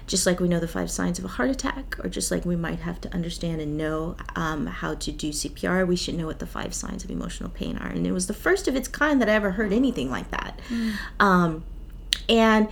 Just 0.05 0.25
like 0.25 0.39
we 0.39 0.49
know 0.49 0.59
the 0.59 0.67
five 0.67 0.91
signs 0.91 1.19
of 1.19 1.25
a 1.25 1.29
heart 1.29 1.49
attack 1.49 1.95
or 2.03 2.09
just 2.09 2.31
like 2.31 2.43
we 2.43 2.55
might 2.57 2.79
have 2.79 2.99
to 3.01 3.13
understand 3.13 3.61
and 3.61 3.77
know 3.77 4.17
um, 4.35 4.65
how 4.65 4.95
to 4.95 5.11
do 5.11 5.29
cpr 5.29 5.87
we 5.87 5.95
should 5.95 6.15
know 6.15 6.25
what 6.25 6.39
the 6.39 6.47
five 6.47 6.73
signs 6.73 7.03
of 7.03 7.11
emotional 7.11 7.49
pain 7.49 7.77
are. 7.77 7.87
And 7.87 8.05
it 8.05 8.11
was 8.11 8.27
the 8.27 8.33
first 8.33 8.67
of 8.67 8.75
its 8.75 8.87
kind 8.87 9.21
that 9.21 9.29
i 9.29 9.33
ever 9.33 9.51
heard 9.51 9.71
anything 9.71 10.09
like 10.11 10.29
that. 10.31 10.59
Um, 11.19 11.63
and 12.27 12.67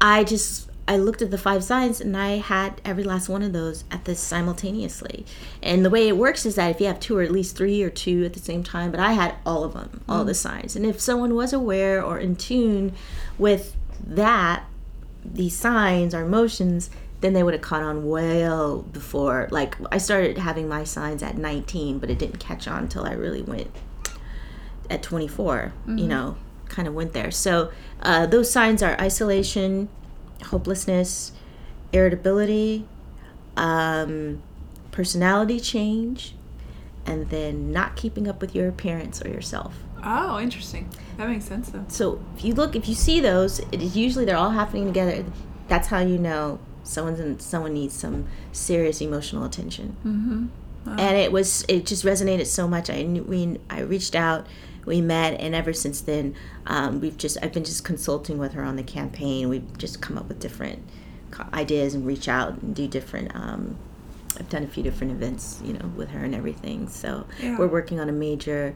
I 0.00 0.24
just 0.24 0.68
I 0.86 0.96
looked 0.96 1.22
at 1.22 1.30
the 1.30 1.38
five 1.38 1.62
signs 1.62 2.00
and 2.00 2.16
I 2.16 2.38
had 2.38 2.80
every 2.84 3.04
last 3.04 3.28
one 3.28 3.42
of 3.42 3.52
those 3.52 3.84
at 3.90 4.04
this 4.04 4.18
simultaneously. 4.18 5.24
And 5.62 5.84
the 5.84 5.90
way 5.90 6.08
it 6.08 6.16
works 6.16 6.44
is 6.44 6.56
that 6.56 6.70
if 6.70 6.80
you 6.80 6.86
have 6.86 7.00
two 7.00 7.16
or 7.16 7.22
at 7.22 7.30
least 7.30 7.56
three 7.56 7.82
or 7.82 7.90
two 7.90 8.24
at 8.24 8.32
the 8.32 8.40
same 8.40 8.62
time, 8.62 8.90
but 8.90 9.00
I 9.00 9.12
had 9.12 9.36
all 9.46 9.64
of 9.64 9.74
them, 9.74 10.02
all 10.08 10.24
the 10.24 10.34
signs. 10.34 10.74
And 10.74 10.84
if 10.84 11.00
someone 11.00 11.34
was 11.34 11.52
aware 11.52 12.02
or 12.02 12.18
in 12.18 12.36
tune 12.36 12.94
with 13.38 13.76
that, 14.04 14.64
these 15.24 15.56
signs 15.56 16.14
or 16.14 16.22
emotions, 16.22 16.90
then 17.20 17.32
they 17.32 17.44
would 17.44 17.54
have 17.54 17.62
caught 17.62 17.82
on 17.82 18.08
well 18.08 18.82
before. 18.82 19.48
Like 19.52 19.76
I 19.92 19.98
started 19.98 20.38
having 20.38 20.68
my 20.68 20.82
signs 20.82 21.22
at 21.22 21.38
19, 21.38 22.00
but 22.00 22.10
it 22.10 22.18
didn't 22.18 22.38
catch 22.38 22.66
on 22.66 22.82
until 22.84 23.06
I 23.06 23.12
really 23.12 23.42
went 23.42 23.70
at 24.90 25.02
24 25.02 25.72
you 25.86 26.06
know 26.06 26.36
kind 26.68 26.86
of 26.86 26.94
went 26.94 27.12
there 27.12 27.30
so 27.30 27.70
uh, 28.02 28.26
those 28.26 28.50
signs 28.50 28.82
are 28.82 28.98
isolation 29.00 29.88
hopelessness 30.44 31.32
irritability 31.92 32.86
um, 33.56 34.42
personality 34.90 35.60
change 35.60 36.34
and 37.06 37.28
then 37.30 37.72
not 37.72 37.96
keeping 37.96 38.28
up 38.28 38.40
with 38.40 38.54
your 38.54 38.68
appearance 38.68 39.22
or 39.22 39.28
yourself 39.28 39.74
Oh, 40.04 40.40
interesting. 40.40 40.88
That 41.16 41.28
makes 41.28 41.44
sense 41.44 41.68
though. 41.70 41.84
so 41.88 42.20
if 42.36 42.44
you 42.44 42.54
look 42.54 42.74
if 42.74 42.88
you 42.88 42.94
see 42.94 43.20
those 43.20 43.60
it 43.70 43.80
is 43.82 43.96
usually 43.96 44.24
they're 44.24 44.36
all 44.36 44.50
happening 44.50 44.86
together 44.86 45.24
that's 45.68 45.88
how 45.88 46.00
you 46.00 46.18
know 46.18 46.58
someone's 46.82 47.20
in, 47.20 47.38
someone 47.38 47.74
needs 47.74 47.94
some 47.94 48.26
serious 48.50 49.00
emotional 49.00 49.44
attention 49.44 49.96
Mm-hmm. 50.04 50.98
and 50.98 51.16
it 51.16 51.30
was 51.30 51.64
it 51.68 51.86
just 51.86 52.04
resonated 52.04 52.46
so 52.46 52.66
much 52.66 52.90
i 52.90 53.02
knew 53.02 53.22
we 53.22 53.58
i 53.70 53.80
reached 53.80 54.16
out 54.16 54.46
we 54.84 55.00
met 55.00 55.38
and 55.40 55.54
ever 55.54 55.72
since 55.72 56.00
then 56.00 56.34
um, 56.66 57.00
we've 57.00 57.16
just 57.16 57.36
i've 57.42 57.52
been 57.52 57.64
just 57.64 57.84
consulting 57.84 58.38
with 58.38 58.52
her 58.54 58.62
on 58.64 58.76
the 58.76 58.82
campaign. 58.82 59.48
We've 59.48 59.78
just 59.78 60.00
come 60.00 60.18
up 60.18 60.28
with 60.28 60.40
different 60.40 60.82
ideas 61.54 61.94
and 61.94 62.06
reach 62.06 62.28
out 62.28 62.60
and 62.62 62.74
do 62.74 62.86
different 62.86 63.34
um, 63.34 63.76
i've 64.38 64.48
done 64.48 64.62
a 64.62 64.66
few 64.66 64.82
different 64.82 65.12
events 65.12 65.60
you 65.64 65.72
know 65.72 65.90
with 65.96 66.10
her 66.10 66.24
and 66.24 66.34
everything. 66.34 66.88
So 66.88 67.26
Yeah. 67.40 67.58
we're 67.58 67.68
working 67.68 68.00
on 68.00 68.08
a 68.08 68.12
major 68.12 68.74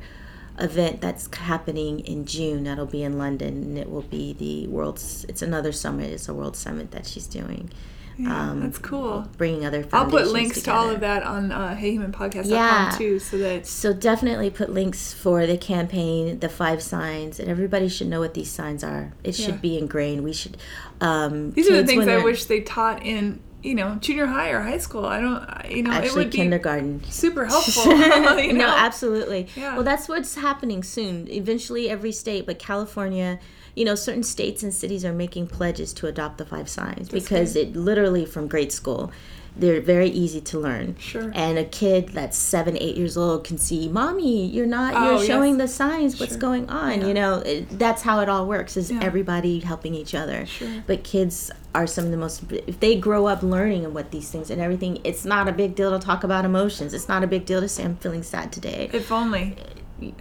event 0.59 1.03
that's 1.03 1.29
happening 1.37 2.01
in 2.01 2.25
june 2.25 2.65
that'll 2.65 2.87
be 2.87 3.03
in 3.03 3.19
london 3.19 3.63
and 3.63 3.77
it 3.77 3.91
will 3.91 4.01
be 4.01 4.33
the 4.33 4.67
world's 4.69 5.25
it's 5.29 5.43
another 5.43 5.71
summit. 5.73 6.11
It's 6.11 6.29
a 6.31 6.35
world 6.35 6.57
summit 6.57 6.93
that 6.93 7.07
she's 7.07 7.27
doing 7.27 7.71
Yeah, 8.19 8.51
um, 8.51 8.61
that's 8.61 8.79
cool. 8.79 9.29
bringing 9.37 9.67
other 9.67 9.87
I'll 9.93 10.07
put 10.09 10.29
links 10.29 10.63
to 10.63 10.73
all 10.73 10.89
of 10.89 11.01
that 11.01 11.23
on 11.23 11.53
uh, 11.53 11.77
HeyHumanPodcast.com 11.79 12.45
Yeah. 12.51 12.95
too, 12.97 13.19
so 13.19 13.37
that 13.39 13.67
So 13.67 13.93
definitely 13.93 14.49
put 14.51 14.71
links 14.71 15.13
for 15.13 15.47
the 15.47 15.59
campaign, 15.59 16.39
the 16.39 16.49
five 16.49 16.83
signs, 16.83 17.39
and 17.39 17.51
everybody 17.51 17.89
should 17.89 18.07
know 18.09 18.21
what 18.21 18.33
these 18.35 18.51
signs 18.51 18.83
are. 18.83 19.13
It 19.23 19.39
Yeah. 19.39 19.47
should 19.47 19.61
be 19.61 19.77
ingrained. 19.77 20.25
We 20.25 20.33
should. 20.33 20.57
Um, 21.01 21.51
these 21.53 21.69
are 21.69 21.77
the 21.77 21.87
things 21.87 22.09
I 22.09 22.19
wish 22.19 22.45
they 22.47 22.61
taught 22.61 23.05
in 23.05 23.41
you 23.63 23.75
know 23.75 23.97
junior 23.97 24.27
high 24.27 24.51
or 24.51 24.61
high 24.61 24.79
school. 24.79 25.05
I 25.05 25.21
don't, 25.21 25.71
you 25.71 25.83
know, 25.83 25.91
it 25.91 25.95
Actually, 26.05 26.25
would 26.25 26.31
be 26.31 26.39
kindergarten. 26.39 27.03
super 27.11 27.45
helpful. 27.53 27.93
you 28.39 28.53
know? 28.53 28.67
no, 28.67 28.69
absolutely. 28.77 29.49
Yeah. 29.57 29.75
Well, 29.75 29.83
that's 29.85 30.09
what's 30.09 30.37
happening 30.37 30.83
soon. 30.83 31.29
Eventually, 31.29 31.91
every 31.91 32.13
state, 32.13 32.47
but 32.47 32.59
California, 32.59 33.41
you 33.77 33.85
know, 33.85 33.95
certain 33.95 34.23
states 34.25 34.63
and 34.65 34.73
cities 34.75 35.05
are 35.05 35.13
making 35.13 35.47
pledges 35.47 35.93
to 35.93 36.07
adopt 36.09 36.39
the 36.39 36.47
five 36.47 36.69
signs 36.69 37.09
because 37.09 37.55
it 37.55 37.77
literally 37.77 38.25
from 38.25 38.49
grade 38.49 38.73
school. 38.73 39.13
They're 39.59 39.81
very 39.81 40.09
easy 40.11 40.43
to 40.43 40.59
learn. 40.59 40.97
Sure. 40.99 41.33
And 41.35 41.57
a 41.57 41.65
kid 41.65 42.11
that's 42.11 42.37
seven, 42.37 42.77
eight 42.79 42.95
years 42.97 43.17
old 43.17 43.45
can 43.45 43.57
see, 43.57 43.89
"Mommy, 43.89 44.47
you're 44.47 44.67
not. 44.67 44.93
Oh, 44.95 45.05
you're 45.05 45.13
yes. 45.19 45.27
showing 45.27 45.57
the 45.57 45.67
signs. 45.67 46.21
What's 46.21 46.33
Sure. 46.33 46.41
going 46.41 46.69
on? 46.69 47.01
Yeah. 47.01 47.07
You 47.07 47.15
know, 47.15 47.35
it, 47.39 47.79
that's 47.79 48.03
how 48.03 48.21
it 48.21 48.29
all 48.29 48.47
works. 48.47 48.77
Is 48.77 48.91
Yeah. 48.91 48.99
everybody 49.03 49.61
helping 49.61 49.95
each 49.95 50.15
other? 50.15 50.45
Sure. 50.45 50.69
But 50.87 51.05
kids 51.05 51.51
are 51.75 51.87
some 51.87 52.05
of 52.05 52.11
the 52.11 52.19
most. 52.19 52.43
If 52.67 52.81
they 52.81 52.97
grow 52.97 53.27
up 53.29 53.43
learning 53.43 53.87
and 53.87 53.95
what 53.95 54.11
these 54.11 54.29
things 54.29 54.51
and 54.51 54.61
everything, 54.61 54.99
it's 55.05 55.25
not 55.25 55.49
a 55.49 55.53
big 55.53 55.75
deal 55.75 55.91
to 55.99 56.05
talk 56.05 56.23
about 56.23 56.45
emotions. 56.45 56.93
It's 56.93 57.09
not 57.09 57.25
a 57.25 57.27
big 57.27 57.47
deal 57.47 57.63
to 57.63 57.69
say 57.69 57.83
I'm 57.85 57.97
feeling 57.97 58.23
sad 58.23 58.53
today. 58.53 58.91
If 58.93 59.11
only. 59.11 59.57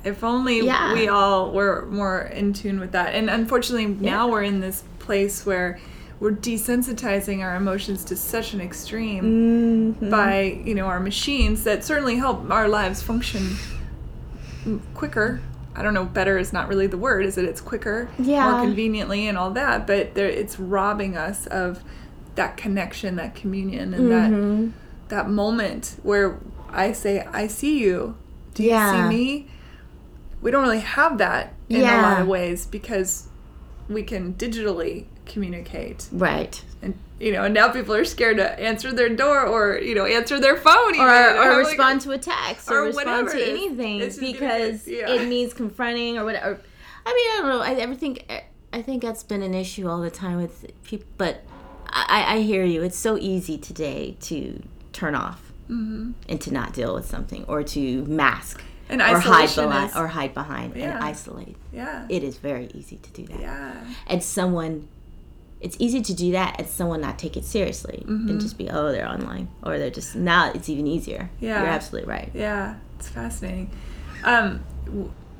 If 0.03 0.23
only 0.23 0.61
Yeah. 0.61 0.93
we 0.93 1.07
all 1.07 1.51
were 1.51 1.85
more 1.89 2.21
in 2.21 2.53
tune 2.53 2.79
with 2.79 2.91
that. 2.93 3.13
And 3.13 3.29
unfortunately, 3.29 3.87
now 3.87 4.27
we're 4.29 4.43
in 4.43 4.59
this 4.61 4.83
place 4.99 5.45
where 5.45 5.79
we're 6.19 6.31
desensitizing 6.31 7.41
our 7.43 7.55
emotions 7.57 8.05
to 8.05 8.15
such 8.15 8.53
an 8.53 8.61
extreme 8.61 9.95
Mm-hmm. 9.95 10.09
by, 10.09 10.61
you 10.63 10.73
know, 10.73 10.85
our 10.85 10.99
machines 11.01 11.65
that 11.65 11.83
certainly 11.83 12.15
help 12.15 12.49
our 12.49 12.69
lives 12.69 13.01
function 13.01 13.57
quicker. 14.93 15.41
I 15.75 15.83
don't 15.83 15.93
know, 15.93 16.05
better 16.05 16.37
is 16.37 16.53
not 16.53 16.69
really 16.69 16.87
the 16.87 16.97
word, 16.97 17.25
is 17.25 17.37
it? 17.37 17.43
It's 17.45 17.59
quicker, 17.61 18.07
Yeah. 18.17 18.49
more 18.49 18.61
conveniently, 18.61 19.27
and 19.27 19.37
all 19.37 19.51
that. 19.51 19.85
But 19.85 20.15
there, 20.15 20.27
it's 20.29 20.57
robbing 20.57 21.17
us 21.17 21.47
of 21.47 21.83
that 22.35 22.55
connection, 22.55 23.17
that 23.17 23.35
communion, 23.35 23.93
and 23.93 24.09
Mm-hmm. 24.09 24.61
that 24.63 24.71
that 25.07 25.29
moment 25.29 25.97
where 26.01 26.39
I 26.71 26.91
say, 26.93 27.27
"I 27.31 27.45
see 27.47 27.77
you." 27.79 28.15
Do 28.55 28.63
you 28.63 28.69
Yeah. 28.69 29.09
see 29.09 29.15
me? 29.15 29.47
We 30.45 30.51
don't 30.51 30.61
really 30.61 30.79
have 30.81 31.17
that 31.17 31.53
in 31.69 31.81
a 31.81 32.01
lot 32.07 32.21
of 32.21 32.27
ways 32.27 32.67
because 32.67 33.27
we 33.89 34.03
can 34.03 34.35
digitally 34.35 35.05
communicate, 35.25 36.07
Right. 36.11 36.63
and 36.83 36.93
you 37.19 37.31
know, 37.31 37.43
and 37.45 37.53
now 37.53 37.69
people 37.69 37.95
are 37.95 38.05
scared 38.05 38.37
to 38.37 38.59
answer 38.59 38.91
their 38.91 39.09
door 39.09 39.39
or 39.45 39.79
you 39.79 39.95
know 39.95 40.05
answer 40.05 40.39
their 40.39 40.55
phone, 40.55 40.93
even. 40.93 41.07
Or, 41.07 41.35
or 41.51 41.63
like- 41.63 41.67
respond 41.67 42.01
to 42.01 42.11
a 42.11 42.17
text 42.19 42.69
or, 42.69 42.79
or 42.79 42.85
respond 42.85 43.29
to 43.29 43.43
anything 43.43 44.01
It's 44.01 44.19
because 44.19 44.87
yeah. 44.87 45.09
it 45.09 45.27
means 45.27 45.53
confronting 45.53 46.17
or 46.19 46.25
whatever. 46.25 46.59
I 47.07 47.13
mean, 47.13 47.27
I 47.31 47.35
don't 47.41 47.49
know. 47.49 47.61
I, 47.61 47.91
I 47.91 47.95
think 47.95 48.15
I 48.71 48.81
think 48.83 49.01
that's 49.01 49.23
been 49.23 49.41
an 49.41 49.55
issue 49.55 49.87
all 49.89 50.01
the 50.01 50.11
time 50.11 50.37
with 50.41 50.71
people. 50.83 51.07
But 51.17 51.41
I, 51.89 52.35
I 52.35 52.41
hear 52.41 52.63
you. 52.65 52.83
It's 52.83 52.97
so 52.97 53.17
easy 53.17 53.57
today 53.57 54.15
to 54.29 54.61
turn 54.93 55.15
off 55.15 55.41
Mm-hmm. 55.69 56.11
and 56.29 56.39
to 56.41 56.53
not 56.53 56.73
deal 56.73 56.93
with 56.93 57.07
something 57.07 57.43
or 57.47 57.63
to 57.63 58.03
mask 58.05 58.61
And 58.89 59.01
or 59.01 59.19
hide 59.19 59.53
behind 59.55 59.89
is- 59.91 59.95
or 59.95 60.07
hide 60.07 60.33
behind 60.33 60.75
Yeah. 60.75 60.95
and 60.95 61.03
isolate. 61.03 61.55
Yeah. 61.73 62.05
It 62.09 62.23
is 62.23 62.37
very 62.37 62.69
easy 62.73 62.97
to 62.97 63.09
do 63.11 63.25
that. 63.27 63.39
yeah. 63.39 63.73
And 64.07 64.21
someone, 64.23 64.87
it's 65.61 65.75
easy 65.79 66.01
to 66.01 66.13
do 66.13 66.31
that 66.33 66.55
and 66.59 66.67
someone 66.69 67.01
not 67.01 67.17
take 67.17 67.35
it 67.37 67.45
seriously 67.45 68.03
Mm-hmm. 68.07 68.29
and 68.29 68.39
just 68.41 68.57
be, 68.57 68.69
oh, 68.69 68.91
they're 68.91 69.07
online 69.09 69.47
or 69.63 69.79
they're 69.79 69.89
just 69.89 70.15
now. 70.15 70.51
It's 70.53 70.69
even 70.69 70.85
easier. 70.87 71.29
Yeah. 71.39 71.59
you're 71.61 71.69
absolutely 71.69 72.09
right. 72.09 72.29
Yeah. 72.33 72.75
It's 72.99 73.07
fascinating. 73.09 73.71
Um, 74.23 74.63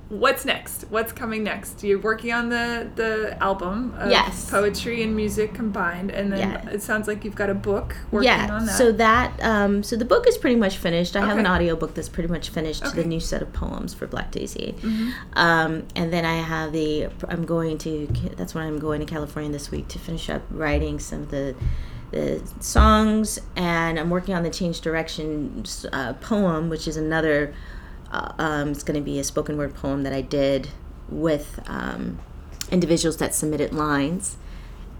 what's 0.10 0.46
next? 0.46 0.84
What's 0.90 1.12
coming 1.12 1.44
next? 1.44 1.84
You're 1.84 2.00
working 2.00 2.32
on 2.32 2.50
the 2.50 2.88
the 2.96 3.36
album 3.42 3.94
of 3.98 4.12
Yes. 4.12 4.50
poetry 4.50 5.02
and 5.02 5.16
music 5.16 5.54
combined, 5.54 6.12
and 6.12 6.32
then 6.32 6.40
Yeah. 6.52 6.70
it 6.70 6.84
sounds 6.84 7.08
like 7.08 7.26
you've 7.26 7.36
got 7.36 7.50
a 7.50 7.56
book 7.56 7.96
working 8.12 8.28
yeah 8.28 8.48
on 8.52 8.66
that. 8.68 8.78
so 8.78 8.92
that 8.92 9.32
um, 9.44 9.82
so 9.84 9.96
the 9.96 10.06
book 10.06 10.28
is 10.28 10.38
pretty 10.38 10.56
much 10.56 10.78
finished 10.78 11.16
i 11.16 11.22
have 11.22 11.38
an 11.38 11.46
Okay. 11.48 11.56
audiobook 11.56 11.94
that's 11.96 12.10
pretty 12.10 12.30
much 12.30 12.50
finished 12.50 12.86
Okay. 12.86 13.02
the 13.02 13.08
new 13.08 13.20
set 13.20 13.42
of 13.42 13.52
poems 13.54 13.94
for 13.94 14.06
black 14.08 14.30
daisy 14.32 14.76
Mhm. 14.82 15.12
um, 15.34 15.84
and 15.96 16.14
then 16.14 16.24
i 16.26 16.36
have 16.36 16.72
the 16.72 17.08
i'm 17.30 17.46
going 17.46 17.78
to 17.80 18.08
that's 18.38 18.54
when 18.54 18.66
i'm 18.66 18.78
going 18.80 19.00
to 19.00 19.06
california 19.06 19.52
this 19.52 19.72
week 19.72 19.88
to 19.90 20.00
finish 20.00 20.30
up 20.30 20.44
writing 20.52 21.00
some 21.00 21.24
of 21.24 21.32
the 21.32 21.56
the 22.12 22.42
songs 22.60 23.40
and 23.56 24.00
i'm 24.00 24.10
working 24.12 24.36
on 24.36 24.44
the 24.44 24.50
change 24.50 24.82
direction 24.82 25.64
uh, 25.92 26.14
poem 26.14 26.70
which 26.70 26.88
is 26.88 26.96
another 26.98 27.54
uh, 28.12 28.32
um, 28.38 28.70
it's 28.70 28.84
going 28.84 29.00
to 29.00 29.04
be 29.04 29.20
a 29.20 29.24
spoken 29.24 29.58
word 29.58 29.74
poem 29.76 30.04
that 30.04 30.14
i 30.14 30.22
did 30.22 30.70
with 31.10 31.60
um, 31.68 32.20
individuals 32.72 33.18
that 33.18 33.34
submitted 33.36 33.74
lines 33.74 34.38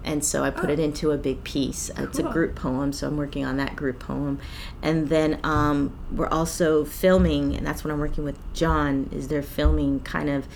and 0.04 0.24
so 0.24 0.44
I 0.44 0.50
put 0.50 0.70
Oh. 0.70 0.74
it 0.74 0.78
into 0.78 1.10
a 1.10 1.16
big 1.18 1.42
piece. 1.42 1.90
It's 1.96 2.20
a 2.20 2.22
group 2.22 2.54
poem, 2.54 2.92
so 2.92 3.08
I'm 3.08 3.16
working 3.16 3.44
on 3.44 3.56
that 3.56 3.74
group 3.74 3.98
poem, 3.98 4.38
and 4.80 5.08
then 5.08 5.40
um, 5.42 5.98
we're 6.12 6.28
also 6.28 6.84
filming, 6.84 7.56
and 7.56 7.66
that's 7.66 7.82
what 7.82 7.90
I'm 7.92 7.98
working 7.98 8.22
with 8.22 8.38
John. 8.54 9.10
Is 9.10 9.26
they're 9.26 9.42
filming 9.42 9.98
kind 9.98 10.28
of 10.30 10.46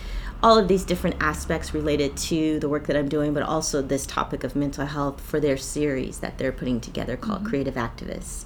all 0.43 0.57
of 0.59 0.68
these 0.68 0.84
different 0.84 1.16
aspects 1.20 1.74
related 1.74 2.16
to 2.16 2.59
the 2.61 2.68
work 2.68 2.86
that 2.86 2.97
I'm 2.97 3.09
doing, 3.09 3.34
but 3.34 3.43
also 3.43 3.82
this 3.82 4.07
topic 4.07 4.43
of 4.45 4.57
mental 4.57 4.86
health 4.86 5.20
for 5.20 5.38
their 5.41 5.57
series 5.57 6.18
that 6.20 6.38
they're 6.38 6.53
putting 6.53 6.80
together 6.80 7.16
called 7.16 7.41
Mm-hmm. 7.41 7.49
Creative 7.49 7.74
Activists. 7.74 8.45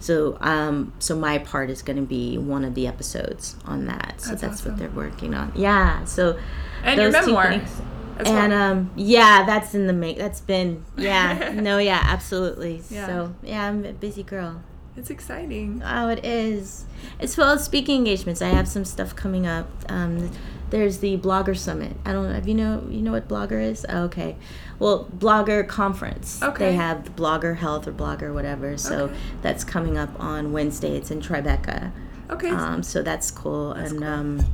So, 0.00 0.38
um, 0.40 0.92
so 0.98 1.16
my 1.16 1.38
part 1.38 1.70
is 1.70 1.82
going 1.82 1.96
to 1.98 2.02
be 2.06 2.38
one 2.38 2.64
of 2.64 2.74
the 2.74 2.86
episodes 2.86 3.56
on 3.64 3.86
that. 3.86 4.14
So 4.20 4.30
That's 4.30 4.40
that's, 4.40 4.60
awesome. 4.60 4.72
what 4.72 4.78
they're 4.78 4.88
working 4.90 5.34
on. 5.34 5.52
Yeah. 5.54 6.04
So 6.04 6.38
and 6.82 7.00
your 7.00 7.10
memoir. 7.10 7.50
things. 7.50 7.80
And 8.18 8.52
well. 8.52 8.72
um, 8.72 8.90
yeah, 8.96 9.44
that's 9.44 9.74
in 9.74 9.86
the 9.88 9.92
make. 9.92 10.16
That's 10.18 10.40
been 10.40 10.84
yeah, 10.96 11.52
no, 11.56 11.78
yeah, 11.78 12.00
absolutely. 12.04 12.80
Yeah. 12.88 13.06
So 13.06 13.34
yeah, 13.42 13.66
I'm 13.68 13.84
a 13.84 13.92
busy 13.92 14.22
girl. 14.22 14.62
it's 14.96 15.10
exciting. 15.10 15.82
Oh, 15.84 16.08
it 16.08 16.24
is. 16.24 16.86
As 17.18 17.36
well 17.36 17.50
as 17.50 17.64
speaking 17.64 17.96
engagements, 17.98 18.40
I 18.40 18.48
have 18.50 18.68
some 18.68 18.84
stuff 18.84 19.16
coming 19.16 19.46
up. 19.48 19.68
Um, 19.88 20.30
there's 20.70 20.98
the 20.98 21.16
BlogHer 21.18 21.56
Summit. 21.56 21.96
I 22.04 22.12
don't 22.12 22.28
know. 22.28 22.34
Have 22.34 22.48
you 22.48 22.54
know 22.54 22.86
you 22.90 23.00
know 23.02 23.12
what 23.12 23.28
BlogHer 23.28 23.62
is? 23.62 23.86
Oh, 23.88 24.04
okay. 24.04 24.36
Well, 24.78 25.06
BlogHer 25.16 25.68
Conference. 25.68 26.42
Okay. 26.42 26.66
They 26.70 26.72
have 26.74 27.04
the 27.04 27.10
BlogHer 27.10 27.56
Health 27.56 27.86
or 27.86 27.92
BlogHer 27.92 28.32
whatever. 28.34 28.76
So 28.76 29.04
Okay. 29.04 29.16
that's 29.42 29.62
coming 29.64 29.96
up 29.96 30.18
on 30.20 30.52
Wednesday. 30.52 30.96
It's 30.96 31.10
in 31.10 31.20
Tribeca. 31.20 31.92
Okay. 32.30 32.50
Um, 32.50 32.82
so 32.82 33.02
that's 33.02 33.30
cool. 33.30 33.72
and 33.72 33.98
cool. 33.98 34.04
Um, 34.04 34.44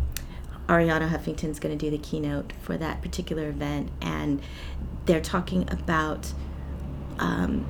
Arianna 0.69 1.09
Huffington's 1.09 1.59
going 1.59 1.77
to 1.77 1.85
do 1.85 1.91
the 1.91 1.99
keynote 1.99 2.53
for 2.63 2.77
that 2.77 3.03
particular 3.03 3.49
event, 3.49 3.91
and 4.01 4.41
they're 5.07 5.21
talking 5.21 5.69
about 5.71 6.33
um, 7.19 7.67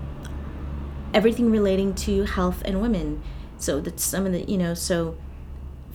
everything 1.15 1.51
relating 1.51 1.95
to 1.95 2.25
health 2.25 2.63
and 2.65 2.81
women. 2.83 3.23
So 3.59 3.81
that's 3.81 4.03
some 4.03 4.27
of 4.27 4.33
the 4.33 4.43
you 4.43 4.59
know 4.59 4.75
so 4.75 5.17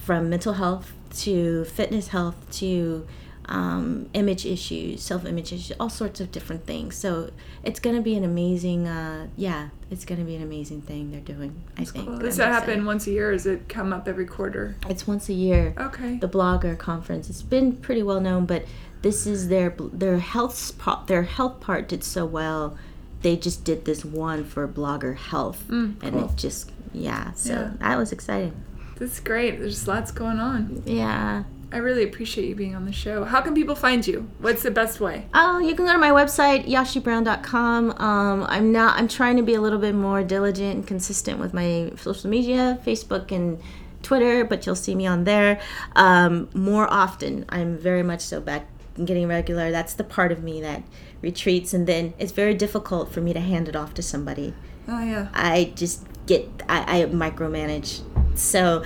from 0.06 0.30
mental 0.30 0.54
health 0.54 0.94
to 1.24 1.66
fitness 1.66 2.10
health 2.10 2.36
to 2.52 3.06
um, 3.48 4.10
image 4.14 4.46
issues, 4.46 5.02
self-image 5.04 5.54
issues, 5.54 5.72
all 5.80 5.90
sorts 5.90 6.20
of 6.20 6.32
different 6.32 6.66
things. 6.66 6.96
So 6.96 7.30
it's 7.64 7.80
going 7.80 7.96
to 7.96 8.02
be 8.02 8.16
an 8.16 8.24
amazing, 8.24 8.88
uh, 8.88 9.28
yeah, 9.38 9.70
it's 9.92 10.04
going 10.06 10.20
to 10.20 10.26
be 10.26 10.36
an 10.36 10.42
amazing 10.44 10.82
thing 10.82 11.12
they're 11.12 11.22
doing. 11.22 11.56
I 11.78 11.86
think. 11.86 12.08
Well, 12.10 12.20
does 12.20 12.38
that 12.38 12.48
happen 12.52 12.70
excited. 12.70 12.86
once 12.86 13.08
a 13.08 13.12
year? 13.12 13.30
Or 13.30 13.34
does 13.34 13.46
it 13.46 13.68
come 13.70 13.94
up 13.94 14.08
every 14.08 14.26
quarter? 14.26 14.76
It's 14.90 15.08
once 15.08 15.30
a 15.30 15.34
year. 15.34 15.74
Okay. 15.78 16.18
The 16.18 16.28
BlogHer 16.30 16.78
conference. 16.78 17.30
It's 17.30 17.42
been 17.44 17.78
pretty 17.78 18.02
well 18.04 18.20
known, 18.22 18.46
but 18.46 18.66
this 19.04 19.26
is 19.28 19.48
their 19.50 19.76
their 19.94 20.18
health. 20.20 20.74
Their 21.08 21.24
health 21.24 21.60
part 21.62 21.88
did 21.88 22.04
so 22.04 22.26
well. 22.26 22.78
They 23.22 23.36
just 23.38 23.64
did 23.64 23.86
this 23.86 24.04
one 24.06 24.44
for 24.44 24.68
BlogHer 24.68 25.16
Health, 25.18 25.64
Mm, 25.68 26.02
and 26.04 26.14
cool. 26.14 26.26
it 26.26 26.36
just 26.36 26.72
yeah. 26.94 27.32
So 27.34 27.54
Yeah. 27.54 27.72
that 27.80 27.98
was 27.98 28.12
exciting. 28.12 28.54
That's 28.98 29.20
great. 29.20 29.60
There's 29.60 29.88
lots 29.88 30.12
going 30.12 30.40
on. 30.40 30.84
Yeah. 30.86 31.44
I 31.72 31.78
really 31.78 32.04
appreciate 32.04 32.48
you 32.48 32.56
being 32.56 32.76
on 32.76 32.86
the 32.86 32.94
show. 32.94 33.26
How 33.26 33.42
can 33.42 33.54
people 33.54 33.76
find 33.76 34.06
you? 34.08 34.30
What's 34.40 34.64
the 34.64 34.72
best 34.72 35.02
way? 35.02 35.28
Oh, 35.34 35.60
you 35.60 35.76
can 35.76 35.86
go 35.86 35.92
to 35.92 35.98
my 35.98 36.12
website, 36.12 36.68
yashibrown.com. 36.68 37.92
Um, 37.98 38.46
I'm 38.48 38.72
not. 38.72 38.98
I'm 38.98 39.08
trying 39.08 39.36
to 39.38 39.44
be 39.44 39.56
a 39.56 39.62
little 39.62 39.80
bit 39.80 39.94
more 39.94 40.24
diligent 40.24 40.76
and 40.76 40.88
consistent 40.88 41.40
with 41.40 41.54
my 41.54 41.92
social 41.98 42.30
media, 42.30 42.80
Facebook 42.86 43.32
and 43.32 43.60
Twitter, 44.04 44.46
but 44.46 44.66
you'll 44.66 44.76
see 44.76 44.96
me 44.96 45.06
on 45.06 45.26
there 45.26 45.60
um, 45.96 46.48
more 46.54 46.88
often. 46.90 47.46
I'm 47.50 47.78
very 47.78 48.04
much 48.04 48.22
so 48.22 48.40
back 48.40 48.68
and 48.96 49.06
getting 49.06 49.28
regular. 49.28 49.72
That's 49.72 49.96
the 49.96 50.04
part 50.04 50.32
of 50.32 50.44
me 50.44 50.62
that 50.62 50.84
retreats, 51.22 51.74
and 51.74 51.88
then 51.88 52.14
it's 52.20 52.32
very 52.32 52.54
difficult 52.54 53.12
for 53.12 53.20
me 53.20 53.34
to 53.34 53.40
hand 53.42 53.68
it 53.68 53.76
off 53.76 53.94
to 53.96 54.02
somebody. 54.02 54.54
Oh 54.88 55.04
yeah, 55.04 55.28
I 55.34 55.74
just 55.76 56.06
get. 56.26 56.50
I, 56.70 57.02
I 57.02 57.06
micromanage. 57.06 58.02
So 58.38 58.84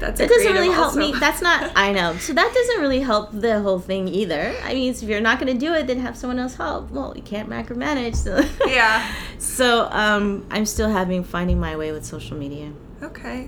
that's 0.00 0.18
that 0.18 0.28
doesn't 0.28 0.52
really 0.52 0.70
help 0.70 0.88
also. 0.88 0.98
me. 0.98 1.12
That's 1.12 1.42
not. 1.42 1.72
I 1.76 1.92
know. 1.92 2.16
So 2.16 2.32
that 2.32 2.52
doesn't 2.52 2.80
really 2.80 3.00
help 3.00 3.30
the 3.32 3.60
whole 3.60 3.78
thing 3.78 4.08
either. 4.08 4.54
I 4.64 4.74
mean, 4.74 4.90
if 4.90 5.02
you're 5.02 5.20
not 5.20 5.38
going 5.38 5.52
to 5.52 5.58
do 5.58 5.74
it, 5.74 5.86
then 5.86 6.00
have 6.00 6.16
someone 6.16 6.38
else 6.38 6.54
help. 6.54 6.90
Well, 6.90 7.12
you 7.14 7.22
can't 7.22 7.48
micromanage. 7.48 8.16
So 8.16 8.42
yeah. 8.66 9.12
So 9.38 9.88
um, 9.90 10.46
I'm 10.50 10.66
still 10.66 10.88
having 10.88 11.22
finding 11.22 11.60
my 11.60 11.76
way 11.76 11.92
with 11.92 12.04
social 12.04 12.36
media. 12.36 12.72
Okay. 13.02 13.46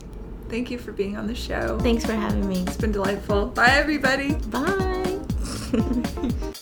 Thank 0.49 0.71
you 0.71 0.79
for 0.79 0.93
being 0.93 1.17
on 1.17 1.27
the 1.27 1.35
show. 1.35 1.79
Thanks 1.79 2.05
for 2.05 2.13
having 2.13 2.47
me. 2.47 2.63
It's 2.67 2.77
been 2.77 2.93
delightful. 2.93 3.47
Bye 3.47 3.71
everybody. 3.71 4.35
Bye. 4.35 5.21